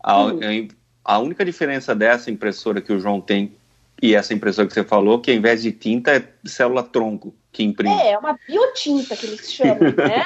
a, 0.00 0.26
Hum. 0.26 0.68
a 1.04 1.18
única 1.18 1.44
diferença 1.44 1.92
dessa 1.92 2.30
impressora 2.30 2.80
que 2.80 2.92
o 2.92 3.00
João 3.00 3.20
tem 3.20 3.56
e 4.00 4.14
essa 4.14 4.32
impressora 4.32 4.68
que 4.68 4.74
você 4.74 4.84
falou, 4.84 5.18
que 5.18 5.32
ao 5.32 5.36
invés 5.36 5.60
de 5.60 5.72
tinta 5.72 6.12
é 6.12 6.28
célula-tronco 6.44 7.34
que 7.50 7.64
imprime. 7.64 7.92
É, 7.92 8.12
é 8.12 8.18
uma 8.18 8.38
biotinta 8.46 9.16
que 9.16 9.26
eles 9.26 9.52
chamam, 9.52 9.78
né? 9.80 10.24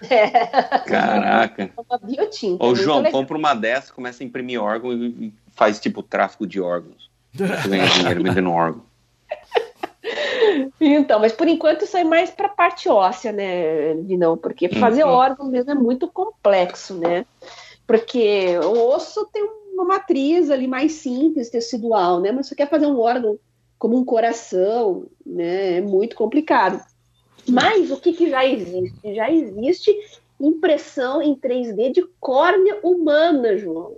É 0.08 0.78
Caraca. 0.88 1.70
uma 1.76 1.98
biotinta. 1.98 2.64
Ô, 2.64 2.74
João, 2.74 2.98
legal. 3.02 3.12
compra 3.12 3.36
uma 3.36 3.52
dessa, 3.52 3.92
começa 3.92 4.24
a 4.24 4.26
imprimir 4.26 4.58
órgão 4.58 4.90
e 4.90 5.06
e 5.26 5.32
faz 5.54 5.78
tipo 5.78 6.02
tráfico 6.02 6.46
de 6.46 6.58
órgãos. 6.62 7.10
Você 7.34 7.68
ganha 7.68 7.86
dinheiro 7.88 8.22
vendendo 8.22 8.50
órgão. 8.50 8.87
Então, 10.80 11.20
mas 11.20 11.32
por 11.32 11.48
enquanto 11.48 11.84
isso 11.84 11.96
é 11.96 12.04
mais 12.04 12.30
para 12.30 12.48
parte 12.48 12.88
óssea, 12.88 13.32
né, 13.32 13.94
Vinão? 13.94 14.36
Porque 14.36 14.68
fazer 14.68 15.04
Uhum. 15.04 15.10
órgão 15.10 15.46
mesmo 15.50 15.70
é 15.70 15.74
muito 15.74 16.08
complexo, 16.08 16.98
né? 16.98 17.26
Porque 17.86 18.56
o 18.58 18.88
osso 18.88 19.26
tem 19.32 19.42
uma 19.72 19.84
matriz 19.84 20.50
ali 20.50 20.66
mais 20.66 20.92
simples, 20.92 21.50
tecidual, 21.50 22.20
né? 22.20 22.32
Mas 22.32 22.46
você 22.46 22.54
quer 22.54 22.68
fazer 22.68 22.86
um 22.86 22.98
órgão 23.00 23.38
como 23.78 23.96
um 23.96 24.04
coração, 24.04 25.06
né? 25.24 25.78
É 25.78 25.80
muito 25.80 26.16
complicado. 26.16 26.80
Mas 27.48 27.90
o 27.90 27.96
que, 28.00 28.12
que 28.12 28.28
já 28.28 28.44
existe? 28.44 29.14
Já 29.14 29.30
existe 29.30 29.96
impressão 30.40 31.22
em 31.22 31.34
3D 31.34 31.92
de 31.92 32.02
córnea 32.20 32.78
humana, 32.82 33.56
João. 33.56 33.96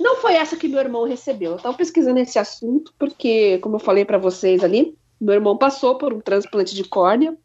Não 0.00 0.16
foi 0.16 0.34
essa 0.34 0.56
que 0.56 0.68
meu 0.68 0.78
irmão 0.80 1.04
recebeu. 1.04 1.52
Eu 1.52 1.56
estava 1.56 1.76
pesquisando 1.76 2.18
esse 2.20 2.38
assunto 2.38 2.92
porque, 2.98 3.58
como 3.58 3.76
eu 3.76 3.80
falei 3.80 4.04
para 4.04 4.18
vocês 4.18 4.62
ali, 4.62 4.96
meu 5.20 5.34
irmão 5.34 5.56
passou 5.56 5.98
por 5.98 6.12
um 6.12 6.20
transplante 6.20 6.74
de 6.74 6.84
córnea 6.84 7.36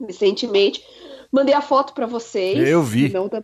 recentemente, 0.00 0.84
Mandei 1.32 1.52
a 1.54 1.60
foto 1.60 1.94
para 1.94 2.06
vocês. 2.06 2.68
Eu 2.68 2.80
vi. 2.80 3.08
Não 3.12 3.28
tá- 3.28 3.42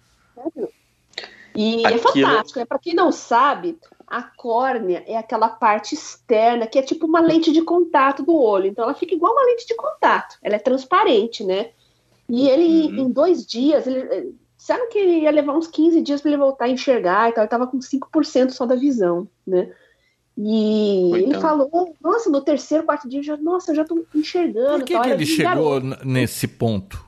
E 1.57 1.83
é 1.85 1.89
Aquilo- 1.89 2.03
fantástico. 2.13 2.61
É 2.61 2.65
para 2.65 2.79
quem 2.79 2.95
não 2.95 3.11
sabe, 3.11 3.79
a 4.07 4.23
córnea 4.23 5.03
é 5.09 5.17
aquela 5.17 5.49
parte 5.49 5.95
externa 5.97 6.69
que 6.69 6.79
é 6.79 6.83
tipo 6.83 7.07
uma 7.07 7.21
lente 7.21 7.51
de 7.53 7.63
contato 7.63 8.23
do 8.23 8.35
olho. 8.37 8.67
Então 8.67 8.85
ela 8.85 8.95
fica 8.95 9.13
igual 9.15 9.33
uma 9.33 9.45
lente 9.45 9.67
de 9.67 9.75
contato. 9.75 10.37
Ela 10.41 10.55
é 10.55 10.59
transparente, 10.61 11.43
né? 11.43 11.71
E 12.29 12.49
ele, 12.49 12.87
Uhum. 12.97 13.07
em 13.07 13.11
dois 13.11 13.45
dias, 13.45 13.87
ele, 13.89 14.35
sabe 14.71 14.87
que 14.87 14.99
ia 15.01 15.31
levar 15.33 15.57
uns 15.57 15.67
15 15.67 16.01
dias 16.01 16.21
para 16.21 16.31
ele 16.31 16.39
voltar 16.39 16.67
a 16.67 16.69
enxergar 16.69 17.29
e 17.29 17.33
tal. 17.33 17.43
Ele 17.43 17.51
tava 17.51 17.67
com 17.67 17.81
5% 17.81 18.51
só 18.51 18.65
da 18.65 18.77
visão, 18.77 19.27
né? 19.45 19.73
E 20.39 21.11
ele 21.13 21.35
falou, 21.41 21.95
nossa, 22.01 22.31
no 22.31 22.41
terceiro, 22.41 22.85
quarto 22.85 23.09
dia, 23.09 23.21
já, 23.21 23.37
nossa, 23.37 23.73
eu 23.73 23.75
já 23.75 23.85
tô 23.85 24.07
enxergando. 24.15 24.79
Por 24.79 24.85
que, 24.85 24.99
que 24.99 25.09
ele 25.09 25.27
chegou 25.27 25.81
garoto. 25.81 26.07
nesse 26.07 26.47
ponto? 26.47 27.05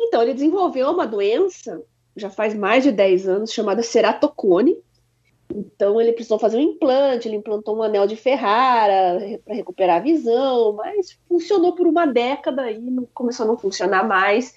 Então, 0.00 0.22
ele 0.22 0.32
desenvolveu 0.32 0.90
uma 0.90 1.06
doença, 1.06 1.82
já 2.16 2.30
faz 2.30 2.54
mais 2.54 2.82
de 2.82 2.90
10 2.90 3.28
anos, 3.28 3.52
chamada 3.52 3.82
ceratocone. 3.82 4.78
Então, 5.54 6.00
ele 6.00 6.12
precisou 6.12 6.38
fazer 6.38 6.56
um 6.56 6.62
implante, 6.62 7.28
ele 7.28 7.36
implantou 7.36 7.76
um 7.76 7.82
anel 7.82 8.06
de 8.06 8.16
Ferrara 8.16 9.38
para 9.44 9.54
recuperar 9.54 9.98
a 9.98 10.02
visão, 10.02 10.72
mas 10.72 11.18
funcionou 11.28 11.74
por 11.74 11.86
uma 11.86 12.06
década 12.06 12.70
e 12.70 12.78
não- 12.80 13.06
começou 13.12 13.44
a 13.44 13.48
não 13.48 13.58
funcionar 13.58 14.08
mais. 14.08 14.54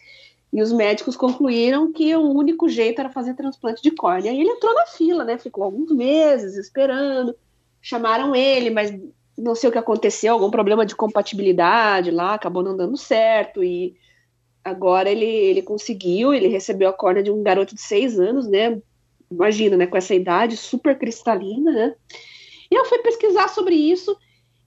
E 0.54 0.62
os 0.62 0.72
médicos 0.72 1.18
concluíram 1.18 1.92
que 1.92 2.16
o 2.16 2.30
único 2.30 2.70
jeito 2.70 3.00
era 3.00 3.10
fazer 3.10 3.34
transplante 3.34 3.82
de 3.82 3.90
córnea. 3.90 4.32
E 4.32 4.40
ele 4.40 4.52
entrou 4.52 4.72
na 4.76 4.86
fila, 4.86 5.24
né? 5.24 5.36
Ficou 5.40 5.64
alguns 5.64 5.92
meses 5.92 6.56
esperando. 6.56 7.36
Chamaram 7.82 8.36
ele, 8.36 8.70
mas 8.70 8.94
não 9.36 9.56
sei 9.56 9.70
o 9.70 9.72
que 9.72 9.80
aconteceu, 9.80 10.32
algum 10.32 10.52
problema 10.52 10.86
de 10.86 10.96
compatibilidade 10.96 12.12
lá, 12.12 12.36
acabou 12.36 12.62
não 12.62 12.78
dando 12.78 12.96
certo. 12.96 13.64
E 13.64 13.96
agora 14.64 15.10
ele, 15.10 15.26
ele 15.26 15.64
conseguiu, 15.64 16.32
ele 16.32 16.48
recebeu 16.48 16.88
a 16.88 16.94
córnea 16.94 17.24
de 17.24 17.32
um 17.32 17.42
garoto 17.42 17.74
de 17.74 17.82
seis 17.82 18.20
anos, 18.20 18.48
né? 18.48 18.80
Imagina, 19.32 19.76
né? 19.76 19.88
Com 19.88 19.98
essa 19.98 20.14
idade 20.14 20.56
super 20.56 21.00
cristalina, 21.00 21.72
né? 21.72 21.96
E 22.70 22.76
eu 22.76 22.86
fui 22.86 23.00
pesquisar 23.00 23.48
sobre 23.48 23.74
isso. 23.74 24.16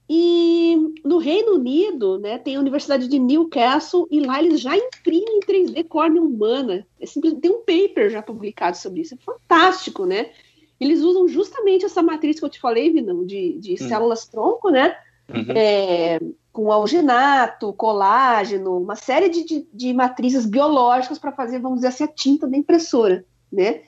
E 0.09 0.77
no 1.03 1.17
Reino 1.17 1.55
Unido, 1.55 2.17
né, 2.17 2.37
tem 2.37 2.55
a 2.55 2.59
Universidade 2.59 3.07
de 3.09 3.19
Newcastle 3.19 4.07
e 4.09 4.21
lá 4.21 4.41
eles 4.41 4.61
já 4.61 4.75
imprimem 4.75 5.37
em 5.37 5.39
3D 5.41 5.83
córnea 5.83 6.21
humana. 6.21 6.87
É 6.99 7.05
simples- 7.05 7.33
tem 7.41 7.51
um 7.51 7.59
paper 7.59 8.09
já 8.09 8.21
publicado 8.21 8.77
sobre 8.77 9.01
isso. 9.01 9.15
É 9.15 9.17
fantástico, 9.17 10.05
né? 10.05 10.31
Eles 10.79 11.01
usam 11.01 11.27
justamente 11.27 11.83
essa 11.85 12.01
matriz 12.01 12.39
que 12.39 12.45
eu 12.45 12.49
te 12.49 12.59
falei, 12.59 12.91
Vinão, 12.91 13.25
de, 13.25 13.57
de 13.59 13.73
Hum. 13.73 13.87
células 13.87 14.25
tronco, 14.27 14.69
né? 14.69 14.95
Uhum. 15.29 15.43
é, 15.55 16.19
com 16.53 16.71
alginato, 16.71 17.73
colágeno, 17.73 18.77
uma 18.79 18.95
série 18.95 19.27
de, 19.27 19.43
de, 19.43 19.67
de 19.73 19.93
matrizes 19.93 20.45
biológicas 20.45 21.19
para 21.19 21.33
fazer, 21.33 21.59
vamos 21.59 21.79
dizer 21.79 21.89
assim, 21.89 22.05
a 22.05 22.07
tinta 22.07 22.47
da 22.47 22.55
impressora, 22.55 23.25
né? 23.51 23.81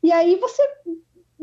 E 0.00 0.12
aí 0.12 0.36
você 0.36 0.62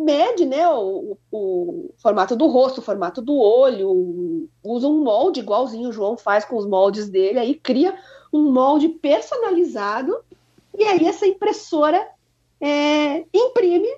mede, 0.03 0.45
né, 0.45 0.67
o, 0.67 1.17
o 1.31 1.93
formato 1.97 2.35
do 2.35 2.47
rosto, 2.47 2.79
o 2.79 2.83
formato 2.83 3.21
do 3.21 3.37
olho, 3.37 4.47
usa 4.63 4.87
um 4.87 5.03
molde 5.03 5.39
igualzinho 5.39 5.89
o 5.89 5.93
João 5.93 6.17
faz 6.17 6.45
com 6.45 6.57
os 6.57 6.65
moldes 6.65 7.09
dele, 7.09 7.39
aí 7.39 7.55
cria 7.55 7.95
um 8.31 8.51
molde 8.51 8.89
personalizado 8.89 10.17
e 10.77 10.83
aí 10.83 11.05
essa 11.05 11.27
impressora 11.27 12.07
é, 12.59 13.25
imprime 13.33 13.89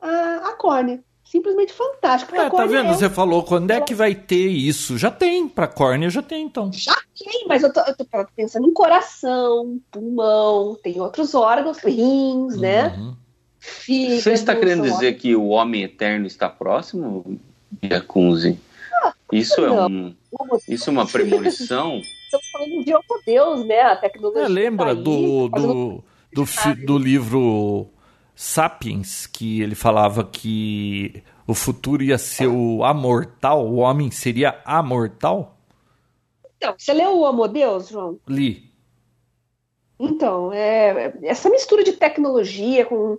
a, 0.00 0.48
a 0.48 0.52
córnea. 0.54 1.02
Simplesmente 1.24 1.72
fantástico. 1.72 2.34
É, 2.36 2.50
tá 2.50 2.66
vendo? 2.66 2.90
é 2.90 2.94
Você 2.94 3.08
falou, 3.08 3.42
quando 3.42 3.70
é 3.70 3.80
que 3.80 3.94
vai 3.94 4.14
ter 4.14 4.48
isso? 4.48 4.98
Já 4.98 5.10
tem, 5.10 5.48
pra 5.48 5.66
córnea 5.66 6.10
já 6.10 6.20
tem, 6.20 6.44
então. 6.44 6.70
Já 6.70 6.94
tem, 7.18 7.46
mas 7.48 7.62
eu 7.62 7.72
tô, 7.72 7.80
eu 7.80 7.96
tô 7.96 8.04
pensando 8.36 8.68
em 8.68 8.72
coração, 8.72 9.80
pulmão, 9.90 10.76
tem 10.82 11.00
outros 11.00 11.34
órgãos, 11.34 11.78
rins, 11.78 12.58
né? 12.58 12.94
Fígado, 13.64 14.20
Você 14.20 14.32
está 14.32 14.56
querendo 14.56 14.82
dizer 14.82 15.12
que 15.14 15.36
o 15.36 15.48
homem 15.48 15.84
eterno 15.84 16.26
está 16.26 16.48
próximo, 16.48 17.38
Biacunzi? 17.70 18.58
Isso 19.30 19.64
é 19.64 19.70
um, 19.70 20.14
isso 20.68 20.90
é 20.90 20.92
uma 20.92 21.06
premonição? 21.06 22.00
Estamos 22.00 22.46
falando 22.50 22.84
de 22.84 22.92
outro 22.92 23.22
Deus, 23.24 23.64
né? 23.64 23.80
A 23.82 23.96
tecnologia. 23.96 24.42
É, 24.42 24.48
lembra 24.48 24.86
tá 24.86 24.90
aí, 24.92 25.02
do, 25.04 25.48
tá 25.48 25.60
do, 25.60 26.04
do, 26.32 26.44
fi- 26.46 26.74
do 26.74 26.98
livro 26.98 27.86
Sapiens, 28.34 29.28
que 29.28 29.62
ele 29.62 29.76
falava 29.76 30.24
que 30.24 31.22
o 31.46 31.54
futuro 31.54 32.02
ia 32.02 32.18
ser 32.18 32.48
o 32.48 32.82
amortal, 32.82 33.64
o 33.64 33.76
homem 33.76 34.10
seria 34.10 34.60
amortal? 34.64 35.56
Então, 36.56 36.74
você 36.76 36.92
leu 36.92 37.10
o 37.16 37.22
Homo 37.22 37.46
Deus, 37.46 37.88
João? 37.90 38.18
Li. 38.28 38.72
Então, 40.00 40.52
é, 40.52 41.12
essa 41.22 41.48
mistura 41.48 41.84
de 41.84 41.92
tecnologia 41.92 42.84
com, 42.84 43.16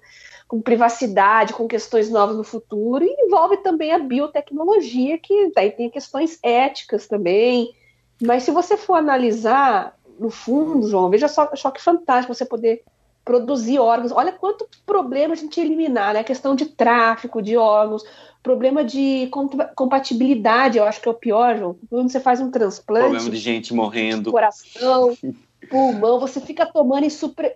com 0.54 0.62
privacidade, 0.62 1.52
com 1.52 1.68
questões 1.68 2.12
novas 2.12 2.38
no 2.38 2.44
futuro, 2.44 3.04
e 3.04 3.26
envolve 3.26 3.58
também 3.58 3.92
a 3.92 3.98
biotecnologia, 3.98 5.18
que 5.18 5.52
daí 5.56 5.72
tem 5.72 5.90
questões 5.90 6.38
éticas 6.44 7.08
também. 7.08 7.74
Mas 8.22 8.44
se 8.44 8.52
você 8.52 8.78
for 8.78 8.94
analisar 8.94 9.98
no 10.20 10.30
fundo, 10.30 10.88
João, 10.88 11.10
veja 11.10 11.28
só, 11.28 11.50
só 11.56 11.72
que 11.72 11.82
fantástico 11.82 12.36
você 12.36 12.46
poder 12.46 12.84
produzir 13.26 13.80
órgãos. 13.80 14.12
Olha 14.12 14.32
quanto 14.32 14.68
problema 14.86 15.34
a 15.34 15.36
gente 15.36 15.60
eliminar, 15.60 16.14
né? 16.14 16.20
A 16.20 16.24
questão 16.24 16.54
de 16.54 16.66
tráfico 16.66 17.42
de 17.42 17.58
órgãos, 17.58 18.04
problema 18.44 18.84
de 18.84 19.28
compa- 19.32 19.72
compatibilidade, 19.76 20.78
eu 20.78 20.84
acho 20.84 21.02
que 21.02 21.08
é 21.08 21.12
o 21.12 21.16
pior, 21.16 21.58
João. 21.58 21.78
Quando 21.90 22.12
você 22.12 22.20
faz 22.20 22.40
um 22.40 22.52
transplante 22.52 23.06
Problema 23.06 23.30
de 23.32 23.38
gente 23.38 23.74
morrendo. 23.74 24.30
coração, 24.30 25.18
pulmão, 25.70 26.20
você 26.20 26.40
fica 26.40 26.66
tomando 26.66 27.08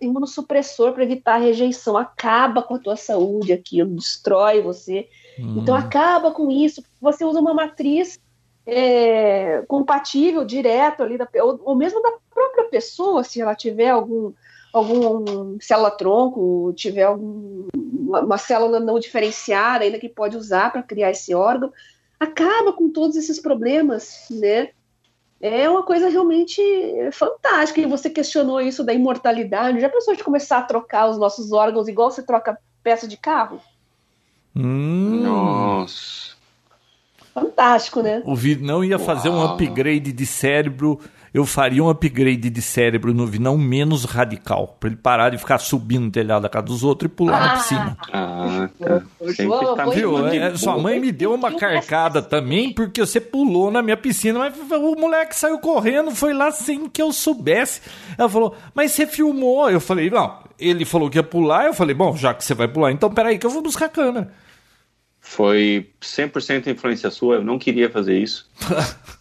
imunossupressor 0.02 0.94
para 0.94 1.04
evitar 1.04 1.36
a 1.36 1.44
rejeição, 1.44 1.98
acaba 1.98 2.62
com 2.62 2.76
a 2.76 2.80
tua 2.80 2.96
saúde 2.96 3.54
aquilo, 3.54 3.96
destrói 3.96 4.62
você. 4.62 5.08
Então 5.40 5.76
Hum. 5.76 5.78
acaba 5.78 6.32
com 6.32 6.52
isso. 6.52 6.84
Você 7.00 7.24
usa 7.24 7.40
uma 7.40 7.54
matriz 7.54 8.18
é, 8.66 9.64
compatível, 9.68 10.44
direto 10.44 11.04
ali, 11.04 11.18
da, 11.18 11.28
ou, 11.42 11.60
ou 11.64 11.76
mesmo 11.76 12.02
da 12.02 12.12
própria 12.34 12.66
pessoa, 12.66 13.24
se 13.24 13.40
ela 13.40 13.56
tiver 13.56 13.90
algum 13.90 14.34
algum 14.74 15.58
célula 15.60 15.90
tronco, 15.90 16.74
tiver 16.76 17.04
algum, 17.04 17.68
uma, 17.76 18.22
uma 18.22 18.38
célula 18.38 18.80
não 18.80 19.00
diferenciada 19.00 19.84
ainda 19.84 19.98
que 19.98 20.10
pode 20.10 20.38
usar 20.38 20.72
para 20.72 20.84
criar 20.84 21.12
esse 21.12 21.34
órgão, 21.34 21.72
acaba 22.20 22.74
com 22.74 22.90
todos 22.92 23.16
esses 23.16 23.40
problemas, 23.40 24.28
né? 24.30 24.70
É 25.40 25.70
uma 25.70 25.84
coisa 25.84 26.10
realmente 26.10 26.62
fantástica. 27.12 27.80
E 27.80 27.86
você 27.86 28.10
questionou 28.10 28.60
isso 28.60 28.84
da 28.84 28.94
imortalidade. 28.94 29.80
Já 29.80 29.90
pensou 29.90 30.16
de 30.16 30.24
começar 30.24 30.60
a 30.60 30.64
trocar 30.64 31.10
os 31.10 31.18
nossos 31.18 31.52
órgãos 31.52 31.88
igual 31.88 32.10
você 32.10 32.24
troca 32.24 32.58
peça 32.84 33.08
de 33.08 33.18
carro? 33.18 33.60
Hum. 34.56 35.22
Nossa. 35.22 36.36
Fantástico, 37.34 38.02
né? 38.02 38.24
O 38.26 38.36
Vinão 38.36 38.84
ia 38.84 38.98
fazer 38.98 39.30
um 39.30 39.38
Uau. 39.38 39.54
upgrade 39.54 40.12
de 40.12 40.26
cérebro. 40.26 41.00
Eu 41.38 41.46
faria 41.46 41.84
um 41.84 41.88
upgrade 41.88 42.50
de 42.50 42.62
cérebro 42.64 43.14
no 43.14 43.28
Vinão 43.28 43.60
menos 43.60 44.06
radical. 44.06 44.76
Pra 44.80 44.90
ele 44.90 44.98
parar 44.98 45.30
de 45.30 45.38
ficar 45.38 45.60
subindo 45.60 46.06
no 46.06 46.10
telhado 46.12 46.42
da 46.42 46.50
casa 46.50 46.66
dos 46.66 46.84
outros 46.84 47.12
e 47.12 47.14
pular 47.14 47.40
na 47.40 47.46
Ah, 47.54 47.58
piscina. 47.58 47.98
Ah, 48.12 48.70
tá. 48.80 49.04
Ô, 49.20 49.28
Sempre 49.28 49.44
João, 49.44 49.76
tá 49.76 49.86
Viu? 49.86 50.28
É, 50.30 50.58
sua 50.58 50.80
mãe 50.80 51.00
me 51.00 51.12
deu 51.12 51.36
uma 51.36 51.52
carcada 51.54 52.24
também 52.24 52.74
porque 52.74 53.00
você 53.00 53.22
pulou 53.22 53.70
na 53.70 53.84
minha 53.84 53.96
piscina, 53.96 54.40
mas 54.40 54.56
o 54.58 54.96
moleque 54.96 55.36
saiu 55.36 55.60
correndo, 55.60 56.10
foi 56.10 56.34
lá 56.34 56.50
sem 56.50 56.90
que 56.90 57.04
eu 57.04 57.14
soubesse. 57.14 57.82
Ela 58.18 58.28
falou, 58.28 58.56
mas 58.74 58.94
você 58.94 59.06
filmou? 59.06 59.70
Eu 59.70 59.80
falei, 59.80 60.10
não. 60.10 60.40
Ele 60.58 60.86
falou 60.86 61.08
que 61.08 61.20
ia 61.20 61.24
pular, 61.24 61.68
eu 61.68 61.74
falei, 61.76 61.94
bom, 61.94 62.18
já 62.18 62.34
que 62.34 62.44
você 62.44 62.56
vai 62.56 62.68
pular, 62.68 62.92
então 62.92 63.12
peraí 63.12 63.38
que 63.38 63.46
eu 63.46 63.52
vou 63.52 63.62
buscar 63.62 63.86
a 63.86 63.90
câmera. 63.90 64.32
Foi 65.20 65.92
100% 66.02 66.66
influência 66.66 67.12
sua, 67.12 67.36
eu 67.36 67.44
não 67.44 67.60
queria 67.60 67.92
fazer 67.92 68.18
isso. 68.18 68.50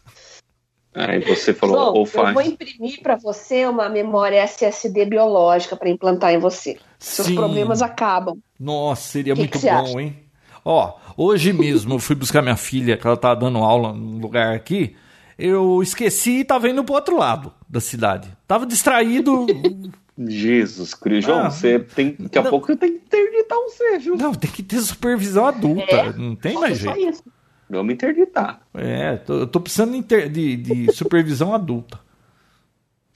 Aí 0.96 1.20
você 1.20 1.52
falou, 1.52 1.76
João, 1.76 1.88
ou 1.94 2.00
eu 2.00 2.04
vou 2.06 2.06
faz. 2.34 2.46
imprimir 2.48 3.02
para 3.02 3.16
você 3.16 3.66
uma 3.66 3.88
memória 3.88 4.38
SSD 4.42 5.04
biológica 5.04 5.76
para 5.76 5.90
implantar 5.90 6.32
em 6.32 6.38
você. 6.38 6.78
Seus 6.98 7.28
Sim. 7.28 7.34
problemas 7.34 7.82
acabam. 7.82 8.38
Nossa, 8.58 9.02
seria 9.02 9.34
Que 9.34 9.40
muito 9.40 9.58
que 9.58 9.66
bom, 9.66 9.76
acha? 9.82 10.00
hein? 10.00 10.16
Ó, 10.64 10.94
hoje 11.16 11.52
mesmo 11.52 11.94
eu 11.94 11.98
fui 11.98 12.16
buscar 12.16 12.40
minha 12.40 12.56
filha, 12.56 12.96
que 12.96 13.06
ela 13.06 13.16
tava 13.16 13.36
dando 13.40 13.58
aula 13.58 13.92
num 13.92 14.18
lugar 14.18 14.54
aqui. 14.54 14.96
Eu 15.38 15.82
esqueci 15.82 16.38
e 16.40 16.44
tava 16.44 16.68
indo 16.68 16.82
pro 16.82 16.94
outro 16.94 17.18
lado 17.18 17.52
da 17.68 17.78
cidade. 17.78 18.28
Tava 18.48 18.64
distraído. 18.64 19.46
Jesus 20.18 20.94
Cristo. 20.94 21.26
João, 21.28 21.40
Ah. 21.46 21.50
você 21.50 21.78
tem. 21.78 22.16
Daqui 22.18 22.38
a 22.38 22.42
Não. 22.42 22.50
pouco 22.50 22.72
eu 22.72 22.76
tenho 22.78 22.94
que 22.94 23.04
interditar 23.04 23.58
você, 23.58 23.98
viu? 23.98 24.16
Não, 24.16 24.32
tem 24.32 24.50
que 24.50 24.62
ter 24.62 24.80
supervisão 24.80 25.46
adulta. 25.46 25.94
É? 25.94 26.12
Não 26.14 26.34
tem 26.34 26.54
mais 26.54 26.78
só 26.80 26.94
jeito. 26.94 27.10
isso. 27.16 27.22
Vamos 27.68 27.92
interditar. 27.94 28.60
É, 28.74 29.16
tô- 29.16 29.40
eu 29.40 29.46
tô 29.46 29.60
precisando 29.60 29.92
de 30.00 30.28
de, 30.28 30.56
de 30.56 30.92
supervisão 30.92 31.52
adulta. 31.54 31.98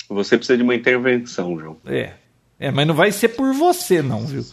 Você 0.08 0.36
precisa 0.36 0.56
de 0.56 0.62
uma 0.64 0.74
intervenção, 0.74 1.58
João. 1.58 1.76
É. 1.86 2.14
É, 2.58 2.70
mas 2.70 2.86
não 2.86 2.94
vai 2.94 3.10
ser 3.12 3.28
por 3.28 3.54
você, 3.54 4.02
não, 4.02 4.26
viu? 4.26 4.44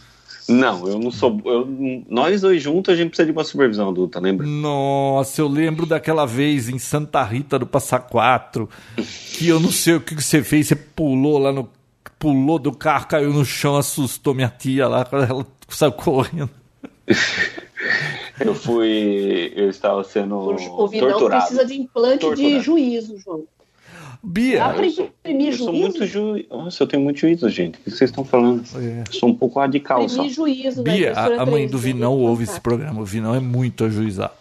Não, 0.48 0.88
eu 0.88 0.98
não 0.98 1.10
sou. 1.10 1.38
eu- 1.44 2.04
nós 2.08 2.40
dois 2.40 2.62
juntos 2.62 2.94
a 2.94 2.96
gente 2.96 3.08
precisa 3.08 3.26
de 3.26 3.32
uma 3.32 3.44
supervisão 3.44 3.88
adulta, 3.90 4.18
lembra? 4.18 4.46
Nossa, 4.46 5.40
eu 5.42 5.48
lembro 5.48 5.84
daquela 5.84 6.24
vez 6.26 6.68
em 6.70 6.78
Santa 6.78 7.22
Rita 7.22 7.58
do 7.58 7.66
Passa 7.66 7.98
Quatro, 7.98 8.66
que 9.34 9.48
eu 9.48 9.60
não 9.60 9.70
sei 9.70 9.96
o 9.96 10.00
que 10.00 10.14
você 10.14 10.42
fez, 10.42 10.68
você 10.68 10.76
pulou 10.76 11.36
lá 11.38 11.52
no 11.52 11.68
pulou 12.18 12.58
do 12.58 12.72
carro, 12.72 13.06
caiu 13.06 13.32
no 13.32 13.44
chão, 13.44 13.76
assustou 13.76 14.32
minha 14.34 14.48
tia 14.48 14.88
lá, 14.88 15.06
ela 15.12 15.46
saiu 15.68 15.92
correndo. 15.92 16.50
Eu 18.40 18.54
fui. 18.54 19.52
Eu 19.56 19.68
estava 19.70 20.02
sendo 20.04 20.34
O, 20.36 20.82
o 20.84 20.88
Vinão 20.88 21.10
torturado. 21.10 21.42
precisa 21.46 21.64
de 21.66 21.74
implante 21.80 22.18
de 22.18 22.26
Torturado. 22.26 22.60
juízo, 22.62 23.18
João. 23.18 23.44
Bia, 24.22 24.58
Dá 24.58 24.70
pra 24.74 24.84
eu 24.84 24.90
sou- 24.90 25.04
imprimir 25.06 25.46
Eu 25.48 25.52
sou 25.58 25.66
juízo? 25.68 25.80
muito 25.80 26.06
ju... 26.06 26.44
Nossa, 26.50 26.82
eu 26.82 26.86
tenho 26.88 27.02
muito 27.02 27.20
juízo, 27.20 27.48
gente. 27.48 27.76
O 27.78 27.82
que 27.82 27.90
vocês 27.90 28.10
estão 28.10 28.24
falando? 28.24 28.64
É. 28.76 29.04
Eu 29.08 29.12
sou 29.12 29.28
um 29.28 29.34
pouco 29.34 29.60
radical 29.60 30.08
só. 30.08 30.24
Imprimir 30.24 30.34
juízo. 30.34 30.82
na 30.82 30.92
Bia, 30.92 31.10
impressora 31.10 31.38
a, 31.38 31.42
a 31.42 31.46
mãe 31.46 31.66
3D. 31.66 31.70
do 31.70 31.78
Vinão 31.78 32.18
ouve 32.18 32.42
esse 32.44 32.60
programa. 32.60 33.00
O 33.00 33.04
Vinão 33.04 33.34
é 33.34 33.40
muito 33.40 33.84
ajuizado. 33.84 34.32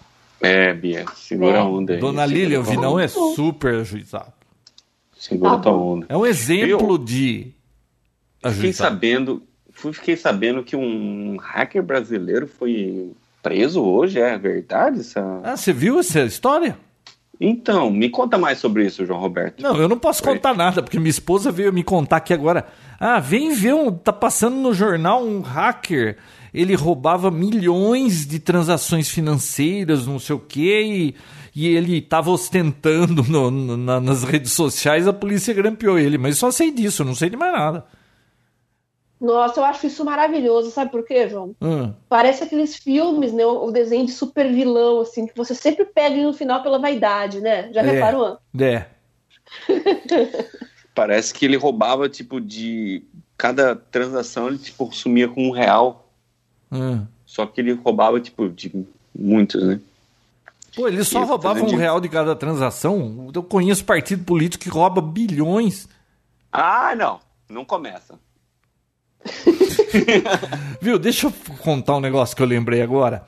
É, 0.42 0.74
Bia, 0.74 1.06
segura 1.16 1.54
Né? 1.54 1.60
a 1.60 1.64
onda 1.64 1.94
aí. 1.94 2.00
Dona 2.00 2.26
Lília, 2.26 2.60
o 2.60 2.64
Vinão 2.64 3.00
é 3.00 3.08
super 3.08 3.76
ajuizado. 3.76 4.34
Segura 5.16 5.52
Tá 5.58 5.60
tua 5.60 5.74
onda. 5.74 6.06
É 6.10 6.18
um 6.18 6.26
exemplo 6.26 6.92
Eu- 6.94 6.98
de 6.98 7.54
Fiquei 8.38 8.50
ajuizado. 8.52 8.90
sabendo, 8.94 9.44
fui- 9.72 9.94
fiquei 9.94 10.16
sabendo 10.16 10.64
que 10.64 10.76
um 10.76 11.38
hacker 11.40 11.82
brasileiro 11.84 12.48
foi 12.48 13.12
preso 13.48 13.82
hoje, 13.84 14.20
é 14.20 14.38
verdade? 14.38 15.00
Essa... 15.00 15.42
Ah, 15.44 15.56
você 15.58 15.72
viu 15.74 16.00
essa 16.00 16.22
história? 16.22 16.78
Então, 17.40 17.92
me 17.92 18.10
conta 18.10 18.36
mais 18.38 18.58
sobre 18.58 18.86
isso, 18.86 19.06
João 19.06 19.20
Roberto. 19.20 19.62
Não, 19.62 19.76
eu 19.78 19.88
não 19.88 19.98
posso 20.00 20.24
contar 20.24 20.56
nada, 20.56 20.82
porque 20.82 20.98
minha 20.98 21.10
esposa 21.12 21.52
veio 21.52 21.72
me 21.72 21.84
contar 21.84 22.18
aqui 22.18 22.34
agora. 22.34 22.66
Ah, 23.00 23.20
vem 23.20 23.54
ver, 23.54 23.74
um, 23.76 23.92
tá 23.92 24.12
passando 24.12 24.56
no 24.56 24.74
jornal 24.74 25.24
um 25.24 25.42
hacker. 25.42 26.18
Ele 26.52 26.74
roubava 26.74 27.30
milhões 27.30 28.26
de 28.26 28.40
transações 28.40 29.08
financeiras, 29.10 30.08
não 30.08 30.18
sei 30.18 30.36
o 30.36 30.40
quê, 30.40 31.14
e, 31.54 31.62
e 31.64 31.68
ele 31.68 32.02
tava 32.02 32.32
ostentando 32.32 33.22
no- 33.24 33.52
no- 33.52 33.78
na- 33.78 34.00
nas 34.00 34.24
redes 34.24 34.54
sociais, 34.54 35.08
a 35.08 35.14
polícia 35.14 35.54
grampeou 35.54 36.00
ele. 36.00 36.18
Mas 36.18 36.40
só 36.40 36.50
sei 36.50 36.72
disso, 36.72 37.04
eu 37.04 37.06
não 37.06 37.14
sei 37.14 37.30
de 37.30 37.38
mais 37.38 37.54
nada. 37.54 37.86
Nossa, 39.20 39.60
eu 39.60 39.66
acho 39.66 39.88
isso 39.88 40.06
maravilhoso. 40.06 40.70
Sabe 40.70 40.92
por 40.92 41.04
quê, 41.04 41.28
João? 41.28 41.56
Hum, 41.62 41.92
Parece 42.08 42.44
aqueles 42.44 42.76
filmes, 42.76 43.34
né? 43.34 43.46
O 43.46 43.72
desenho 43.72 44.06
de 44.06 44.12
super 44.12 44.52
vilão, 44.54 45.02
assim, 45.02 45.26
que 45.26 45.36
você 45.36 45.56
sempre 45.56 45.86
pega 45.86 46.16
no 46.22 46.34
final 46.34 46.62
pela 46.62 46.78
vaidade, 46.80 47.40
né? 47.42 47.72
Já 47.74 47.82
É. 47.82 47.86
reparou? 47.92 48.38
é. 48.60 48.86
Parece 50.94 51.34
que 51.34 51.46
ele 51.46 51.56
roubava, 51.58 52.10
tipo, 52.10 52.42
de 52.42 53.04
cada 53.38 53.76
transação, 53.76 54.48
ele, 54.48 54.58
tipo, 54.58 54.92
sumia 54.94 55.28
com 55.28 55.48
um 55.48 55.52
real. 55.52 56.10
Hum. 56.72 57.06
Só 57.26 57.46
que 57.46 57.62
ele 57.62 57.74
roubava, 57.74 58.20
tipo, 58.20 58.50
de 58.50 58.72
muitos, 59.14 59.64
né? 59.64 59.80
Pô, 60.76 60.88
ele 60.88 61.04
só 61.04 61.20
Ia 61.20 61.26
roubava 61.26 61.60
um 61.62 61.66
de- 61.68 61.76
real 61.76 62.00
de 62.02 62.10
cada 62.10 62.36
transação. 62.36 63.30
Eu 63.34 63.44
conheço 63.44 63.86
partido 63.86 64.24
político 64.24 64.64
que 64.64 64.70
rouba 64.70 65.02
bilhões. 65.02 65.88
Ah, 66.52 66.96
não. 66.96 67.20
Não 67.50 67.64
começa. 67.64 68.16
Viu, 70.82 70.98
deixa 70.98 71.28
eu 71.28 71.34
contar 71.60 71.98
um 71.98 72.02
negócio 72.02 72.36
que 72.36 72.42
eu 72.42 72.48
lembrei 72.48 72.82
agora. 72.82 73.26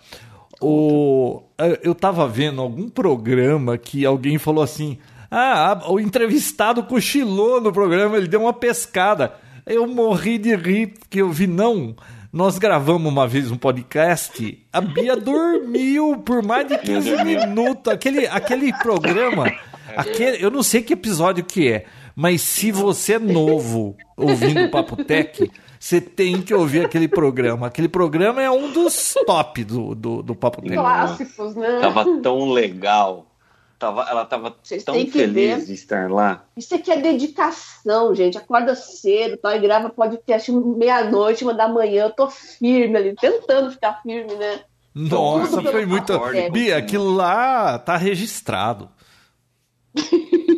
O, 0.62 1.42
eu 1.82 1.96
tava 1.96 2.28
vendo 2.28 2.62
algum 2.62 2.90
programa 2.90 3.78
que 3.78 4.06
alguém 4.06 4.38
falou 4.38 4.64
assim: 4.64 4.98
Ah, 5.32 5.82
o 5.88 6.00
entrevistado 6.00 6.84
cochilou 6.84 7.62
no 7.62 7.72
programa, 7.72 8.18
ele 8.18 8.28
deu 8.28 8.42
uma 8.42 8.54
pescada. 8.54 9.34
Eu 9.66 9.88
morri 9.88 10.38
de 10.38 10.56
rir, 10.56 10.88
porque 11.00 11.22
eu 11.22 11.32
vi, 11.32 11.48
não. 11.48 11.96
Nós 12.32 12.60
gravamos 12.60 13.12
uma 13.12 13.28
vez 13.28 13.50
um 13.50 13.58
podcast, 13.58 14.64
a 14.72 14.82
Bia 14.82 15.16
dormiu 15.18 16.18
por 16.18 16.44
mais 16.44 16.68
de 16.68 16.78
15 16.78 17.24
minutos. 17.24 17.92
Aquele, 17.92 18.28
aquele 18.28 18.72
programa, 18.74 19.52
aquele, 19.98 20.44
eu 20.44 20.52
não 20.52 20.62
sei 20.62 20.84
que 20.84 20.94
episódio 20.94 21.44
que 21.44 21.72
é, 21.72 21.86
mas 22.16 22.42
se 22.42 22.72
você 22.72 23.14
é 23.14 23.20
novo 23.20 23.96
ouvindo 24.16 24.64
o 24.64 24.70
Papo 24.70 25.04
Tech, 25.04 25.50
você 25.80 26.02
tem 26.02 26.42
que 26.42 26.54
ouvir 26.54 26.86
aquele 26.86 27.08
programa. 27.08 27.68
Aquele 27.68 27.88
programa 27.88 28.42
é 28.42 28.52
um 28.52 28.72
dos 28.72 29.14
top 29.26 29.64
do, 29.64 29.96
do, 29.96 30.22
do 30.22 30.36
Papo 30.36 30.62
Tech. 30.62 30.76
Clássicos, 30.76 31.56
né? 31.56 31.80
Tava 31.80 32.06
tão 32.22 32.52
legal. 32.52 33.26
Tava, 33.80 34.02
ela 34.10 34.26
tava 34.26 34.58
Vocês 34.62 34.84
tão 34.84 34.94
feliz 34.94 35.34
ver. 35.34 35.66
de 35.66 35.74
estar 35.74 36.12
lá. 36.12 36.44
Isso 36.58 36.76
aqui 36.76 36.92
é 36.92 36.98
dedicação, 37.00 38.14
gente. 38.14 38.38
Acorda 38.38 38.76
cedo, 38.76 39.38
tal, 39.38 39.56
e 39.56 39.60
grava 39.60 39.90
podcast 39.90 40.52
meia-noite, 40.52 41.46
uma 41.46 41.54
da 41.54 41.70
manhã. 41.70 42.04
Eu 42.04 42.12
tô 42.12 42.30
firme 42.30 42.98
ali, 42.98 43.16
tentando 43.16 43.72
ficar 43.72 44.02
firme, 44.04 44.36
né? 44.36 44.60
Nossa, 44.94 45.62
foi 45.62 45.86
muito. 45.86 46.12
Bia, 46.52 46.76
aquilo 46.76 47.10
lá 47.10 47.80
tá 47.80 47.96
registrado. 47.96 48.90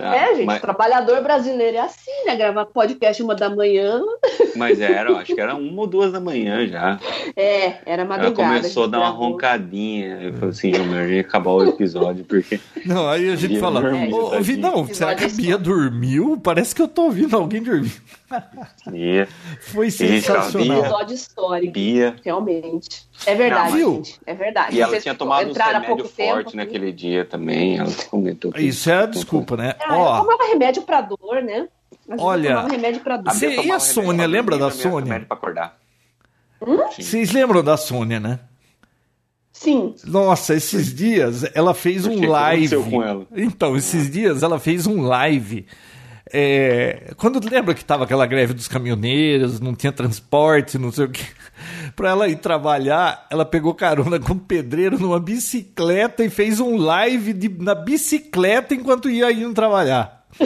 tá? 0.00 0.16
é, 0.16 0.34
gente, 0.34 0.46
Mas, 0.46 0.60
trabalhador 0.60 1.22
brasileiro 1.22 1.76
é 1.76 1.80
assim, 1.80 2.24
né? 2.26 2.36
Gravar 2.36 2.66
podcast 2.66 3.22
uma 3.22 3.34
da 3.34 3.48
manhã. 3.48 4.00
mas 4.56 4.80
era, 4.80 5.12
acho 5.16 5.34
que 5.34 5.40
era 5.40 5.54
uma 5.54 5.82
ou 5.82 5.86
duas 5.86 6.12
da 6.12 6.20
manhã 6.20 6.66
já. 6.66 6.98
É, 7.36 7.78
era 7.86 8.02
Ela 8.02 8.04
madrugada. 8.04 8.56
começou 8.56 8.84
a 8.84 8.86
dar 8.86 8.98
uma 8.98 9.10
gravou. 9.10 9.28
roncadinha. 9.28 10.18
Eu 10.22 10.32
falei 10.34 10.50
assim, 10.50 10.72
eu 10.72 11.10
ia 11.10 11.20
acabar 11.20 11.50
o 11.50 11.68
episódio, 11.68 12.24
porque. 12.24 12.58
Não, 12.84 13.08
aí 13.08 13.30
a 13.30 13.36
gente 13.36 13.58
fala, 13.58 13.80
ô. 14.12 14.40
Vidão, 14.40 14.86
será 14.86 15.14
que 15.14 15.24
a 15.24 15.28
Bia 15.28 15.58
dormiu? 15.58 16.38
Parece 16.42 16.74
que 16.74 16.82
eu 16.82 16.88
tô 16.88 17.02
ouvindo 17.02 17.36
alguém 17.36 17.62
dormir. 17.62 17.92
Bia, 18.90 19.28
Foi 19.60 19.90
sensacional. 19.90 20.78
Episódio 20.80 21.14
histórico, 21.14 21.72
Bia. 21.72 22.16
realmente. 22.24 23.08
É 23.26 23.34
verdade, 23.34 23.70
Não, 23.70 23.76
viu? 23.76 23.94
gente. 23.96 24.20
É 24.26 24.34
verdade. 24.34 24.76
E 24.76 24.80
ela 24.80 24.90
Vocês 24.90 25.02
tinha 25.02 25.14
tomado 25.14 25.50
um 25.50 25.52
remédio 25.52 25.86
pouco 25.86 26.04
forte 26.08 26.44
tempo, 26.44 26.56
naquele 26.56 26.92
dia 26.92 27.24
também. 27.24 27.78
Ela 27.78 27.90
comentou. 28.08 28.52
que- 28.52 28.62
Isso 28.62 28.88
é 28.90 29.02
a 29.02 29.06
desculpa, 29.06 29.56
né? 29.56 29.74
Ah, 29.80 29.96
Ó, 29.98 30.20
tomava 30.20 30.44
remédio 30.48 30.82
pra 30.82 31.00
dor, 31.00 31.42
né? 31.42 31.68
Eu 32.08 32.16
Olha, 32.18 32.50
tomava 32.50 32.68
remédio 32.68 33.00
pra 33.02 33.16
dor. 33.16 33.32
Cê- 33.34 33.62
e 33.62 33.70
a 33.70 33.78
Sônia, 33.80 34.26
lembra 34.26 34.56
da 34.58 34.70
Sônia? 34.70 35.04
remédio 35.04 35.26
pra 35.26 35.36
acordar. 35.36 35.78
Sim. 36.92 37.02
vocês 37.02 37.32
lembram 37.32 37.64
da 37.64 37.76
Sônia, 37.76 38.20
né? 38.20 38.38
Sim. 39.52 39.94
Nossa, 40.04 40.54
esses 40.54 40.94
dias 40.94 41.44
ela 41.54 41.74
fez 41.74 42.02
Por 42.06 42.12
um 42.12 42.20
que 42.20 42.26
live. 42.26 42.74
aconteceu 42.76 42.90
com 42.98 43.02
ela? 43.02 43.26
Então, 43.34 43.76
esses 43.76 44.10
dias 44.10 44.42
ela 44.42 44.58
fez 44.58 44.86
um 44.86 45.02
live. 45.02 45.66
É, 46.32 47.12
quando 47.16 47.44
lembra 47.44 47.74
que 47.74 47.84
tava 47.84 48.04
aquela 48.04 48.24
greve 48.24 48.52
dos 48.54 48.68
caminhoneiros, 48.68 49.58
não 49.58 49.74
tinha 49.74 49.90
transporte, 49.92 50.78
não 50.78 50.92
sei 50.92 51.06
o 51.06 51.10
que. 51.10 51.24
Pra 51.96 52.10
ela 52.10 52.28
ir 52.28 52.36
trabalhar, 52.36 53.26
ela 53.30 53.44
pegou 53.44 53.74
carona 53.74 54.18
com 54.20 54.34
um 54.34 54.38
pedreiro 54.38 54.98
numa 54.98 55.18
bicicleta 55.18 56.24
e 56.24 56.30
fez 56.30 56.60
um 56.60 56.76
live 56.76 57.32
de- 57.32 57.48
na 57.62 57.74
bicicleta 57.74 58.74
enquanto 58.74 59.10
ia 59.10 59.30
indo 59.32 59.52
trabalhar. 59.52 60.24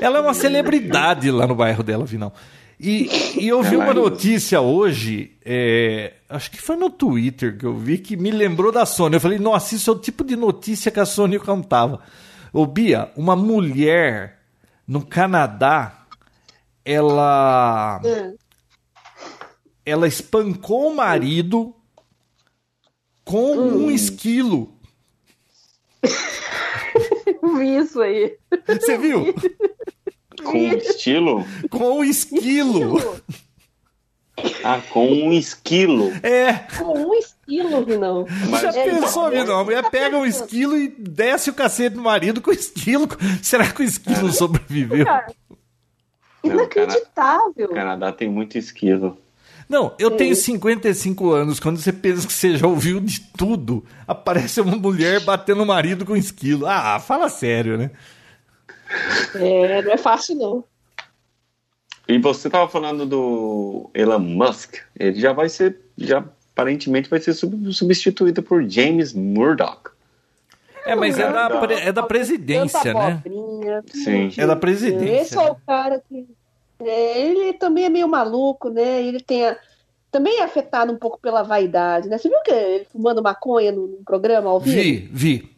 Ela 0.00 0.18
é 0.18 0.20
uma 0.20 0.34
celebridade 0.34 1.30
lá 1.30 1.46
no 1.46 1.54
bairro 1.54 1.82
dela, 1.82 2.04
Vinão. 2.04 2.32
E, 2.78 3.08
e 3.40 3.48
eu 3.48 3.62
vi 3.62 3.74
Ela 3.74 3.84
uma 3.84 3.90
é- 3.92 3.94
notícia 3.94 4.60
hoje, 4.60 5.32
é, 5.44 6.14
acho 6.28 6.50
que 6.50 6.60
foi 6.60 6.76
no 6.76 6.90
Twitter 6.90 7.56
que 7.56 7.64
eu 7.64 7.76
vi, 7.76 7.98
que 7.98 8.16
me 8.16 8.30
lembrou 8.30 8.70
da 8.72 8.84
Sônia. 8.84 9.16
Eu 9.16 9.20
falei, 9.20 9.38
nossa, 9.38 9.74
isso 9.74 9.90
é 9.90 9.92
o 9.92 9.98
tipo 9.98 10.24
de 10.24 10.36
notícia 10.36 10.90
que 10.90 11.00
a 11.00 11.06
Sônia 11.06 11.38
contava. 11.40 12.00
Ô, 12.54 12.64
Bia, 12.66 13.10
uma 13.16 13.34
mulher 13.34 14.38
no 14.86 15.04
Canadá, 15.04 16.06
ela, 16.84 18.00
Hum. 18.04 18.36
ela 19.84 20.06
espancou 20.06 20.92
o 20.92 20.94
marido 20.94 21.74
com 23.24 23.56
um 23.56 23.90
esquilo. 23.90 24.72
Vi 27.58 27.76
isso 27.76 28.00
aí. 28.00 28.38
Você 28.68 28.98
viu? 28.98 29.34
Com 30.44 30.56
estilo? 30.74 31.44
Com 31.70 31.98
um 31.98 32.04
esquilo. 32.04 33.20
Ah, 34.64 34.80
com 34.90 35.06
um 35.06 35.32
esquilo. 35.32 36.10
É. 36.22 36.54
Com 36.78 37.06
um 37.06 37.14
esquilo, 37.14 37.86
não. 37.98 38.26
Mas 38.50 38.62
Já 38.62 38.80
É, 38.80 38.90
pensou, 38.90 39.28
então, 39.28 39.44
Vinão? 39.44 39.60
A 39.60 39.64
mulher 39.64 39.90
pega 39.90 40.16
um 40.16 40.26
esquilo 40.26 40.76
e 40.76 40.88
desce 40.88 41.50
o 41.50 41.54
cacete 41.54 41.94
do 41.96 42.02
marido 42.02 42.40
com 42.40 42.50
o 42.50 42.54
esquilo. 42.54 43.06
Será 43.42 43.70
que 43.70 43.82
o 43.82 43.84
esquilo 43.84 44.32
sobreviveu? 44.32 45.06
Inacreditável. 46.42 47.66
o 47.70 47.74
Canadá 47.74 48.12
tem 48.12 48.28
muito 48.28 48.58
esquilo. 48.58 49.18
Não, 49.68 49.94
eu 49.98 50.10
Sim. 50.10 50.16
tenho 50.16 50.36
55 50.36 51.30
anos. 51.32 51.58
Quando 51.60 51.78
você 51.78 51.92
pensa 51.92 52.26
que 52.26 52.32
você 52.32 52.56
já 52.56 52.66
ouviu 52.66 53.00
de 53.00 53.20
tudo, 53.36 53.84
aparece 54.06 54.60
uma 54.60 54.76
mulher 54.76 55.20
batendo 55.20 55.62
o 55.62 55.66
marido 55.66 56.04
com 56.04 56.16
esquilo. 56.16 56.66
Ah, 56.66 56.98
fala 57.00 57.28
sério, 57.30 57.78
né? 57.78 57.90
É, 59.34 59.80
não 59.80 59.92
é 59.92 59.96
fácil, 59.96 60.34
não. 60.36 60.64
E 62.06 62.18
você 62.18 62.50
tava 62.50 62.68
falando 62.68 63.06
do 63.06 63.90
Elon 63.94 64.18
Musk. 64.18 64.76
Ele 64.98 65.18
já 65.20 65.32
vai 65.32 65.48
ser, 65.48 65.78
já 65.96 66.24
aparentemente 66.52 67.08
vai 67.08 67.20
ser 67.20 67.32
sub- 67.32 67.72
substituído 67.72 68.42
por 68.42 68.62
James 68.68 69.12
Murdoch. 69.12 69.90
É, 70.86 70.94
mas 70.94 71.18
é 71.18 71.32
da, 71.32 71.48
Não. 71.48 71.60
pre- 71.60 71.74
é 71.80 71.90
da 71.92 72.02
presidência, 72.02 72.92
Tanta 72.92 72.98
né? 73.24 73.82
Sim. 73.88 74.30
É 74.36 74.46
da 74.46 74.54
presidência. 74.54 75.22
Esse 75.22 75.38
é 75.38 75.50
o 75.50 75.54
cara 75.66 76.02
que. 76.06 76.26
é, 76.80 77.22
ele 77.26 77.54
também 77.54 77.86
é 77.86 77.88
meio 77.88 78.06
maluco, 78.06 78.68
né? 78.68 79.02
Ele 79.02 79.18
tem 79.20 79.46
a- 79.46 79.56
também 80.10 80.40
é 80.40 80.44
afetado 80.44 80.92
um 80.92 80.96
pouco 80.96 81.18
pela 81.18 81.42
vaidade, 81.42 82.08
né? 82.08 82.18
Você 82.18 82.28
viu 82.28 82.38
que 82.44 82.50
ele 82.52 82.86
fumando 82.92 83.22
maconha 83.22 83.72
no, 83.72 83.86
no 83.86 83.96
programa 84.04 84.50
ao 84.50 84.60
vivo? 84.60 84.76
Vi, 84.76 85.08
vi. 85.10 85.54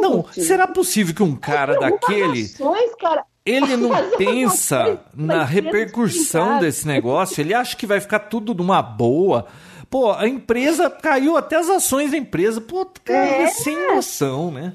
Não, 0.00 0.24
será 0.32 0.66
possível 0.66 1.14
que 1.14 1.22
um 1.22 1.36
cara 1.36 1.78
daquele. 1.78 2.42
Ações, 2.44 2.94
cara, 2.98 3.22
ele 3.46 3.76
não 3.78 3.90
pensa 4.18 5.00
na 5.14 5.44
repercussão 5.44 6.58
desse 6.58 6.86
negócio, 6.86 7.40
ele 7.40 7.54
acha 7.54 7.76
que 7.76 7.86
vai 7.86 8.00
ficar 8.00 8.18
tudo 8.18 8.52
numa 8.52 8.82
boa. 8.82 9.46
Pô, 9.88 10.12
a 10.12 10.26
empresa 10.26 10.90
caiu 10.90 11.36
até 11.36 11.56
as 11.56 11.70
ações 11.70 12.10
da 12.10 12.16
empresa. 12.16 12.60
Pô, 12.60 12.84
cara, 13.04 13.24
é, 13.24 13.42
é 13.44 13.46
sem 13.46 13.94
noção, 13.94 14.50
né? 14.50 14.74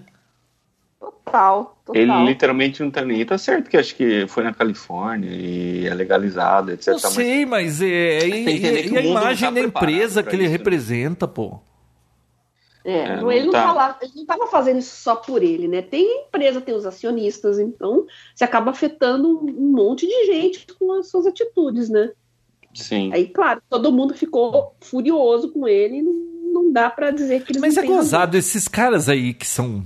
Total, 0.97 1.77
total. 1.85 2.01
Ele 2.01 2.25
literalmente 2.25 2.81
não 2.81 2.89
tá 2.89 3.03
nem. 3.03 3.25
Tá 3.25 3.37
certo 3.37 3.69
que 3.69 3.75
acho 3.75 3.95
que 3.95 4.25
foi 4.27 4.43
na 4.43 4.53
Califórnia 4.53 5.29
e 5.29 5.85
é 5.85 5.93
legalizado, 5.93 6.71
etc. 6.71 6.89
Eu 6.89 6.99
sei, 6.99 7.45
mas, 7.45 7.65
mas 7.65 7.81
é, 7.81 7.85
é, 7.87 8.27
e, 8.27 8.89
e 8.89 8.97
a 8.97 9.01
imagem 9.01 9.49
tá 9.49 9.55
da 9.55 9.61
empresa 9.61 10.23
que 10.23 10.35
ele 10.35 10.43
isso. 10.43 10.51
representa, 10.51 11.27
pô. 11.27 11.59
É, 12.83 12.97
é, 12.99 13.21
não, 13.21 13.31
ele, 13.31 13.45
não 13.45 13.51
tá... 13.51 13.63
Fala, 13.63 13.97
ele 14.01 14.11
não 14.15 14.21
estava 14.23 14.47
fazendo 14.47 14.79
isso 14.79 14.95
só 15.01 15.15
por 15.15 15.43
ele, 15.43 15.67
né? 15.67 15.81
Tem 15.81 16.25
empresa, 16.25 16.61
tem 16.61 16.73
os 16.73 16.85
acionistas, 16.85 17.59
então 17.59 18.05
você 18.33 18.43
acaba 18.43 18.71
afetando 18.71 19.27
um 19.27 19.71
monte 19.71 20.07
de 20.07 20.25
gente 20.25 20.65
com 20.79 20.91
as 20.93 21.09
suas 21.09 21.27
atitudes, 21.27 21.89
né? 21.89 22.11
Sim. 22.73 23.11
Aí, 23.13 23.27
claro, 23.27 23.61
todo 23.69 23.91
mundo 23.91 24.13
ficou 24.15 24.75
furioso 24.79 25.51
com 25.51 25.67
ele, 25.67 26.01
não, 26.01 26.13
não 26.63 26.71
dá 26.71 26.89
para 26.89 27.11
dizer 27.11 27.43
que 27.43 27.51
eles 27.51 27.61
Mas 27.61 27.77
é 27.77 27.85
gozado, 27.85 28.37
esses 28.37 28.67
caras 28.67 29.09
aí 29.09 29.33
que 29.33 29.45
são 29.45 29.85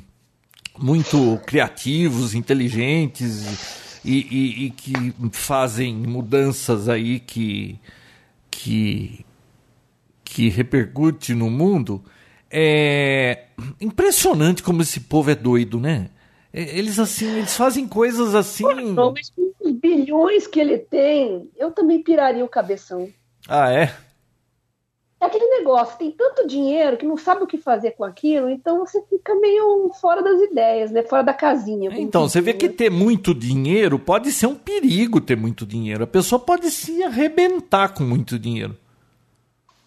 muito 0.78 1.39
criativos, 1.46 2.34
inteligentes 2.34 4.00
e, 4.06 4.14
e, 4.14 4.66
e 4.66 4.70
que 4.70 4.93
fazem 5.32 5.96
mudanças 5.96 6.88
aí 6.88 7.20
que, 7.20 7.80
que, 8.52 9.26
que 10.24 10.50
repercute 10.50 11.34
no 11.34 11.50
mundo 11.50 12.04
é 12.52 13.46
impressionante 13.80 14.64
como 14.64 14.82
esse 14.82 15.02
povo 15.02 15.32
é 15.32 15.36
doido, 15.36 15.80
né? 15.80 16.10
É, 16.54 16.78
eles 16.78 17.00
assim, 17.00 17.38
eles 17.38 17.56
fazem 17.56 17.88
coisas 17.88 18.34
assim. 18.34 18.64
Não, 18.93 19.12
mas 19.12 19.30
com 19.30 19.52
os 19.62 19.72
bilhões 19.74 20.48
que 20.48 20.60
ele 20.60 20.78
tem, 20.78 21.50
eu 21.58 21.72
também 21.72 22.02
piraria 22.02 22.46
o 22.46 22.50
cabeção. 22.50 23.10
Ah, 23.48 23.72
é? 23.72 23.93
É 25.20 25.26
aquele 25.26 25.48
negócio, 25.58 25.98
tem 25.98 26.12
tanto 26.12 26.46
dinheiro 26.46 26.98
que 26.98 27.06
não 27.06 27.18
sabe 27.18 27.43
o 27.43 27.48
que 27.48 27.58
fazer 27.58 27.91
com 27.91 28.04
aquilo, 28.04 28.50
então 28.50 28.80
você 28.80 29.02
fica 29.10 29.34
meio 29.36 29.89
fora 30.00 30.22
das 30.22 30.41
ideias, 30.41 30.91
né? 30.91 31.04
Fora 31.04 31.24
da 31.24 31.34
casinha. 31.34 31.89
Então, 31.93 32.28
você 32.28 32.41
vê 32.41 32.54
que 32.54 32.70
ter 32.70 32.91
muito 32.91 33.34
dinheiro 33.34 33.98
pode 33.98 34.32
ser 34.32 34.48
um 34.48 34.56
perigo 34.56 35.22
ter 35.22 35.38
muito 35.38 35.66
dinheiro. 35.66 36.04
A 36.04 36.08
pessoa 36.08 36.39
pode 36.39 36.70
se 36.70 37.02
arrebentar 37.02 37.93
com 37.93 38.04
muito 38.04 38.38
dinheiro. 38.38 38.78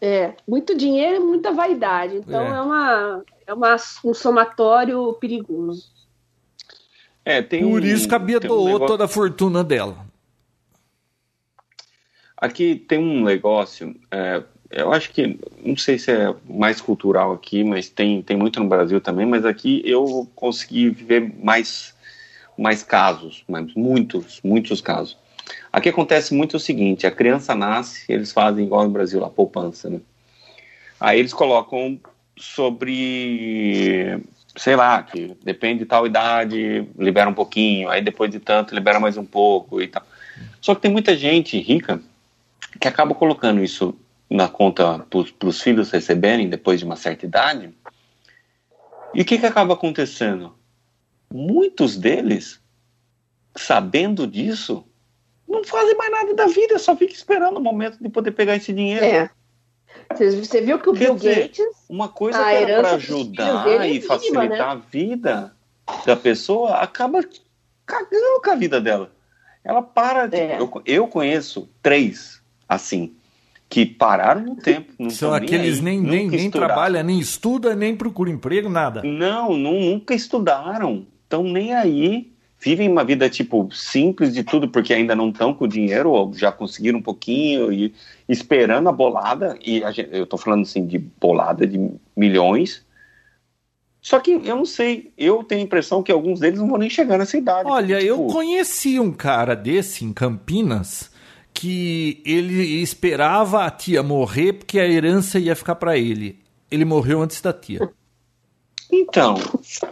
É, 0.01 0.35
muito 0.47 0.77
dinheiro 0.77 1.17
e 1.17 1.21
muita 1.21 1.53
vaidade. 1.53 2.17
Então 2.17 2.41
é, 2.41 2.57
é 2.57 2.61
uma, 2.61 3.25
é 3.49 3.55
uma, 3.55 3.77
um 4.05 4.15
somatório 4.15 5.13
perigoso. 5.15 5.87
É, 7.25 7.43
tem 7.43 7.63
Por 7.63 7.83
um, 7.83 7.85
isso 7.85 8.09
que 8.09 8.15
a 8.15 8.19
Bia 8.19 8.41
doou 8.41 8.63
um 8.63 8.67
negócio... 8.67 8.87
toda 8.87 9.05
a 9.05 9.09
fortuna 9.09 9.63
dela. 9.63 10.07
Aqui 12.37 12.77
tem 12.77 12.99
um 12.99 13.25
negócio, 13.25 13.95
é, 14.11 14.43
eu 14.71 14.93
acho 14.93 15.11
que, 15.11 15.39
não 15.65 15.77
sei 15.77 15.99
se 15.99 16.13
é 16.13 16.35
mais 16.49 16.81
cultural 16.81 17.33
aqui, 17.33 17.65
mas 17.65 17.89
tem, 17.89 18.23
tem 18.23 18.37
muito 18.37 18.61
no 18.61 18.69
Brasil 18.69 19.01
também, 19.01 19.27
mas 19.27 19.45
aqui 19.45 19.83
eu 19.85 20.29
consegui 20.35 20.91
ver 20.91 21.35
mais, 21.43 21.95
mais 22.57 22.83
casos, 22.83 23.45
mas 23.49 23.75
muitos, 23.75 24.41
muitos 24.43 24.81
casos. 24.81 25.17
Aqui 25.79 25.91
acontece 25.91 26.35
muito 26.35 26.57
o 26.57 26.61
seguinte: 26.61 27.07
a 27.07 27.11
criança 27.11 27.55
nasce, 27.55 28.05
eles 28.09 28.33
fazem 28.33 28.65
igual 28.65 28.83
no 28.83 28.91
Brasil, 28.91 29.25
a 29.25 29.31
poupança, 29.31 29.89
né? 29.89 30.01
Aí 30.99 31.21
eles 31.21 31.33
colocam 31.33 32.01
sobre, 32.37 34.21
sei 34.57 34.75
lá, 34.75 35.01
que 35.05 35.37
depende 35.45 35.81
de 35.81 35.87
tal 35.87 36.05
idade, 36.05 36.85
libera 36.99 37.31
um 37.31 37.35
pouquinho, 37.35 37.89
aí 37.89 38.03
depois 38.03 38.29
de 38.29 38.41
tanto, 38.41 38.75
libera 38.75 38.99
mais 38.99 39.17
um 39.17 39.25
pouco 39.25 39.81
e 39.81 39.87
tal. 39.87 40.03
Só 40.61 40.75
que 40.75 40.83
tem 40.83 40.91
muita 40.91 41.17
gente 41.17 41.57
rica 41.61 42.03
que 42.81 42.89
acaba 42.89 43.15
colocando 43.15 43.63
isso 43.63 43.95
na 44.29 44.49
conta 44.49 45.07
para 45.09 45.49
os 45.49 45.63
filhos 45.63 45.93
receberem 45.93 46.49
depois 46.49 46.81
de 46.81 46.85
uma 46.85 46.97
certa 46.97 47.25
idade. 47.25 47.73
E 49.15 49.23
o 49.23 49.25
que, 49.25 49.39
que 49.39 49.47
acaba 49.47 49.75
acontecendo? 49.75 50.57
Muitos 51.33 51.97
deles, 51.97 52.61
sabendo 53.55 54.27
disso, 54.27 54.85
não 55.49 55.65
fazem 55.65 55.97
mais 55.97 56.11
nada 56.13 56.35
da 56.35 56.47
vida, 56.47 56.79
só 56.79 56.95
fica 56.95 57.13
esperando 57.13 57.57
o 57.57 57.61
momento 57.61 57.99
de 58.01 58.09
poder 58.09 58.33
pegar 58.33 58.57
esse 58.57 58.73
dinheiro. 58.73 59.05
É. 59.05 59.31
Você 60.11 60.61
viu 60.61 60.79
que 60.79 60.89
o 60.89 60.93
Quer 60.93 61.07
Bill 61.07 61.15
dizer, 61.17 61.35
Gates. 61.43 61.67
Uma 61.89 62.09
coisa 62.09 62.39
que 62.39 62.51
era 62.51 62.81
para 62.81 62.95
ajudar 62.97 63.67
e 63.69 63.73
é 63.73 63.79
mínima, 63.79 64.07
facilitar 64.07 64.49
né? 64.49 64.61
a 64.61 64.75
vida 64.75 65.53
da 66.05 66.17
pessoa 66.17 66.77
acaba 66.77 67.21
cagando 67.85 68.43
com 68.43 68.51
a 68.51 68.55
vida 68.55 68.81
dela. 68.81 69.11
Ela 69.65 69.83
para. 69.83 70.27
De, 70.27 70.37
é. 70.37 70.61
eu, 70.61 70.83
eu 70.85 71.09
conheço 71.09 71.69
três 71.83 72.41
assim 72.69 73.15
que 73.69 73.85
pararam 73.85 74.43
no 74.43 74.57
tempo. 74.57 74.93
Não 74.99 75.11
São 75.11 75.35
aqueles 75.35 75.81
nem, 75.81 76.01
nem, 76.01 76.29
nem, 76.29 76.41
nem 76.41 76.51
trabalham, 76.51 77.03
nem 77.03 77.19
estuda, 77.19 77.75
nem 77.75 77.95
procura 77.95 78.31
emprego, 78.31 78.69
nada. 78.69 79.03
Não, 79.03 79.57
não, 79.57 79.75
nunca 79.75 80.15
estudaram. 80.15 81.07
Estão 81.25 81.43
nem 81.43 81.75
aí 81.75 82.33
vivem 82.61 82.91
uma 82.91 83.05
vida 83.05 83.31
tipo 83.31 83.69
simples 83.73 84.35
de 84.35 84.43
tudo 84.43 84.69
porque 84.69 84.93
ainda 84.93 85.15
não 85.15 85.31
estão 85.31 85.55
com 85.55 85.69
dinheiro 85.69 86.11
ou 86.11 86.33
já 86.35 86.51
conseguiram 86.51 86.99
um 86.99 87.03
pouquinho 87.03 87.73
e 87.73 87.95
esperando 88.29 88.89
a 88.89 88.93
bolada 88.93 89.57
e 89.65 89.83
a 89.85 89.93
gente, 89.93 90.09
eu 90.13 90.25
estou 90.25 90.39
falando 90.39 90.63
assim 90.63 90.85
de 90.87 90.99
bolada 90.99 91.67
de 91.67 91.79
milhões. 92.17 92.85
Só 94.01 94.19
que 94.19 94.33
eu 94.33 94.57
não 94.57 94.65
sei 94.65 95.13
eu 95.17 95.45
tenho 95.45 95.61
a 95.61 95.65
impressão 95.65 96.03
que 96.03 96.11
alguns 96.11 96.41
deles 96.41 96.59
não 96.59 96.69
vão 96.69 96.79
nem 96.79 96.91
chegar 96.91 97.19
nessa 97.19 97.37
idade 97.37 97.69
olha 97.69 97.97
porque, 97.97 98.11
tipo... 98.11 98.23
eu 98.23 98.27
conheci 98.27 99.01
um 99.01 99.13
cara 99.13 99.55
desse 99.55 100.05
em 100.05 100.13
Campinas 100.13 101.11
que 101.53 102.23
ele 102.25 102.81
esperava 102.81 103.65
a 103.65 103.71
tia 103.71 104.03
morrer 104.03 104.53
porque 104.55 104.79
a 104.79 104.87
herança 104.87 105.39
ia 105.39 105.57
ficar 105.57 105.75
para 105.75 105.97
ele. 105.97 106.39
Ele 106.71 106.85
morreu 106.85 107.23
antes 107.23 107.41
da 107.41 107.53
tia 107.53 107.91
então, 108.91 109.35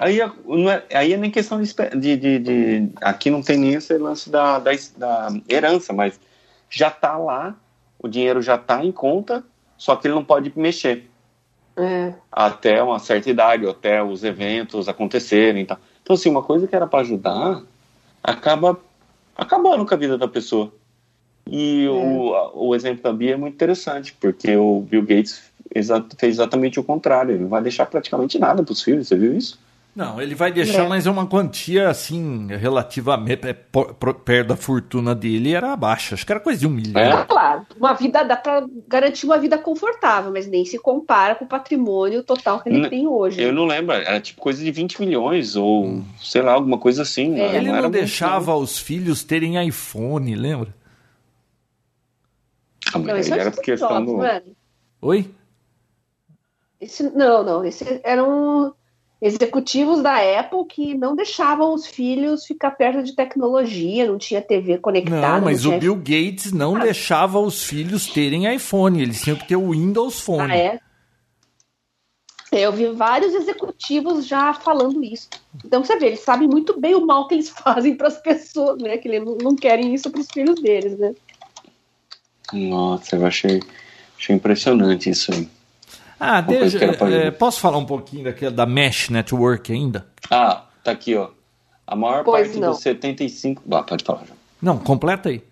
aí, 0.00 0.20
é, 0.20 0.30
não 0.46 0.70
é, 0.70 0.82
aí 0.92 1.12
é 1.12 1.16
nem 1.16 1.30
questão 1.30 1.60
de, 1.60 1.74
de, 1.96 2.16
de, 2.16 2.38
de, 2.38 2.88
Aqui 3.00 3.30
não 3.30 3.42
tem 3.42 3.58
nem 3.58 3.74
esse 3.74 3.96
lance 3.98 4.30
da, 4.30 4.58
da, 4.58 4.70
da 4.96 5.28
herança, 5.48 5.92
mas 5.92 6.18
já 6.70 6.88
está 6.88 7.16
lá, 7.18 7.54
o 7.98 8.08
dinheiro 8.08 8.40
já 8.40 8.54
está 8.54 8.82
em 8.84 8.90
conta, 8.90 9.44
só 9.76 9.96
que 9.96 10.06
ele 10.06 10.14
não 10.14 10.24
pode 10.24 10.50
mexer. 10.56 11.10
É. 11.76 12.14
Até 12.32 12.82
uma 12.82 12.98
certa 12.98 13.28
idade, 13.28 13.68
até 13.68 14.02
os 14.02 14.24
eventos 14.24 14.88
acontecerem. 14.88 15.62
Então, 15.62 15.76
então 16.02 16.14
assim, 16.14 16.30
uma 16.30 16.42
coisa 16.42 16.66
que 16.66 16.74
era 16.74 16.86
para 16.86 17.00
ajudar 17.00 17.62
acaba 18.22 18.80
acabando 19.36 19.84
com 19.84 19.94
a 19.94 19.98
vida 19.98 20.16
da 20.16 20.26
pessoa. 20.26 20.72
E 21.46 21.84
é. 21.84 21.90
o, 21.90 22.68
o 22.68 22.74
exemplo 22.74 23.02
da 23.02 23.12
Bia 23.12 23.34
é 23.34 23.36
muito 23.36 23.54
interessante, 23.54 24.16
porque 24.18 24.56
o 24.56 24.80
Bill 24.80 25.02
Gates 25.02 25.52
fez 26.18 26.36
exatamente 26.36 26.78
o 26.78 26.84
contrário. 26.84 27.32
Ele 27.32 27.42
não 27.42 27.48
vai 27.48 27.62
deixar 27.62 27.86
praticamente 27.86 28.38
nada 28.38 28.62
para 28.62 28.72
os 28.72 28.82
filhos. 28.82 29.08
Você 29.08 29.16
viu 29.16 29.36
isso? 29.36 29.58
Não, 29.96 30.20
ele 30.20 30.34
vai 30.34 30.52
deixar, 30.52 30.84
é. 30.84 30.88
mas 30.88 31.06
é 31.06 31.10
uma 31.10 31.26
quantia 31.26 31.88
assim, 31.88 32.48
relativamente 32.48 33.48
é, 33.48 33.54
perto 33.54 34.48
da 34.48 34.54
fortuna 34.54 35.14
dele, 35.14 35.54
era 35.54 35.74
baixa. 35.74 36.14
Acho 36.14 36.26
que 36.26 36.30
era 36.30 36.38
coisa 36.38 36.60
de 36.60 36.66
um 36.66 36.70
milhão. 36.70 37.00
É, 37.00 37.24
claro. 37.24 37.66
Uma 37.78 37.94
vida 37.94 38.22
dá 38.22 38.36
para 38.36 38.66
garantir 38.86 39.24
uma 39.24 39.38
vida 39.38 39.56
confortável, 39.56 40.30
mas 40.30 40.46
nem 40.46 40.66
se 40.66 40.78
compara 40.78 41.34
com 41.34 41.46
o 41.46 41.48
patrimônio 41.48 42.22
total 42.22 42.60
que 42.60 42.68
ele 42.68 42.80
N 42.80 42.90
tem 42.90 43.08
hoje. 43.08 43.40
Eu 43.40 43.54
não 43.54 43.64
lembro, 43.64 43.94
era 43.94 44.20
tipo 44.20 44.38
coisa 44.38 44.62
de 44.62 44.70
20 44.70 45.00
milhões, 45.00 45.56
ou 45.56 45.86
hum. 45.86 46.04
sei 46.20 46.42
lá, 46.42 46.52
alguma 46.52 46.76
coisa 46.76 47.00
assim. 47.00 47.40
É. 47.40 47.56
Ele 47.56 47.72
não, 47.72 47.80
não 47.80 47.90
deixava 47.90 48.52
muito... 48.52 48.64
os 48.64 48.78
filhos 48.78 49.24
terem 49.24 49.66
iPhone, 49.66 50.34
lembra? 50.34 50.74
Ah, 52.92 52.98
mas 52.98 53.06
não, 53.06 53.18
isso 53.18 53.34
era 53.34 53.50
questão 53.50 54.04
do. 54.04 54.18
Oi? 55.00 55.30
Esse, 56.86 57.02
não, 57.14 57.42
não. 57.42 57.64
Esses 57.64 58.00
eram 58.04 58.72
executivos 59.20 60.02
da 60.02 60.16
Apple 60.38 60.64
que 60.68 60.94
não 60.94 61.16
deixavam 61.16 61.74
os 61.74 61.86
filhos 61.86 62.44
ficar 62.44 62.70
perto 62.72 63.02
de 63.02 63.14
tecnologia, 63.14 64.06
não 64.06 64.18
tinha 64.18 64.42
TV 64.42 64.78
conectada. 64.78 65.38
Não, 65.38 65.44
mas 65.44 65.64
não 65.64 65.76
o 65.76 65.78
Bill 65.78 65.96
Gates 65.96 66.52
não 66.52 66.76
ah. 66.76 66.80
deixava 66.80 67.38
os 67.38 67.64
filhos 67.64 68.06
terem 68.06 68.52
iPhone, 68.54 69.02
eles 69.02 69.22
tinham 69.22 69.36
que 69.36 69.48
ter 69.48 69.56
o 69.56 69.70
Windows 69.70 70.20
Phone. 70.20 70.52
Ah, 70.52 70.56
é? 70.56 70.78
Eu 72.52 72.72
vi 72.72 72.86
vários 72.90 73.34
executivos 73.34 74.26
já 74.26 74.54
falando 74.54 75.02
isso. 75.02 75.28
Então 75.64 75.82
você 75.84 75.98
vê, 75.98 76.06
eles 76.06 76.20
sabem 76.20 76.46
muito 76.46 76.78
bem 76.78 76.94
o 76.94 77.04
mal 77.04 77.26
que 77.26 77.34
eles 77.34 77.48
fazem 77.64 77.96
para 77.96 78.08
as 78.08 78.20
pessoas, 78.20 78.80
né? 78.80 78.96
Que 78.98 79.08
eles 79.08 79.24
não 79.42 79.56
querem 79.56 79.92
isso 79.92 80.10
para 80.10 80.20
os 80.20 80.28
filhos 80.32 80.60
deles, 80.60 80.96
né? 80.96 81.14
Nossa, 82.52 83.16
eu 83.16 83.26
achei, 83.26 83.60
achei 84.16 84.36
impressionante 84.36 85.10
isso 85.10 85.32
aí. 85.32 85.48
Ah, 86.18 86.40
deixa, 86.40 86.78
é, 86.84 87.30
posso 87.30 87.60
falar 87.60 87.76
um 87.78 87.84
pouquinho 87.84 88.24
daquela, 88.24 88.50
da 88.52 88.64
Mesh 88.66 89.10
Network 89.10 89.72
ainda? 89.72 90.06
Ah, 90.30 90.64
tá 90.82 90.92
aqui, 90.92 91.14
ó. 91.14 91.28
A 91.86 91.94
maior 91.94 92.24
pois 92.24 92.48
parte 92.48 92.58
não. 92.60 92.70
dos 92.72 92.80
75. 92.80 93.62
Ah, 93.70 93.82
pode 93.82 94.02
falar 94.04 94.24
já. 94.26 94.34
Não, 94.60 94.78
completa 94.78 95.28
aí. 95.28 95.42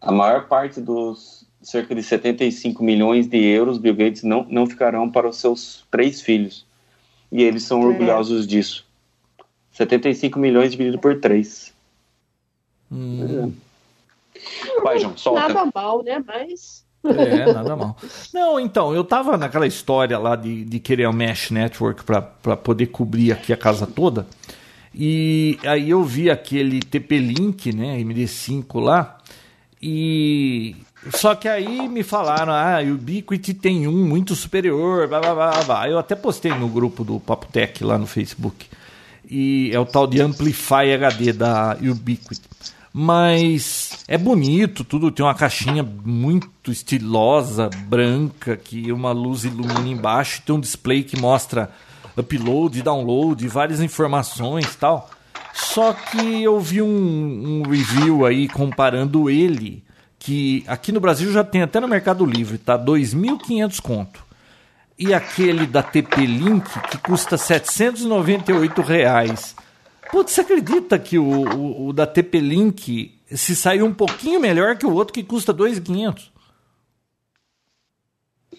A 0.00 0.10
maior 0.10 0.48
parte 0.48 0.80
dos 0.80 1.46
cerca 1.62 1.94
de 1.94 2.02
75 2.02 2.82
milhões 2.82 3.28
de 3.28 3.38
euros 3.38 3.78
Bill 3.78 3.94
Gates 3.94 4.24
não, 4.24 4.44
não 4.50 4.66
ficarão 4.66 5.08
para 5.08 5.28
os 5.28 5.36
seus 5.36 5.84
três 5.90 6.20
filhos. 6.20 6.66
E 7.30 7.42
eles 7.42 7.62
são 7.62 7.80
É. 7.82 7.86
orgulhosos 7.86 8.46
disso. 8.46 8.84
75 9.72 10.38
milhões 10.38 10.72
dividido 10.72 10.98
por 10.98 11.20
3. 11.20 11.72
Hum, 12.90 13.52
Vai, 14.82 14.98
João, 14.98 15.16
solta. 15.16 15.48
Nada 15.48 15.70
mal, 15.74 16.02
né? 16.02 16.22
Mas. 16.26 16.84
É, 17.04 17.52
nada 17.52 17.76
mal. 17.76 17.96
Não, 18.32 18.60
então, 18.60 18.94
eu 18.94 19.04
tava 19.04 19.36
naquela 19.36 19.66
história 19.66 20.18
lá 20.18 20.36
de, 20.36 20.64
de 20.64 20.78
querer 20.78 21.08
um 21.08 21.12
Mesh 21.12 21.50
Network 21.50 22.04
pra 22.04 22.22
poder 22.56 22.86
cobrir 22.86 23.32
aqui 23.32 23.52
a 23.52 23.56
casa 23.56 23.86
toda. 23.86 24.26
E 24.94 25.58
aí 25.64 25.90
eu 25.90 26.04
vi 26.04 26.30
aquele 26.30 26.80
TP-Link, 26.80 27.72
né, 27.74 27.98
MD5 27.98 28.80
lá, 28.80 29.18
e 29.82 30.76
só 31.10 31.34
que 31.34 31.48
aí 31.48 31.88
me 31.88 32.04
falaram, 32.04 32.52
ah, 32.52 32.78
o 32.84 32.94
Ubiquiti 32.94 33.52
tem 33.52 33.88
um 33.88 34.06
muito 34.06 34.36
superior, 34.36 35.08
blá, 35.08 35.18
blá, 35.18 35.34
blá, 35.34 35.64
blá. 35.64 35.88
Eu 35.88 35.98
até 35.98 36.14
postei 36.14 36.52
no 36.52 36.68
grupo 36.68 37.02
do 37.02 37.18
Papo 37.18 37.46
Tech 37.46 37.82
lá 37.82 37.98
no 37.98 38.06
Facebook. 38.06 38.66
E 39.28 39.70
é 39.72 39.80
o 39.80 39.86
tal 39.86 40.06
de 40.06 40.20
Amplify 40.20 40.92
HD 40.94 41.32
da 41.32 41.76
Ubiquiti. 41.82 42.51
Mas 42.92 44.04
é 44.06 44.18
bonito, 44.18 44.84
tudo 44.84 45.10
tem 45.10 45.24
uma 45.24 45.34
caixinha 45.34 45.82
muito 45.82 46.70
estilosa, 46.70 47.70
branca, 47.86 48.54
que 48.54 48.92
uma 48.92 49.12
luz 49.12 49.44
ilumina 49.44 49.88
embaixo, 49.88 50.42
tem 50.44 50.54
um 50.54 50.60
display 50.60 51.02
que 51.02 51.18
mostra 51.18 51.70
upload, 52.16 52.82
download, 52.82 53.48
várias 53.48 53.80
informações, 53.80 54.76
tal. 54.76 55.10
Só 55.54 55.94
que 55.94 56.42
eu 56.42 56.60
vi 56.60 56.82
um, 56.82 56.86
um 56.86 57.62
review 57.62 58.26
aí 58.26 58.46
comparando 58.46 59.30
ele, 59.30 59.82
que 60.18 60.62
aqui 60.66 60.92
no 60.92 61.00
Brasil 61.00 61.32
já 61.32 61.42
tem 61.42 61.62
até 61.62 61.80
no 61.80 61.88
Mercado 61.88 62.26
Livre, 62.26 62.58
tá 62.58 62.78
2.500 62.78 63.80
conto. 63.80 64.22
E 64.98 65.14
aquele 65.14 65.66
da 65.66 65.82
TP 65.82 66.26
Link 66.26 66.68
que 66.90 66.98
custa 66.98 67.38
798 67.38 68.82
reais. 68.82 69.56
Putz, 70.10 70.32
você 70.32 70.40
acredita 70.42 70.98
que 70.98 71.18
o, 71.18 71.24
o, 71.24 71.86
o 71.88 71.92
da 71.92 72.06
TP 72.06 72.40
Link 72.40 73.14
se 73.30 73.54
saiu 73.56 73.86
um 73.86 73.94
pouquinho 73.94 74.40
melhor 74.40 74.76
que 74.76 74.84
o 74.84 74.92
outro 74.92 75.12
que 75.14 75.22
custa 75.22 75.54
2.500? 75.54 76.30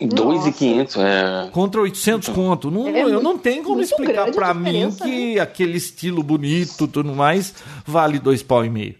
2,500 0.02 0.96
é. 0.98 1.50
Contra 1.52 1.80
800 1.82 2.30
conto. 2.30 2.72
Não, 2.72 2.88
É 2.88 3.02
eu 3.04 3.10
muito- 3.10 3.22
não 3.24 3.38
tenho 3.38 3.64
como 3.64 3.80
explicar 3.80 4.24
grande 4.24 4.32
pra 4.36 4.50
a 4.50 4.54
mim 4.54 4.91
que 4.91 5.39
aquele 5.39 5.78
estilo 5.78 6.24
bonito 6.24 6.88
tudo 6.88 7.14
mais 7.14 7.54
vale 7.86 8.18
dois 8.20 8.41
pau 8.41 8.66
e 8.66 8.70
meio. 8.70 8.96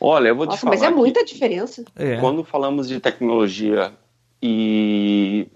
Olha, 0.00 0.28
eu 0.28 0.34
vou 0.36 0.46
te 0.46 0.50
Nossa, 0.50 0.62
falar. 0.62 0.72
mas 0.76 0.82
é 0.82 0.88
que 0.88 0.94
muita 0.94 1.24
diferença. 1.24 1.84
É. 1.94 2.16
Quando 2.16 2.42
falamos 2.42 2.88
de 2.88 2.98
tecnologia 3.00 3.92
e 4.42 5.46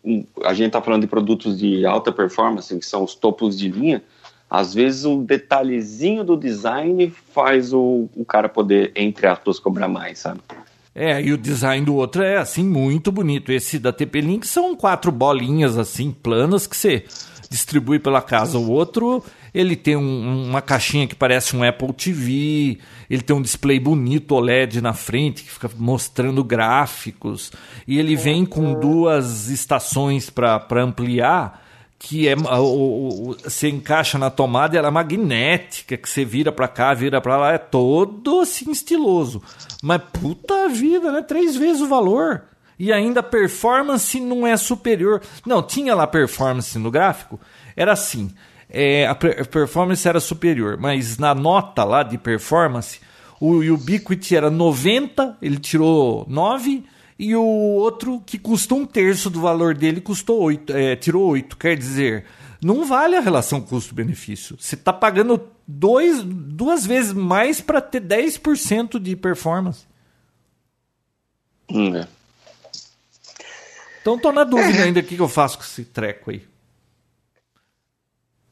a 0.45 0.53
gente 0.53 0.67
está 0.67 0.83
falando 0.83 1.01
de 1.01 1.07
produtos 1.09 1.59
de 1.59 1.87
alta 1.87 2.13
performance, 2.13 2.79
que 2.79 2.85
são 2.85 3.03
os 3.03 3.15
topos 3.15 3.59
de 3.59 3.71
linha, 3.71 4.05
às 4.55 4.73
vezes 4.73 5.05
um 5.05 5.25
detalhezinho 5.25 6.23
do 6.23 6.37
design 6.37 7.13
faz 7.33 7.73
o, 7.73 8.09
o 8.15 8.25
cara 8.25 8.49
poder, 8.49 8.93
entre 8.95 9.27
aspas, 9.27 9.59
cobrar 9.59 9.89
mais, 9.89 10.21
sabe? 10.21 10.41
É, 10.95 11.21
e 11.21 11.33
o 11.33 11.37
design 11.39 11.85
do 11.85 11.97
outro 11.97 12.23
é 12.23 12.37
assim 12.37 12.63
muito 12.63 13.11
bonito. 13.11 13.51
Esse 13.51 13.81
da 13.81 13.93
TP 13.93 14.21
Link 14.21 14.47
são 14.47 14.77
quatro 14.77 15.11
bolinhas 15.11 15.77
assim 15.77 16.13
planas 16.13 16.69
que 16.69 16.77
você 16.77 17.05
distribui 17.51 17.99
pela 17.99 18.23
casa. 18.23 18.59
O 18.59 18.71
outro, 18.71 19.23
ele 19.53 19.75
tem 19.75 19.97
um- 19.97 20.49
uma 20.49 20.63
caixinha 20.63 21.07
que 21.09 21.15
parece 21.17 21.57
um 21.57 21.65
Apple 21.65 21.93
TV, 21.93 22.79
ele 23.11 23.23
tem 23.23 23.35
um 23.35 23.43
display 23.43 23.81
bonito 23.81 24.37
OLED 24.37 24.81
na 24.81 24.93
frente 24.93 25.43
que 25.43 25.51
fica 25.51 25.69
mostrando 25.77 26.45
gráficos 26.45 27.51
e 27.89 27.99
ele 27.99 28.15
vem 28.15 28.45
com 28.47 28.79
duas 28.79 29.49
estações 29.49 30.31
para 30.31 30.65
ampliar 30.83 31.64
que 31.99 32.29
é 32.29 32.35
o, 32.37 33.31
o- 33.31 33.37
você 33.43 33.69
encaixa 33.69 34.19
na 34.19 34.31
tomada, 34.31 34.77
ela 34.77 34.89
é 34.89 34.91
magnética, 34.91 35.97
que 35.97 36.09
você 36.09 36.25
vira 36.25 36.53
pra 36.53 36.69
cá, 36.69 36.93
vira 36.95 37.21
pra 37.21 37.37
lá, 37.37 37.53
é 37.53 37.59
todo 37.59 38.41
assim 38.41 38.71
estiloso. 38.71 39.43
Mas 39.83 40.03
puta 40.21 40.69
vida, 40.69 41.11
né? 41.13 41.23
Três 41.23 41.57
vezes 41.57 41.81
o 41.83 41.89
valor. 41.89 42.43
E 42.79 42.93
ainda 42.93 43.21
a 43.21 43.23
performance 43.23 44.19
não 44.21 44.47
é 44.47 44.57
superior. 44.57 45.23
Não, 45.47 45.63
tinha 45.63 45.95
lá 45.95 46.07
performance 46.07 46.77
no 46.79 46.91
gráfico, 46.91 47.39
era 47.77 47.93
assim. 47.93 48.31
é, 48.69 49.07
a 49.07 49.15
performance 49.15 50.07
era 50.09 50.19
superior, 50.19 50.77
mas 50.79 51.17
na 51.17 51.35
nota 51.35 51.85
lá 51.85 52.03
de 52.03 52.19
performance, 52.19 52.99
o 53.41 53.59
Ubiquiti 53.73 54.35
era 54.35 54.51
90, 54.51 55.37
ele 55.41 55.59
tirou 55.59 56.25
9, 56.29 56.85
e 57.19 57.35
o 57.35 57.43
outro 57.43 58.21
que 58.21 58.39
custou 58.39 58.79
um 58.79 58.87
terço 58.87 59.31
do 59.31 59.41
valor 59.41 59.75
dele 59.75 60.01
custou 60.01 60.41
8, 60.41 60.73
é, 60.73 60.97
tirou 60.97 61.29
8. 61.29 61.57
Quer 61.57 61.77
dizer, 61.77 62.25
não 62.63 62.85
vale 62.85 63.17
a 63.17 63.21
relação 63.21 63.61
custo-benefício. 63.61 64.57
Você 64.59 64.75
está 64.75 64.93
pagando 64.93 65.49
dois, 65.67 66.23
duas 66.25 66.85
vezes 66.85 67.13
mais 67.13 67.61
para 67.61 67.81
ter 67.81 68.01
10% 68.01 68.99
de 68.99 69.15
performance. 69.15 69.87
Hum, 71.71 71.97
é. 71.97 72.09
Então 74.01 74.19
tô 74.19 74.33
na 74.33 74.45
dúvida 74.45 74.83
ainda 74.83 75.01
o 75.01 75.03
que, 75.03 75.17
que 75.17 75.23
eu 75.23 75.29
faço 75.29 75.57
com 75.57 75.65
esse 75.65 75.85
treco 75.85 76.31
aí. 76.31 76.43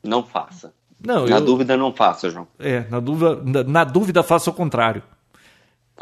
Não 0.03 0.25
faça. 0.25 0.73
Não, 1.05 1.27
Na 1.27 1.37
eu, 1.37 1.45
dúvida, 1.45 1.77
não 1.77 1.93
faça, 1.93 2.31
João. 2.31 2.47
É, 2.59 2.87
na 2.89 3.01
dúvida, 3.01 3.43
na, 3.45 3.65
na 3.65 3.85
dúvida 3.85 4.23
faça 4.23 4.51
o 4.51 4.55
contrário. 4.55 5.03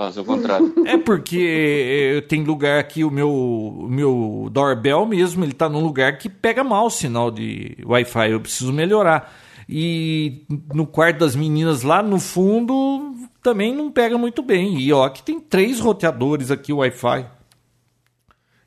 Faça 0.01 0.23
o 0.23 0.25
contrário. 0.25 0.73
É 0.87 0.97
porque 0.97 2.17
eh, 2.17 2.21
tem 2.23 2.43
lugar 2.43 2.83
que 2.85 3.05
o 3.05 3.11
meu, 3.11 3.31
o 3.31 3.87
meu 3.87 4.49
doorbell 4.51 5.05
mesmo, 5.05 5.45
ele 5.45 5.53
tá 5.53 5.69
num 5.69 5.83
lugar 5.83 6.17
que 6.17 6.27
pega 6.27 6.65
mal 6.65 6.87
o 6.87 6.91
sinal 6.91 7.31
de 7.31 7.77
Wi-Fi. 7.85 8.31
Eu 8.31 8.41
preciso 8.41 8.73
melhorar. 8.73 9.31
E 9.69 10.47
no 10.73 10.87
quarto 10.87 11.19
das 11.19 11.37
meninas 11.37 11.83
lá 11.83 12.03
no 12.03 12.19
fundo 12.19 13.15
também 13.43 13.75
não 13.75 13.93
pega 13.93 14.17
muito 14.17 14.41
bem. 14.43 14.81
E 14.81 14.91
ó, 14.91 15.07
que 15.11 15.23
tem 15.23 15.39
três 15.39 15.79
roteadores 15.81 16.51
aqui 16.51 16.73
Wi-Fi. 16.73 17.27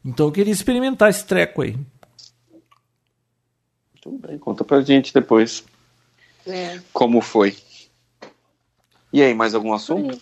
Então 0.05 0.27
eu 0.27 0.31
queria 0.31 0.53
experimentar 0.53 1.09
esse 1.09 1.25
treco 1.25 1.63
aí. 1.63 1.75
Tudo 3.99 4.19
bem, 4.19 4.37
conta 4.37 4.63
pra 4.63 4.81
gente 4.81 5.11
depois 5.11 5.63
É. 6.45 6.79
como 6.93 7.21
foi. 7.21 7.55
E 9.11 9.19
aí, 9.19 9.33
mais 9.33 9.55
algum 9.55 9.73
assunto? 9.73 10.21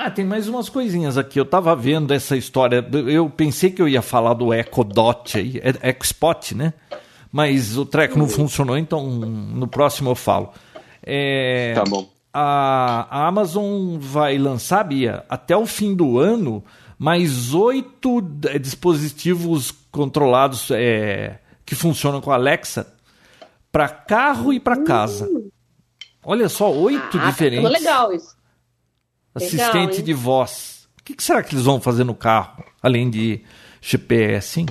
Ah, 0.00 0.12
tem 0.12 0.24
mais 0.24 0.46
umas 0.46 0.68
coisinhas 0.68 1.18
aqui. 1.18 1.40
Eu 1.40 1.44
tava 1.44 1.74
vendo 1.74 2.14
essa 2.14 2.36
história. 2.36 2.86
Eu 3.08 3.28
pensei 3.28 3.68
que 3.68 3.82
eu 3.82 3.88
ia 3.88 4.00
falar 4.00 4.34
do 4.34 4.54
Echo 4.54 4.84
Dot 4.84 5.36
aí, 5.36 5.60
é 5.60 5.90
Echo 5.90 6.04
Spot, 6.04 6.52
né? 6.52 6.72
Mas 7.32 7.76
o 7.76 7.84
treco 7.84 8.16
não 8.16 8.28
funcionou, 8.28 8.78
então 8.78 9.04
no 9.10 9.66
próximo 9.66 10.10
eu 10.10 10.14
falo. 10.14 10.50
É, 11.02 11.72
Tá 11.74 11.82
bom. 11.82 12.08
A, 12.32 13.08
a 13.10 13.26
Amazon 13.26 13.98
vai 13.98 14.38
lançar, 14.38 14.84
Bia, 14.84 15.24
até 15.28 15.56
o 15.56 15.66
fim 15.66 15.96
do 15.96 16.16
ano, 16.20 16.62
mais 16.96 17.52
oito 17.52 18.24
eh, 18.46 18.56
dispositivos 18.56 19.72
controlados 19.90 20.70
é, 20.70 21.40
que 21.66 21.74
funcionam 21.74 22.20
com 22.20 22.30
a 22.30 22.34
Alexa 22.34 22.86
para 23.72 23.88
carro 23.88 24.52
e 24.52 24.60
para 24.60 24.84
casa. 24.84 25.28
Olha 26.22 26.48
só, 26.48 26.70
oito 26.72 27.18
Ah, 27.18 27.30
diferentes. 27.30 27.64
tá 27.64 27.68
legal 27.68 28.12
isso. 28.12 28.37
Legal, 29.38 29.68
Assistente 29.68 29.98
hein? 29.98 30.04
de 30.04 30.12
voz. 30.12 30.88
O 31.00 31.04
que, 31.04 31.14
que 31.14 31.22
será 31.22 31.42
que 31.42 31.54
eles 31.54 31.64
vão 31.64 31.80
fazer 31.80 32.04
no 32.04 32.14
carro, 32.14 32.64
além 32.82 33.08
de 33.08 33.42
GPS, 33.80 34.60
hein? 34.60 34.66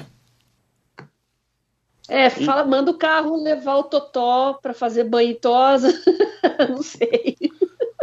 É, 2.10 2.30
fala, 2.30 2.64
manda 2.64 2.92
o 2.92 2.98
carro 2.98 3.42
levar 3.42 3.76
o 3.76 3.84
Totó 3.84 4.54
pra 4.62 4.74
fazer 4.74 5.04
banho 5.04 5.32
e 5.32 5.36
tosa. 5.36 5.90
Não 6.70 6.82
sei. 6.82 7.36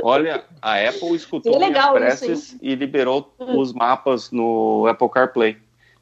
Olha, 0.03 0.45
a 0.61 0.75
Apple 0.87 1.15
escutou 1.15 1.55
É 1.55 1.59
legal 1.59 1.95
minhas 1.95 2.21
preces 2.21 2.57
e 2.61 2.75
liberou 2.75 3.35
os 3.39 3.73
mapas 3.73 4.31
no 4.31 4.87
Apple 4.87 5.09
CarPlay. 5.09 5.57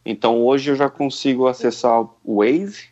Então 0.04 0.42
hoje 0.42 0.72
eu 0.72 0.74
já 0.74 0.90
consigo 0.90 1.46
acessar 1.46 2.00
o 2.24 2.38
Waze 2.38 2.88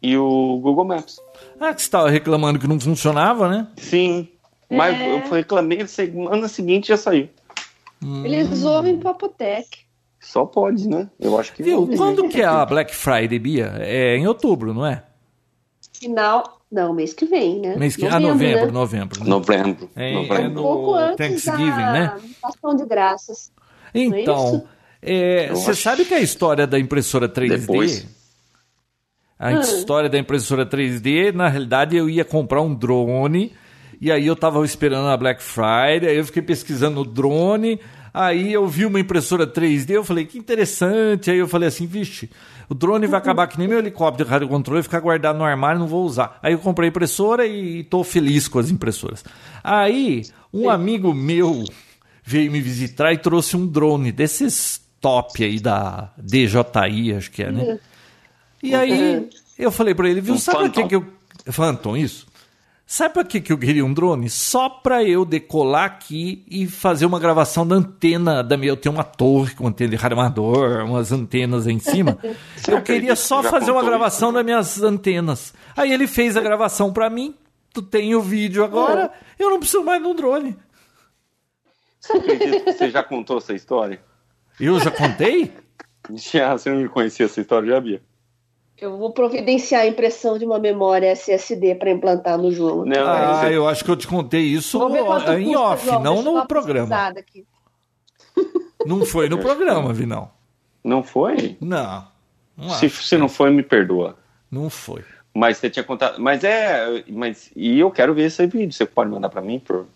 e 0.00 0.16
o 0.16 0.58
Google 0.62 0.86
Maps. 0.86 1.20
Ah, 1.60 1.74
que 1.74 1.82
você 1.82 1.86
estava 1.86 2.08
reclamando 2.08 2.58
que 2.58 2.66
não 2.66 2.80
funcionava, 2.80 3.48
né? 3.48 3.68
Sim, 3.76 4.28
mas 4.76 4.98
É. 5.00 5.14
eu 5.16 5.30
reclamei, 5.30 5.86
semana 5.86 6.48
seguinte 6.48 6.88
já 6.88 6.96
saiu. 6.96 7.28
Eles 8.24 8.62
ouvem 8.64 8.98
Papotec. 8.98 9.78
Só 10.20 10.44
pode, 10.46 10.88
né? 10.88 11.08
Eu 11.20 11.38
acho 11.38 11.52
que 11.52 11.62
Viu? 11.62 11.86
Quando 11.96 12.28
que 12.28 12.40
é 12.40 12.44
a 12.46 12.64
Black 12.64 12.94
Friday, 12.94 13.38
Bia? 13.38 13.72
É 13.78 14.16
em 14.16 14.26
outubro, 14.26 14.72
não 14.74 14.84
é? 14.86 15.02
Final. 15.92 16.60
Não, 16.72 16.92
mês 16.92 17.12
que 17.14 17.24
vem, 17.24 17.60
né? 17.60 17.76
Mês 17.76 17.94
que... 17.94 18.04
ah, 18.06 18.18
novembro, 18.18 18.66
né? 18.66 18.72
novembro. 18.72 19.20
né? 19.20 19.26
Novembro. 19.28 19.90
É, 19.94 20.10
Um 20.10 20.22
novembro. 20.26 20.50
no 20.54 20.62
pouco 20.62 20.94
antes 20.94 21.16
Thanksgiving, 21.44 21.70
da 21.70 21.92
né? 21.92 22.20
ação 22.42 22.74
de 22.74 22.84
graças. 22.84 23.52
é 23.94 24.00
Então, 24.00 24.66
é, 25.00 25.48
você 25.50 25.70
acho- 25.70 25.82
sabe 25.82 26.04
que 26.04 26.14
a 26.14 26.20
história 26.20 26.66
da 26.66 26.78
impressora 26.80 27.28
3D... 27.28 27.60
Depois. 27.60 28.06
A 29.38 29.48
Ah. 29.48 29.52
história 29.60 30.08
da 30.08 30.18
impressora 30.18 30.66
3D, 30.66 31.32
na 31.32 31.48
realidade, 31.48 31.96
eu 31.96 32.08
ia 32.10 32.24
comprar 32.24 32.60
um 32.62 32.74
drone... 32.74 33.52
E 34.00 34.10
aí 34.10 34.26
eu 34.26 34.36
tava 34.36 34.64
esperando 34.64 35.08
a 35.08 35.16
Black 35.16 35.42
Friday, 35.42 36.08
aí 36.08 36.16
eu 36.16 36.24
fiquei 36.24 36.42
pesquisando 36.42 37.00
o 37.00 37.04
drone, 37.04 37.80
Aí 38.14 38.52
eu 38.52 38.68
vi 38.68 38.86
uma 38.86 39.00
impressora 39.00 39.44
3D, 39.44 39.90
eu 39.90 40.04
falei, 40.04 40.24
que 40.24 40.38
interessante. 40.38 41.32
Aí 41.32 41.38
eu 41.38 41.48
falei 41.48 41.66
assim, 41.66 41.84
vixe, 41.84 42.30
o 42.68 42.74
drone 42.74 43.08
vai 43.08 43.18
acabar 43.18 43.48
que 43.48 43.58
nem 43.58 43.66
meu 43.66 43.80
helicóptero 43.80 44.24
de 44.24 44.30
rádio 44.30 44.46
controle, 44.46 44.84
ficar 44.84 45.00
guardado 45.00 45.36
no 45.36 45.44
armário, 45.44 45.80
não 45.80 45.88
vou 45.88 46.06
usar. 46.06 46.38
Aí 46.40 46.52
eu 46.52 46.60
comprei 46.60 46.86
a 46.86 46.90
impressora 46.90 47.44
e 47.44 47.80
estou 47.80 48.04
feliz 48.04 48.46
com 48.46 48.60
as 48.60 48.70
impressoras. 48.70 49.24
Aí, 49.64 50.22
um 50.52 50.70
amigo 50.70 51.12
meu 51.12 51.64
veio 52.22 52.52
me 52.52 52.60
visitar 52.60 53.12
e 53.12 53.18
trouxe 53.18 53.56
um 53.56 53.66
drone 53.66 54.12
desses 54.12 54.80
top 55.00 55.42
aí 55.42 55.58
da 55.58 56.12
DJI, 56.16 57.14
acho 57.16 57.32
que 57.32 57.42
é, 57.42 57.50
né? 57.50 57.80
E 58.62 58.76
aí 58.76 59.28
eu 59.58 59.72
falei 59.72 59.92
para 59.92 60.08
ele, 60.08 60.20
viu, 60.20 60.38
sabe 60.38 60.68
o 60.68 60.70
que 60.70 60.86
que 60.86 60.94
eu... 60.94 61.04
Phantom, 61.46 61.96
isso? 61.96 62.26
Sabe 62.86 63.14
pra 63.14 63.24
que, 63.24 63.40
que 63.40 63.52
eu 63.52 63.58
queria 63.58 63.84
um 63.84 63.94
drone? 63.94 64.28
Só 64.28 64.68
pra 64.68 65.02
eu 65.02 65.24
decolar 65.24 65.84
aqui 65.84 66.44
e 66.46 66.66
fazer 66.66 67.06
uma 67.06 67.18
gravação 67.18 67.66
da 67.66 67.76
antena 67.76 68.42
da 68.42 68.56
minha. 68.56 68.72
Eu 68.72 68.76
tenho 68.76 68.94
uma 68.94 69.02
torre 69.02 69.54
com 69.54 69.66
antena 69.66 69.96
de 69.96 70.06
amador, 70.06 70.84
umas 70.84 71.10
antenas 71.10 71.66
aí 71.66 71.72
em 71.72 71.78
cima. 71.78 72.18
eu 72.68 72.82
queria 72.82 73.16
só 73.16 73.42
fazer 73.42 73.70
uma 73.70 73.82
gravação 73.82 74.28
isso? 74.28 74.34
das 74.34 74.44
minhas 74.44 74.82
antenas. 74.82 75.54
Aí 75.74 75.92
ele 75.92 76.06
fez 76.06 76.36
a 76.36 76.42
gravação 76.42 76.92
pra 76.92 77.08
mim. 77.08 77.34
Tu 77.72 77.82
tem 77.82 78.14
o 78.14 78.20
vídeo 78.20 78.62
agora, 78.62 79.10
eu 79.36 79.50
não 79.50 79.58
preciso 79.58 79.82
mais 79.82 80.00
de 80.00 80.06
um 80.06 80.14
drone. 80.14 80.56
Você 81.98 82.12
acredita 82.12 82.60
que 82.60 82.72
você 82.72 82.90
já 82.90 83.02
contou 83.02 83.38
essa 83.38 83.52
história? 83.54 84.00
Eu 84.60 84.78
já 84.78 84.90
contei? 84.90 85.52
Já, 86.12 86.52
você 86.52 86.68
não 86.68 86.82
me 86.82 86.88
conhecia 86.88 87.24
essa 87.24 87.40
história, 87.40 87.66
já, 87.66 87.80
Bia? 87.80 88.02
Eu 88.84 88.98
vou 88.98 89.10
providenciar 89.12 89.80
a 89.82 89.86
impressão 89.86 90.36
de 90.36 90.44
uma 90.44 90.58
memória 90.58 91.06
SSD 91.12 91.74
para 91.76 91.90
implantar 91.90 92.36
no 92.36 92.50
João. 92.52 92.84
Não, 92.84 93.00
Ah, 93.06 93.40
você- 93.40 93.56
eu 93.56 93.66
acho 93.66 93.82
que 93.82 93.90
eu 93.90 93.96
te 93.96 94.06
contei 94.06 94.42
isso 94.42 94.76
em 94.76 95.04
custa, 95.04 95.58
off, 95.58 95.86
João. 95.86 96.02
não 96.02 96.22
no 96.22 96.46
programa. 96.46 97.14
Não 98.84 99.06
foi 99.06 99.30
no 99.30 99.38
programa, 99.38 99.90
Vinão. 99.94 100.30
Não 100.84 101.02
foi? 101.02 101.56
Não. 101.62 102.06
Não, 102.54 102.68
Se, 102.68 102.90
se 102.90 103.16
não 103.16 103.28
foi, 103.30 103.50
me 103.50 103.62
perdoa. 103.62 104.18
não 104.50 104.68
foi. 104.68 105.02
Mas 105.34 105.56
você 105.56 105.70
tinha 105.70 105.82
contado. 105.82 106.20
Mas 106.20 106.44
é. 106.44 107.02
Mas, 107.08 107.50
e 107.56 107.80
eu 107.80 107.90
quero 107.90 108.12
ver 108.12 108.24
esse 108.24 108.46
vídeo. 108.46 108.72
Você 108.72 108.84
pode 108.84 109.10
mandar 109.10 109.30
pra 109.30 109.40
mim 109.40 109.58
por 109.58 109.86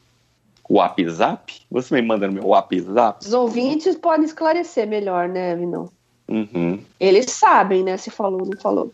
WhatsApp? 0.69 1.61
Você 1.71 1.95
me 1.95 2.01
manda 2.03 2.27
no 2.27 2.33
meu 2.33 2.47
WhatsApp? 2.47 3.27
Os 3.27 3.33
ouvintes 3.35 3.95
podem 3.97 4.25
esclarecer 4.25 4.87
melhor, 4.89 5.29
né, 5.29 5.55
Vinão? 5.55 5.91
Uhum. 6.29 6.81
Eles 7.01 7.27
sabem, 7.31 7.83
né, 7.83 7.97
se 7.97 8.11
falou 8.11 8.41
ou 8.43 8.47
não 8.47 8.61
falou. 8.61 8.93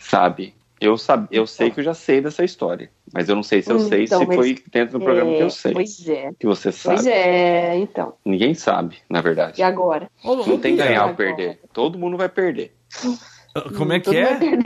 Sabe? 0.00 0.54
Eu, 0.80 0.98
sab... 0.98 1.26
eu 1.30 1.46
sei 1.46 1.70
que 1.70 1.80
eu 1.80 1.84
já 1.84 1.94
sei 1.94 2.20
dessa 2.20 2.44
história. 2.44 2.90
Mas 3.12 3.28
eu 3.28 3.36
não 3.36 3.42
sei 3.44 3.62
se 3.62 3.70
eu 3.70 3.76
Hum, 3.76 3.88
sei 3.88 4.04
então, 4.04 4.18
se 4.20 4.26
foi 4.26 4.58
dentro 4.72 4.98
do 4.98 5.04
programa 5.04 5.30
que 5.30 5.38
É, 5.38 5.42
eu 5.44 5.50
sei. 5.50 5.72
Pois 5.72 6.08
é. 6.08 6.30
Que 6.38 6.46
você 6.46 6.72
sabe. 6.72 6.96
Pois 6.96 7.06
é, 7.06 7.76
então. 7.78 8.14
Ninguém 8.24 8.54
sabe, 8.54 8.98
na 9.08 9.20
verdade. 9.20 9.60
E 9.60 9.62
agora? 9.64 10.10
Não 10.22 10.58
tem 10.58 10.76
ganhar 10.76 11.04
ou 11.04 11.10
agora. 11.10 11.14
perder. 11.16 11.60
Todo 11.72 11.98
mundo 11.98 12.16
vai 12.16 12.28
perder. 12.28 12.74
Como 13.78 13.92
é 13.92 14.00
Todo 14.00 14.12
que 14.14 14.20
vai 14.22 14.58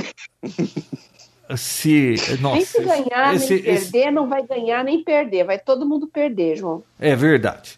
é? 1.50 1.56
Se. 1.56 2.16
Nossa, 2.40 2.54
nem 2.56 2.64
se 2.64 2.82
ganhar, 2.82 3.34
esse- 3.34 3.62
nem 3.62 3.74
esse- 3.74 3.92
perder, 3.92 4.10
não 4.10 4.28
vai 4.28 4.42
ganhar 4.46 4.82
nem 4.84 5.02
perder. 5.04 5.44
Vai 5.44 5.58
todo 5.58 5.86
mundo 5.86 6.06
perder, 6.06 6.56
João. 6.56 6.82
É 6.98 7.14
verdade. 7.14 7.76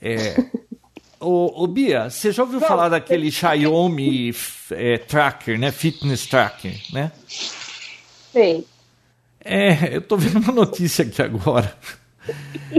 É. 0.00 0.34
Ô, 1.28 1.64
ô, 1.64 1.66
Bia, 1.66 2.08
você 2.08 2.30
já 2.30 2.44
ouviu 2.44 2.60
falar 2.60 2.88
daquele 2.88 3.32
Xiaomi 3.32 4.28
f- 4.28 4.72
é, 4.72 4.96
Tracker, 4.96 5.58
né? 5.58 5.72
Fitness 5.72 6.24
Tracker, 6.24 6.80
né? 6.92 7.10
Sei. 8.32 8.64
É, 9.44 9.96
eu 9.96 10.02
tô 10.02 10.16
vendo 10.16 10.38
uma 10.38 10.52
notícia 10.52 11.04
aqui 11.04 11.20
agora. 11.20 11.76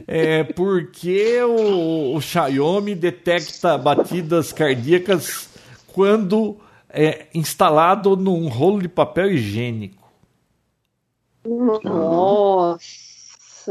É 0.07 0.45
porque 0.45 1.41
o, 1.43 2.15
o 2.15 2.21
Xiaomi 2.21 2.95
detecta 2.95 3.77
batidas 3.77 4.53
cardíacas 4.53 5.49
quando 5.87 6.55
é 6.89 7.25
instalado 7.33 8.15
num 8.15 8.47
rolo 8.47 8.81
de 8.81 8.87
papel 8.87 9.29
higiênico. 9.29 10.09
Nossa. 11.83 12.79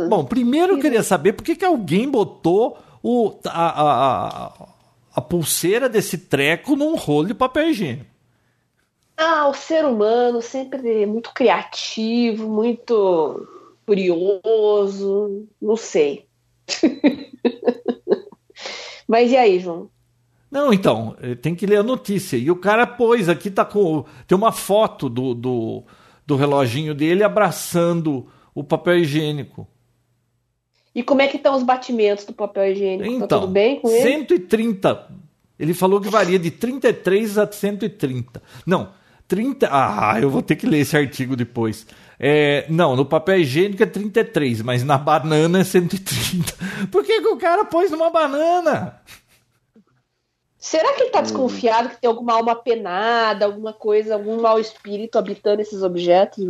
Bom, 0.07 0.22
primeiro 0.22 0.74
eu 0.74 0.81
queria 0.81 1.03
saber 1.03 1.33
por 1.33 1.43
que, 1.45 1.57
que 1.57 1.64
alguém 1.64 2.11
botou 2.11 2.77
o, 3.09 3.39
a, 3.47 3.51
a, 3.51 4.47
a, 4.47 4.69
a 5.15 5.21
pulseira 5.21 5.89
desse 5.89 6.19
treco 6.19 6.75
num 6.75 6.97
rolo 6.97 7.29
de 7.29 7.35
papel 7.35 7.71
higiênico. 7.71 8.11
Ah, 9.17 9.47
o 9.47 9.55
ser 9.55 9.85
humano 9.85 10.43
sempre 10.43 11.03
é 11.03 11.07
muito 11.07 11.33
criativo, 11.33 12.49
muito 12.49 13.47
curioso, 13.87 15.47
não 15.63 15.77
sei. 15.77 16.27
Mas 19.07 19.31
e 19.31 19.37
aí, 19.37 19.61
João? 19.61 19.89
Não, 20.51 20.73
então, 20.73 21.17
eh, 21.21 21.37
tem 21.37 21.55
que 21.55 21.65
ler 21.65 21.77
a 21.77 21.85
notícia. 21.85 22.37
E 22.37 22.51
o 22.51 22.57
cara 22.57 22.89
pôs 22.89 23.29
aqui, 23.29 23.53
tá 23.53 23.65
com. 23.65 24.05
Tem 24.27 24.37
uma 24.37 24.51
foto 24.51 25.09
do, 25.09 25.33
do, 25.33 25.85
do 26.27 26.35
reloginho 26.35 26.93
dele 26.93 27.23
abraçando 27.23 28.27
o 28.53 28.65
papel 28.65 28.99
higiênico. 28.99 29.69
E 30.97 31.03
como 31.03 31.21
é 31.21 31.29
que 31.29 31.37
estão 31.37 31.55
os 31.55 31.63
batimentos 31.63 32.25
do 32.25 32.33
papel 32.33 32.73
higiênico? 32.73 33.05
Então, 33.05 33.29
tá 33.29 33.39
tudo 33.39 33.53
bem 33.53 33.79
com 33.79 33.91
ele? 33.91 34.01
130. 34.01 35.09
Ele 35.61 35.75
falou 35.75 36.01
que 36.01 36.09
varia 36.09 36.39
de 36.39 36.51
33 36.51 37.37
a 37.37 37.53
130. 37.53 38.43
Não, 38.65 38.89
30. 39.29 39.69
Ah, 39.71 40.19
eu 40.19 40.31
vou 40.31 40.41
ter 40.41 40.57
que 40.57 40.67
ler 40.67 40.79
esse 40.79 40.97
artigo 40.97 41.37
depois. 41.37 41.87
É, 42.19 42.65
não, 42.71 42.97
no 42.97 43.05
papel 43.05 43.41
higiênico 43.41 43.83
é 43.83 43.87
33, 43.87 44.63
mas 44.63 44.83
na 44.85 44.97
banana 44.97 45.61
é 45.61 45.65
130. 45.65 46.55
Por 46.91 47.05
que, 47.05 47.21
que 47.21 47.29
o 47.29 47.37
cara 47.37 47.67
pôs 47.67 47.91
numa 47.91 48.09
banana? 48.09 48.99
Será 50.67 50.95
que 50.95 51.03
ele 51.03 51.11
Hum. 51.11 51.12
tá 51.12 51.21
desconfiado 51.21 51.91
que 51.91 52.01
tem 52.01 52.09
alguma 52.09 52.33
alma 52.33 52.57
penada, 52.57 53.45
alguma 53.45 53.73
coisa, 53.73 54.14
algum 54.14 54.41
mau 54.43 54.59
espírito 54.59 55.17
habitando 55.17 55.62
esses 55.62 55.81
objetos? 55.81 56.45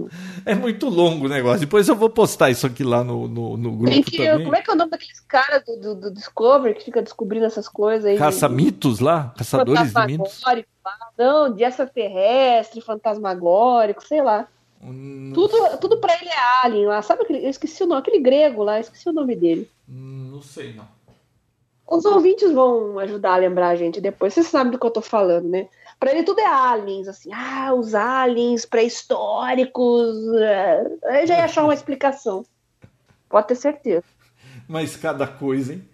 É 0.47 0.55
muito 0.55 0.89
longo 0.89 1.27
o 1.27 1.29
negócio. 1.29 1.61
Depois 1.61 1.87
eu 1.87 1.95
vou 1.95 2.09
postar 2.09 2.49
isso 2.49 2.67
aqui 2.67 2.83
lá 2.83 3.05
no, 3.05 3.29
no, 3.29 3.59
no 3.59 3.73
grupo 3.73 4.11
que, 4.11 4.17
também. 4.17 4.45
como 4.45 4.57
é 4.57 4.62
que 4.62 4.71
é 4.71 4.73
o 4.73 4.77
nome 4.77 4.91
daqueles 4.91 5.21
caras 5.21 5.62
do, 5.67 5.77
do, 5.77 5.95
do 5.97 6.11
Discovery 6.14 6.73
que 6.77 6.85
fica 6.85 7.03
descobrindo 7.03 7.45
essas 7.45 7.69
coisas 7.69 8.07
aí? 8.07 8.17
Caça-mitos 8.17 9.01
lá? 9.01 9.35
Caçadores 9.37 9.93
de 9.93 10.07
mitos? 10.07 10.41
Não, 11.19 11.53
de 11.53 11.62
extraterrestre, 11.62 12.81
fantasmagórico, 12.81 14.03
sei 14.03 14.23
lá. 14.23 14.49
Hum, 14.83 15.33
Tudo, 15.35 15.53
tudo 15.79 15.99
pra 15.99 16.14
ele 16.14 16.31
é 16.31 16.64
alien 16.64 16.87
lá. 16.87 17.03
Sabe 17.03 17.23
aquele. 17.23 17.45
Eu 17.45 17.51
esqueci 17.51 17.83
o 17.83 17.87
nome, 17.87 18.01
aquele 18.01 18.21
grego 18.21 18.62
lá, 18.62 18.81
esqueci 18.81 19.07
o 19.11 19.12
nome 19.12 19.37
dele. 19.37 19.71
hum, 19.87 20.31
Não 20.33 20.41
sei, 20.41 20.73
não. 20.73 20.96
Os 21.89 22.05
ouvintes 22.05 22.51
vão 22.53 22.99
ajudar 22.99 23.34
a 23.34 23.39
lembrar 23.39 23.68
a 23.68 23.76
gente 23.76 24.01
depois. 24.01 24.34
Vocês 24.34 24.49
sabem 24.49 24.72
do 24.72 24.78
que 24.78 24.87
eu 24.87 24.91
tô 24.91 25.01
falando, 25.01 25.49
né? 25.49 25.68
Pra 26.01 26.11
ele 26.11 26.24
tudo 26.24 26.41
é 26.41 26.47
aliens, 26.47 27.07
assim. 27.07 27.30
Ah, 27.32 27.72
os 27.74 27.95
aliens 27.95 28.66
pré-históricos. 28.66 30.16
é. 30.41 30.84
Aí 31.05 31.22
eu 31.22 31.26
já 31.28 31.37
ia 31.37 31.45
achar 31.45 31.62
uma 31.64 31.74
explicação. 31.74 32.45
Pode 33.28 33.49
ter 33.49 33.55
certeza. 33.55 34.05
Mas 34.68 34.97
cada 34.97 35.26
coisa, 35.26 35.74
hein? 35.74 35.89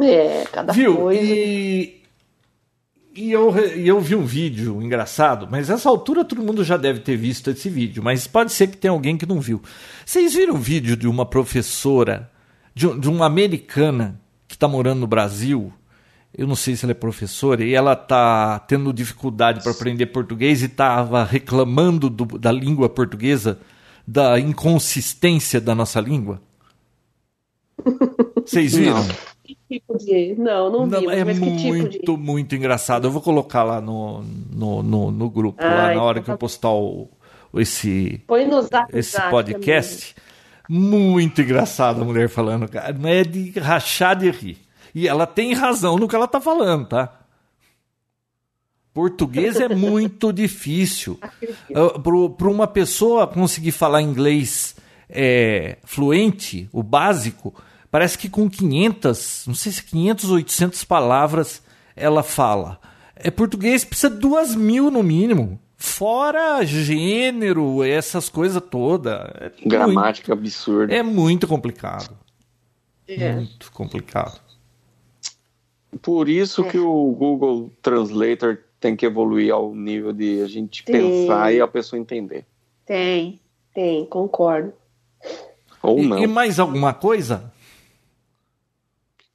É, 0.00 0.44
cada 0.52 0.72
Viu? 0.72 0.96
coisa. 0.96 1.22
E, 1.22 2.02
e 3.14 3.30
eu, 3.30 3.56
e 3.76 3.86
eu 3.86 4.00
vi 4.00 4.16
um 4.16 4.24
vídeo 4.24 4.82
engraçado, 4.82 5.46
mas 5.48 5.68
nessa 5.68 5.88
altura 5.88 6.24
todo 6.24 6.42
mundo 6.42 6.64
já 6.64 6.76
deve 6.76 6.98
ter 6.98 7.16
visto 7.16 7.48
esse 7.50 7.68
vídeo, 7.68 8.02
mas 8.02 8.26
pode 8.26 8.52
ser 8.52 8.66
que 8.66 8.76
tenha 8.76 8.90
alguém 8.90 9.16
que 9.16 9.24
não 9.24 9.40
viu. 9.40 9.62
Vocês 10.04 10.34
viram 10.34 10.54
o 10.54 10.58
vídeo 10.58 10.96
de 10.96 11.06
uma 11.06 11.24
professora, 11.24 12.28
de, 12.74 12.98
de 12.98 13.08
uma 13.08 13.26
americana 13.26 14.20
está 14.64 14.68
morando 14.68 15.00
no 15.00 15.06
Brasil? 15.06 15.72
Eu 16.36 16.46
não 16.46 16.56
sei 16.56 16.74
se 16.74 16.84
ela 16.84 16.92
é 16.92 16.94
professora, 16.94 17.62
e 17.64 17.74
ela 17.74 17.92
está 17.92 18.58
tendo 18.60 18.92
dificuldade 18.92 19.62
para 19.62 19.70
aprender 19.72 20.06
português 20.06 20.62
e 20.62 20.66
estava 20.66 21.22
reclamando 21.22 22.10
do- 22.10 22.38
da 22.38 22.50
língua 22.50 22.88
portuguesa, 22.88 23.58
da 24.06 24.40
inconsistência 24.40 25.60
da 25.60 25.74
nossa 25.74 26.00
língua. 26.00 26.40
Vocês 28.44 28.74
viram? 28.74 28.98
Não. 29.04 29.08
Que 29.44 29.56
tipo 29.68 29.98
de. 29.98 30.34
Não, 30.38 30.70
não, 30.72 30.86
Não, 30.86 31.00
vi, 31.00 31.06
é 31.08 31.24
que 31.24 31.34
muito, 31.34 31.90
tipo 31.90 32.16
de. 32.16 32.22
muito 32.22 32.54
engraçado. 32.56 33.06
Eu 33.06 33.10
vou 33.10 33.20
colocar 33.22 33.62
lá 33.62 33.80
no, 33.80 34.22
no, 34.50 34.82
no, 34.82 35.10
no 35.10 35.30
grupo, 35.30 35.62
Ah, 35.62 35.68
lá 35.68 35.82
na 35.86 35.92
então 35.92 36.02
hora 36.04 36.20
que 36.20 36.26
tá 36.26 36.32
eu 36.32 36.38
postar 36.38 36.70
o, 36.72 37.08
esse, 37.56 38.22
esse 38.92 39.20
podcast. 39.30 40.14
Muito 40.68 41.42
engraçado 41.42 42.02
a 42.02 42.04
mulher 42.04 42.28
falando, 42.28 42.68
cara. 42.68 42.92
Não 42.92 43.08
é 43.08 43.22
de 43.22 43.58
rachar 43.58 44.16
de 44.16 44.30
rir. 44.30 44.58
E 44.94 45.08
ela 45.08 45.26
tem 45.26 45.52
razão 45.52 45.96
no 45.98 46.08
que 46.08 46.14
ela 46.14 46.28
tá 46.28 46.40
falando, 46.40 46.86
tá? 46.86 47.20
Português 48.92 49.56
é 49.56 49.68
muito 49.68 50.30
difícil. 50.32 51.18
Para 52.38 52.48
uma 52.48 52.66
pessoa 52.66 53.26
conseguir 53.26 53.72
falar 53.72 54.00
inglês 54.00 54.76
é, 55.10 55.78
fluente, 55.84 56.68
o 56.72 56.82
básico, 56.82 57.52
parece 57.90 58.16
que 58.16 58.28
com 58.28 58.48
500, 58.48 59.44
não 59.48 59.54
sei 59.54 59.72
se 59.72 59.82
500 59.82 60.30
ou 60.30 60.36
800 60.36 60.84
palavras 60.84 61.62
ela 61.96 62.22
fala. 62.22 62.80
É 63.16 63.30
português 63.30 63.84
precisa 63.84 64.10
de 64.10 64.20
duas 64.20 64.54
mil 64.54 64.90
no 64.90 65.02
mínimo. 65.02 65.60
Fora 65.86 66.64
gênero, 66.64 67.84
essas 67.84 68.30
coisas 68.30 68.60
todas. 68.70 69.12
É 69.34 69.50
muito- 69.50 69.68
Gramática 69.68 70.32
absurda. 70.32 70.92
é 70.94 71.02
muito 71.02 71.46
complicado. 71.46 72.16
É. 73.06 73.32
Muito 73.34 73.70
complicado. 73.70 74.40
Por 76.00 76.26
isso 76.28 76.64
É. 76.64 76.70
que 76.70 76.78
o 76.78 77.10
Google 77.12 77.70
Translator 77.82 78.58
tem 78.80 78.96
que 78.96 79.04
evoluir 79.04 79.52
ao 79.52 79.74
nível 79.74 80.12
de 80.12 80.40
a 80.42 80.48
gente 80.48 80.82
Tem. 80.84 80.94
pensar 81.26 81.52
e 81.52 81.60
a 81.60 81.68
pessoa 81.68 82.00
entender. 82.00 82.46
Tem, 82.86 83.38
tem, 83.74 84.06
concordo. 84.06 84.72
Ou 85.82 85.98
E, 85.98 86.06
não. 86.06 86.18
e 86.18 86.26
mais 86.26 86.58
alguma 86.58 86.94
coisa? 86.94 87.52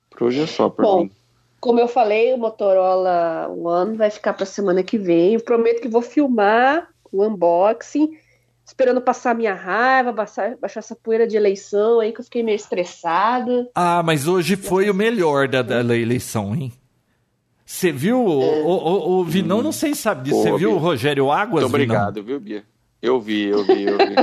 Por 0.10 0.24
hoje 0.24 0.41
é 0.41 0.47
só 0.47 0.68
por 0.68 0.82
Bom, 0.82 1.04
mim. 1.04 1.12
Como 1.60 1.80
eu 1.80 1.88
falei, 1.88 2.34
o 2.34 2.38
Motorola 2.38 3.49
One 3.49 3.97
vai 3.97 4.10
ficar 4.10 4.34
para 4.34 4.45
semana 4.45 4.82
que 4.82 4.97
vem. 4.97 5.34
Eu 5.34 5.41
prometo 5.41 5.82
que 5.82 5.89
vou 5.89 6.01
filmar 6.01 6.88
o 7.12 7.26
unboxing, 7.26 8.18
esperando 8.66 9.01
passar 9.01 9.36
minha 9.36 9.53
raiva, 9.53 10.12
baixar, 10.12 10.55
baixar 10.57 10.80
essa 10.80 10.95
poeira 10.95 11.28
de 11.28 11.36
eleição 11.36 11.99
aí 11.99 12.14
que 12.14 12.22
eu 12.22 12.24
fiquei 12.24 12.43
meio 12.43 12.55
estressada. 12.55 13.70
Ah, 13.76 14.01
mas 14.03 14.28
hoje 14.28 14.55
foi 14.55 14.89
o 14.89 14.93
melhor 14.93 15.47
da, 15.47 15.62
da 15.62 15.97
eleição, 15.97 16.55
hein? 16.55 16.72
Você 17.66 17.91
viu? 17.91 18.26
O, 18.26 18.39
o, 18.39 18.68
o, 18.68 19.20
o 19.20 19.24
Vinão, 19.24 19.62
não 19.62 19.72
sei 19.72 19.93
se 19.93 20.01
sabe 20.01 20.24
disso. 20.24 20.41
Você 20.41 20.57
viu 20.57 20.74
o. 20.74 20.78
Rogério 20.78 21.32
Águas? 21.32 21.64
Muito 21.64 21.78
Vinão? 21.78 21.95
obrigado, 21.95 22.24
viu, 22.24 22.39
Bia? 22.39 22.64
Eu 22.99 23.20
vi, 23.22 23.45
eu 23.45 23.64
vi, 23.64 23.84
eu 23.84 23.97
vi. 23.97 24.16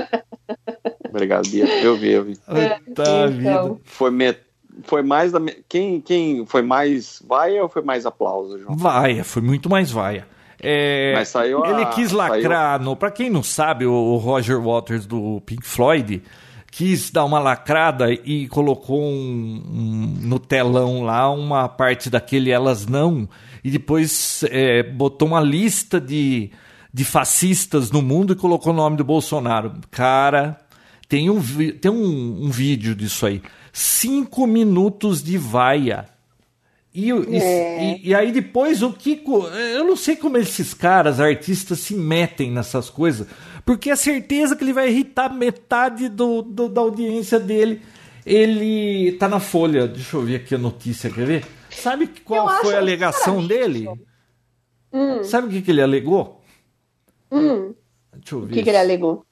obrigado, 1.08 1.48
Bia. 1.48 1.64
Eu 1.82 1.96
vi, 1.96 2.10
eu 2.10 2.24
vi. 2.24 2.36
Puta 2.36 3.28
vida. 3.28 3.50
Então, 3.50 3.80
Foi, 3.84 4.10
me... 4.10 4.34
foi 4.84 5.02
mais 5.02 5.32
da. 5.32 5.40
Quem, 5.68 6.00
quem 6.00 6.44
foi 6.46 6.62
mais 6.62 7.22
vaia 7.26 7.62
ou 7.62 7.68
foi 7.68 7.82
mais 7.82 8.04
aplauso, 8.06 8.58
João? 8.58 8.76
Vaia, 8.76 9.24
foi 9.24 9.42
muito 9.42 9.68
mais 9.70 9.90
vaia. 9.90 10.26
É, 10.60 11.12
Mas 11.14 11.28
saiu 11.28 11.62
a- 11.64 11.68
ele 11.70 11.86
quis 11.86 12.12
lacrar, 12.12 12.80
no, 12.80 12.96
pra 12.96 13.10
quem 13.10 13.28
não 13.28 13.42
sabe, 13.42 13.84
o, 13.84 14.16
Roger 14.16 14.60
Waters 14.60 15.04
do 15.06 15.40
Pink 15.44 15.66
Floyd 15.66 16.22
quis 16.72 17.10
dar 17.10 17.24
uma 17.26 17.38
lacrada 17.38 18.10
e 18.10 18.48
colocou 18.48 19.02
um- 19.02 19.62
um- 19.66 20.14
no 20.26 20.38
telão 20.38 21.02
lá 21.02 21.30
uma 21.30 21.68
parte 21.68 22.08
daquele 22.10 22.50
Elas 22.50 22.86
Não, 22.86 23.28
e 23.62 23.70
depois 23.70 24.44
é, 24.50 24.82
botou 24.82 25.28
uma 25.28 25.40
lista 25.40 26.00
de, 26.00 26.50
de 26.92 27.04
fascistas 27.04 27.90
no 27.90 28.00
mundo 28.02 28.32
e 28.32 28.36
colocou 28.36 28.72
o 28.72 28.76
nome 28.76 28.96
do 28.96 29.04
Bolsonaro. 29.04 29.72
Cara, 29.90 30.58
tem 31.08 31.28
um, 31.30 31.40
tem 31.80 31.90
um, 31.90 32.44
um 32.46 32.50
vídeo 32.50 32.94
disso 32.94 33.26
aí. 33.26 33.42
Cinco 33.78 34.46
minutos 34.46 35.22
de 35.22 35.36
vaia. 35.36 36.06
E, 36.94 37.10
e- 37.10 37.12
e- 37.12 38.08
e 38.08 38.14
aí 38.14 38.32
depois 38.32 38.82
o 38.82 38.90
Kiko, 38.90 39.46
eu 39.48 39.84
não 39.84 39.94
sei 39.96 40.16
como 40.16 40.38
esses 40.38 40.72
caras, 40.72 41.20
artistas, 41.20 41.80
se 41.80 41.94
metem 41.94 42.50
nessas 42.50 42.88
coisas, 42.88 43.26
porque 43.66 43.90
é 43.90 43.96
certeza 43.96 44.56
que 44.56 44.64
ele 44.64 44.72
vai 44.72 44.88
irritar 44.88 45.28
metade 45.30 46.08
do, 46.08 46.40
do- 46.40 46.70
da 46.70 46.80
audiência 46.80 47.38
dele. 47.38 47.82
Ele 48.24 49.12
tá 49.18 49.28
na 49.28 49.40
folha, 49.40 49.86
deixa 49.86 50.16
eu 50.16 50.22
ver 50.22 50.36
aqui 50.36 50.54
a 50.54 50.58
notícia, 50.58 51.10
quer 51.10 51.26
ver? 51.26 51.44
Sabe 51.68 52.06
qual 52.24 52.48
Eu 52.50 52.60
foi 52.62 52.74
a 52.76 52.78
alegação 52.78 53.46
dele? 53.46 53.86
hum, 54.90 55.22
Sabe 55.22 55.48
o 55.48 55.50
que, 55.50 55.60
que 55.60 55.70
ele 55.70 55.82
alegou? 55.82 56.40
hum, 57.30 57.74
Deixa 58.14 58.34
eu 58.36 58.40
ver. 58.40 58.46
o 58.46 58.54
que, 58.54 58.62
que 58.62 58.70
ele 58.70 58.78
alegou? 58.78 59.22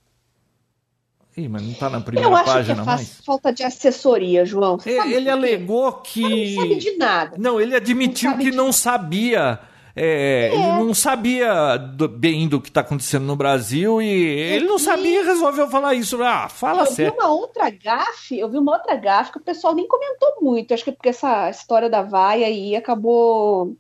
Ih, 1.37 1.49
mas 1.49 1.62
não 1.62 1.74
tá 1.74 1.91
na 1.91 2.01
primeira 2.01 2.28
Eu 2.28 2.35
acho 2.35 2.45
que 2.45 2.51
página 2.53 2.82
é 2.82 2.85
mais. 2.85 3.20
falta 3.24 3.53
de 3.53 3.62
assessoria, 3.64 4.45
João. 4.45 4.78
Você 4.78 4.91
Ele, 5.01 5.14
ele 5.14 5.30
alegou 5.30 6.01
Ele 6.16 6.55
não 6.55 6.62
sabe 6.62 6.74
que. 6.74 6.76
de 6.76 6.97
nada. 6.97 7.37
Não, 7.39 7.61
ele 7.61 7.74
admitiu 7.74 8.30
Não 8.30 8.39
que 8.39 8.51
de- 8.51 8.57
não 8.57 8.72
sabia. 8.72 9.59
é, 9.97 10.51
Ele 10.53 10.85
não 10.85 10.95
sabia 10.95 11.76
do- 11.76 12.09
bem 12.09 12.47
do 12.49 12.61
que 12.61 12.68
está 12.68 12.82
acontecendo 12.82 13.24
no 13.24 13.35
Brasil 13.37 14.01
e 14.01 14.07
ele 14.09 14.66
não 14.66 14.78
sabia 14.78 15.22
e 15.22 15.24
resolveu 15.24 15.68
falar 15.68 15.95
isso. 15.95 16.22
Ah, 16.22 16.49
fala 16.49 16.82
Eu 16.82 16.87
vi 16.87 16.93
sério. 16.95 17.14
uma 17.14 17.28
outra 17.28 17.68
gafe, 17.70 18.39
eu 18.39 18.49
vi 18.49 18.59
uma 18.59 18.72
outra 18.76 18.95
gafe 18.97 19.32
que 19.32 19.39
o 19.39 19.43
pessoal 19.43 19.74
nem 19.74 19.89
comentou 19.89 20.37
muito. 20.41 20.72
Acho 20.72 20.85
que 20.85 20.91
é 20.91 20.93
porque 20.93 21.09
essa 21.09 21.51
história 21.51 21.91
da 21.91 22.03
vaia 22.03 22.47
aí 22.47 22.76
acabou 22.76 23.76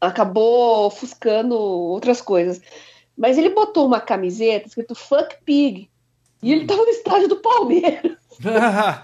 acabou 0.00 0.86
ofuscando 0.86 1.54
outras 1.56 2.20
coisas. 2.20 2.60
Mas 3.16 3.38
ele 3.38 3.50
botou 3.50 3.86
uma 3.86 4.00
camiseta 4.00 4.66
escrito 4.68 4.94
Fuck 4.94 5.36
Pig. 5.44 5.88
E 6.44 6.52
ele 6.52 6.66
tava 6.66 6.82
no 6.82 6.90
estádio 6.90 7.28
do 7.28 7.36
Palmeiras. 7.36 8.18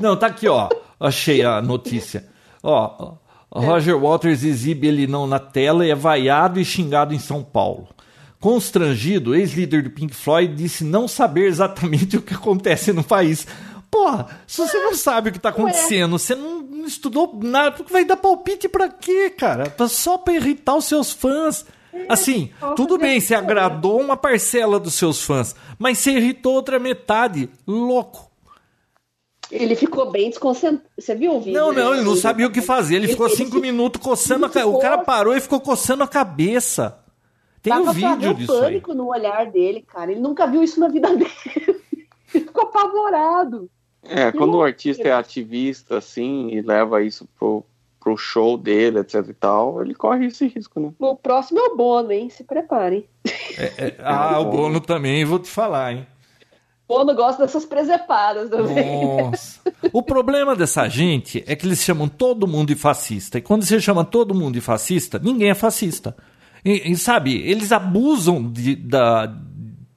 Não, 0.00 0.16
tá 0.16 0.26
aqui, 0.26 0.48
ó. 0.48 0.68
Achei 0.98 1.44
a 1.44 1.62
notícia. 1.62 2.26
Ó, 2.60 3.16
ó, 3.48 3.60
Roger 3.60 3.96
Waters 3.96 4.42
exibe 4.42 4.88
ele 4.88 5.06
não 5.06 5.24
na 5.24 5.38
tela 5.38 5.86
e 5.86 5.90
é 5.90 5.94
vaiado 5.94 6.58
e 6.58 6.64
xingado 6.64 7.14
em 7.14 7.18
São 7.20 7.44
Paulo. 7.44 7.86
Constrangido, 8.40 9.36
ex-líder 9.36 9.84
do 9.84 9.90
Pink 9.90 10.12
Floyd 10.12 10.52
disse 10.52 10.82
não 10.82 11.06
saber 11.06 11.46
exatamente 11.46 12.16
o 12.18 12.22
que 12.22 12.34
acontece 12.34 12.92
no 12.92 13.04
país. 13.04 13.46
Porra, 13.88 14.40
se 14.48 14.66
você 14.66 14.78
não 14.78 14.96
sabe 14.96 15.30
o 15.30 15.32
que 15.32 15.38
tá 15.38 15.50
acontecendo, 15.50 16.18
você 16.18 16.34
não, 16.34 16.60
não 16.62 16.86
estudou 16.86 17.38
nada, 17.40 17.70
porque 17.70 17.92
vai 17.92 18.04
dar 18.04 18.16
palpite 18.16 18.68
pra 18.68 18.88
quê, 18.88 19.30
cara? 19.30 19.72
Só 19.88 20.18
pra 20.18 20.34
irritar 20.34 20.74
os 20.74 20.86
seus 20.86 21.12
fãs. 21.12 21.64
Assim, 22.08 22.50
tudo 22.76 22.96
bem, 22.98 23.20
você 23.20 23.34
agradou 23.34 24.00
uma 24.00 24.16
parcela 24.16 24.80
dos 24.80 24.94
seus 24.94 25.22
fãs, 25.22 25.54
mas 25.78 25.98
você 25.98 26.12
irritou 26.12 26.54
outra 26.54 26.78
metade. 26.78 27.48
Louco. 27.66 28.30
Ele 29.50 29.76
ficou 29.76 30.10
bem 30.10 30.30
desconcentrado. 30.30 30.88
Você 30.98 31.14
viu 31.14 31.34
o 31.36 31.40
vídeo? 31.40 31.52
Não, 31.60 31.72
não, 31.72 31.94
ele 31.94 32.02
não 32.04 32.16
sabia 32.16 32.46
o 32.46 32.50
que 32.50 32.62
fazer. 32.62 32.96
Ele 32.96 33.08
ficou 33.08 33.26
ele 33.26 33.36
cinco 33.36 33.56
se- 33.56 33.60
minutos 33.60 34.00
coçando 34.02 34.46
a 34.46 34.48
ele 34.48 34.54
cabeça. 34.54 34.66
O 34.68 34.70
ficou- 34.70 34.80
cara 34.80 34.98
parou 35.04 35.36
e 35.36 35.40
ficou 35.40 35.60
coçando 35.60 36.02
a 36.02 36.08
cabeça. 36.08 36.98
Tem 37.60 37.72
Dava 37.72 37.90
um 37.90 37.92
vídeo 37.92 38.34
disso 38.34 38.52
aí. 38.54 38.60
pânico 38.60 38.94
no 38.94 39.08
olhar 39.08 39.50
dele, 39.50 39.82
cara. 39.86 40.10
Ele 40.10 40.20
nunca 40.20 40.46
viu 40.46 40.62
isso 40.62 40.80
na 40.80 40.88
vida 40.88 41.08
dele. 41.14 41.30
Ele 42.34 42.44
ficou 42.44 42.64
apavorado. 42.64 43.68
É, 44.02 44.32
quando 44.32 44.54
o 44.56 44.62
artista 44.62 45.06
é 45.06 45.12
ativista, 45.12 45.98
assim, 45.98 46.48
e 46.48 46.62
leva 46.62 47.02
isso 47.02 47.28
pro, 47.38 47.62
pro 48.02 48.16
show 48.16 48.56
dele, 48.56 48.98
etc 48.98 49.26
e 49.28 49.34
tal, 49.34 49.82
ele 49.82 49.94
corre 49.94 50.26
esse 50.26 50.46
risco, 50.48 50.80
né? 50.80 50.90
O 50.98 51.14
próximo 51.16 51.60
é 51.60 51.62
o 51.68 51.76
Bono, 51.76 52.10
hein? 52.12 52.28
Se 52.30 52.42
preparem. 52.44 53.06
É, 53.56 53.94
ah, 54.00 54.40
o 54.40 54.46
Bono 54.46 54.80
também, 54.80 55.24
vou 55.24 55.38
te 55.38 55.48
falar, 55.48 55.92
hein? 55.92 56.06
O 56.88 56.96
Bono 56.98 57.14
gosta 57.14 57.42
dessas 57.42 57.64
presepadas 57.64 58.50
também. 58.50 59.06
Nossa. 59.06 59.60
O 59.92 60.02
problema 60.02 60.54
dessa 60.56 60.88
gente 60.88 61.42
é 61.46 61.54
que 61.56 61.64
eles 61.66 61.78
chamam 61.82 62.08
todo 62.08 62.46
mundo 62.46 62.68
de 62.68 62.74
fascista. 62.74 63.38
E 63.38 63.40
quando 63.40 63.64
você 63.64 63.80
chama 63.80 64.04
todo 64.04 64.34
mundo 64.34 64.54
de 64.54 64.60
fascista, 64.60 65.18
ninguém 65.18 65.50
é 65.50 65.54
fascista. 65.54 66.14
E, 66.64 66.90
e, 66.92 66.96
sabe, 66.96 67.40
eles 67.48 67.72
abusam 67.72 68.50
de- 68.50 68.76
da- 68.76 69.32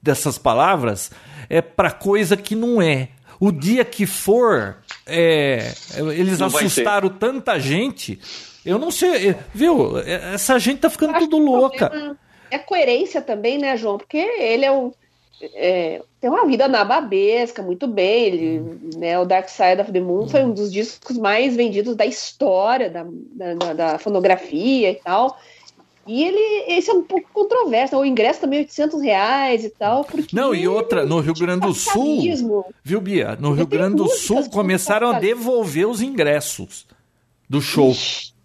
dessas 0.01 0.38
palavras 0.38 1.12
é 1.49 1.62
para 1.62 1.91
coisa 1.91 2.38
que 2.38 2.56
não 2.56 2.82
é. 2.82 3.10
O 3.39 3.51
dia 3.51 3.84
que 3.84 4.06
for, 4.06 4.78
é, 5.06 5.74
eles 6.16 6.39
Não 6.39 6.47
assustaram 6.47 7.10
tanta 7.10 7.60
gente. 7.60 8.20
Eu 8.66 8.80
não 8.80 8.89
sei, 8.91 9.30
é, 9.30 9.36
viu? 9.53 9.99
É, 9.99 10.34
Essa 10.34 10.58
gente 10.60 10.80
tá 10.80 10.89
ficando 10.89 11.18
tudo 11.20 11.38
louca. 11.38 12.18
É 12.49 12.58
coerência 12.58 13.22
também, 13.22 13.58
né, 13.58 13.76
João? 13.78 13.97
Porque 13.97 14.18
ele 14.18 14.66
é 14.66 14.72
um. 14.72 14.91
é, 15.41 16.01
tem 16.20 16.30
uma 16.30 16.45
vida 16.47 16.68
nababesca, 16.68 17.62
muito 17.62 17.88
bem. 17.88 18.24
Ele, 18.26 18.80
né, 18.97 19.20
o 19.20 19.26
Dark 19.26 19.49
Side 19.49 19.82
of 19.82 19.91
the 19.91 19.99
Moon 19.99 20.28
foi 20.28 20.43
um 20.43 20.53
dos 20.53 20.72
discos 20.72 21.18
mais 21.18 21.56
vendidos 21.56 21.95
da 21.95 22.06
história 22.06 22.89
da, 22.89 23.06
da- 23.53 23.74
da 23.74 23.97
fonografia 23.99 24.89
e 24.91 24.95
tal. 24.95 25.38
E 26.08 26.24
ele, 26.24 26.66
esse 26.68 26.89
é 26.89 26.93
um 26.93 27.01
pouco 27.01 27.28
controverso. 27.34 27.97
O 27.97 28.06
ingresso 28.06 28.41
também 28.41 28.60
é 28.60 28.62
800 28.62 29.01
reais 29.01 29.64
e 29.64 29.70
tal. 29.70 30.03
Porque 30.03 30.36
Não, 30.36 30.53
e 30.53 30.68
outra, 30.68 31.06
no 31.06 31.20
Rio 31.20 31.34
Grande 31.34 31.66
do 31.66 31.74
Sul, 31.74 32.66
viu, 32.84 33.01
Bia? 33.01 33.36
No 33.39 33.53
Rio 33.53 33.66
Grande 33.66 33.95
do 33.95 34.08
Sul 34.08 34.49
começaram 34.49 35.10
a 35.10 35.20
devolver 35.20 35.88
os 35.88 36.01
ingressos 36.01 36.86
do 37.49 37.60
show. 37.62 37.95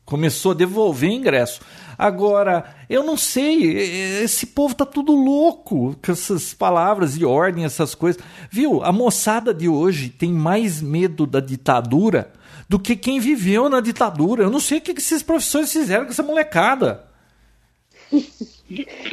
Começou 0.05 0.53
a 0.53 0.55
devolver 0.55 1.11
ingresso. 1.11 1.61
Agora, 1.99 2.65
eu 2.89 3.05
não 3.05 3.15
sei, 3.15 4.23
esse 4.23 4.47
povo 4.47 4.75
tá 4.75 4.87
tudo 4.87 5.15
louco 5.15 5.95
com 6.03 6.11
essas 6.11 6.55
palavras 6.55 7.19
de 7.19 7.27
ordem, 7.27 7.67
essas 7.67 7.95
coisas. 7.95 8.23
Viu? 8.51 8.83
A 8.83 8.91
moçada 8.91 9.53
de 9.53 9.69
hoje 9.69 10.09
tem 10.09 10.33
mais 10.33 10.81
medo 10.81 11.27
da 11.27 11.41
ditadura 11.41 12.33
do 12.67 12.79
que 12.79 12.97
quem 12.97 13.21
viveu 13.21 13.69
na 13.69 13.83
ditadura. 13.83 14.45
Eu 14.45 14.51
não 14.51 14.61
sei 14.61 14.79
o 14.79 14.81
que 14.81 14.93
esses 14.93 15.23
professores 15.23 15.71
fizeram 15.71 16.07
com 16.07 16.11
essa 16.11 16.23
molecada. 16.23 17.10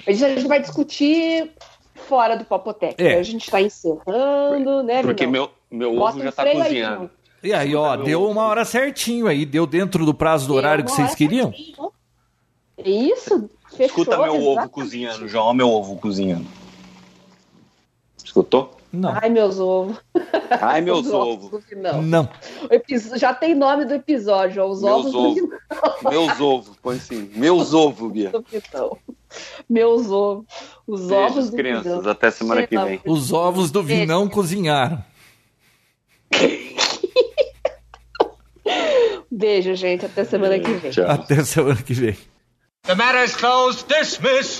Mas 0.06 0.24
a 0.24 0.30
gente 0.30 0.48
vai 0.48 0.62
discutir 0.62 1.52
fora 1.96 2.36
do 2.36 2.46
Papotec. 2.46 2.96
É. 2.98 3.16
A 3.18 3.24
gente 3.24 3.44
está 3.44 3.62
encerrando, 3.62 4.84
né, 4.84 5.02
Porque 5.02 5.26
Vinão? 5.26 5.50
meu, 5.70 5.90
meu 5.90 6.02
ovo 6.02 6.22
já 6.24 6.32
tá 6.32 6.44
aí, 6.44 6.56
cozinhando. 6.56 6.96
João. 6.96 7.10
E 7.44 7.54
aí, 7.54 7.76
ó, 7.76 7.96
deu 7.96 8.28
uma 8.28 8.44
hora 8.44 8.66
certinho 8.66 9.28
aí, 9.28 9.46
deu 9.46 9.68
dentro 9.68 10.06
do 10.06 10.14
prazo 10.14 10.48
do 10.48 10.54
horário 10.56 10.84
que 10.84 10.92
vocês 10.92 11.14
queriam? 11.14 11.52
certinho. 11.52 11.92
Isso, 12.84 13.50
fechou. 13.70 13.86
Escuta 14.04 14.18
meu 14.18 14.34
ovo 14.36 14.52
exatamente. 14.52 14.72
cozinhando, 14.72 15.28
João, 15.28 15.54
meu 15.54 15.70
ovo 15.70 15.96
cozinhando. 15.98 16.46
Escutou? 18.24 18.77
Não. 19.00 19.14
Ai, 19.22 19.30
meus 19.30 19.60
ovos. 19.60 19.98
Ai, 20.62 20.82
meus 20.88 21.06
Os 21.08 21.14
ovos. 21.14 21.50
do 21.52 21.60
Vinão. 21.60 22.02
Não. 22.02 22.30
O 22.70 22.74
episo- 22.74 23.18
Já 23.18 23.34
tem 23.34 23.54
nome 23.54 23.86
do 23.86 23.94
episódio, 23.94 24.64
ó, 24.64 24.70
os 24.70 24.82
Meus 24.82 24.94
ovos 25.00 25.12
do 25.12 25.20
ovos. 25.20 25.36
Vinão. 25.36 25.58
Meus 26.10 26.42
ovos, 26.42 26.78
põe 26.82 26.96
assim. 26.98 27.32
Meus 27.36 27.74
ovos, 27.74 28.12
Bia. 28.12 28.32
Meus 29.70 30.10
ovos. 30.12 30.46
Os 30.88 31.12
ovos 31.12 31.34
Beijos, 31.34 31.50
do 31.50 31.56
crianças. 31.58 31.98
Vinão. 31.98 32.12
Até 32.12 32.32
semana 32.32 32.66
que 32.68 32.78
vem. 32.78 33.02
Os 33.06 33.34
ovos 33.34 33.72
do 33.72 33.84
Vinão 33.84 34.28
cozinharam. 34.28 35.04
Beijo, 39.32 39.76
gente. 39.76 40.06
Até 40.06 40.24
semana 40.24 40.60
que 40.60 40.72
vem. 40.72 40.92
Tchau. 40.92 41.10
Até 41.10 41.44
semana 41.44 41.82
que 41.82 41.94
vem. 41.94 42.18
The 42.84 42.96
matter 42.96 43.24
is 43.24 43.36
closed. 43.36 43.86
Dismiss. 43.88 44.60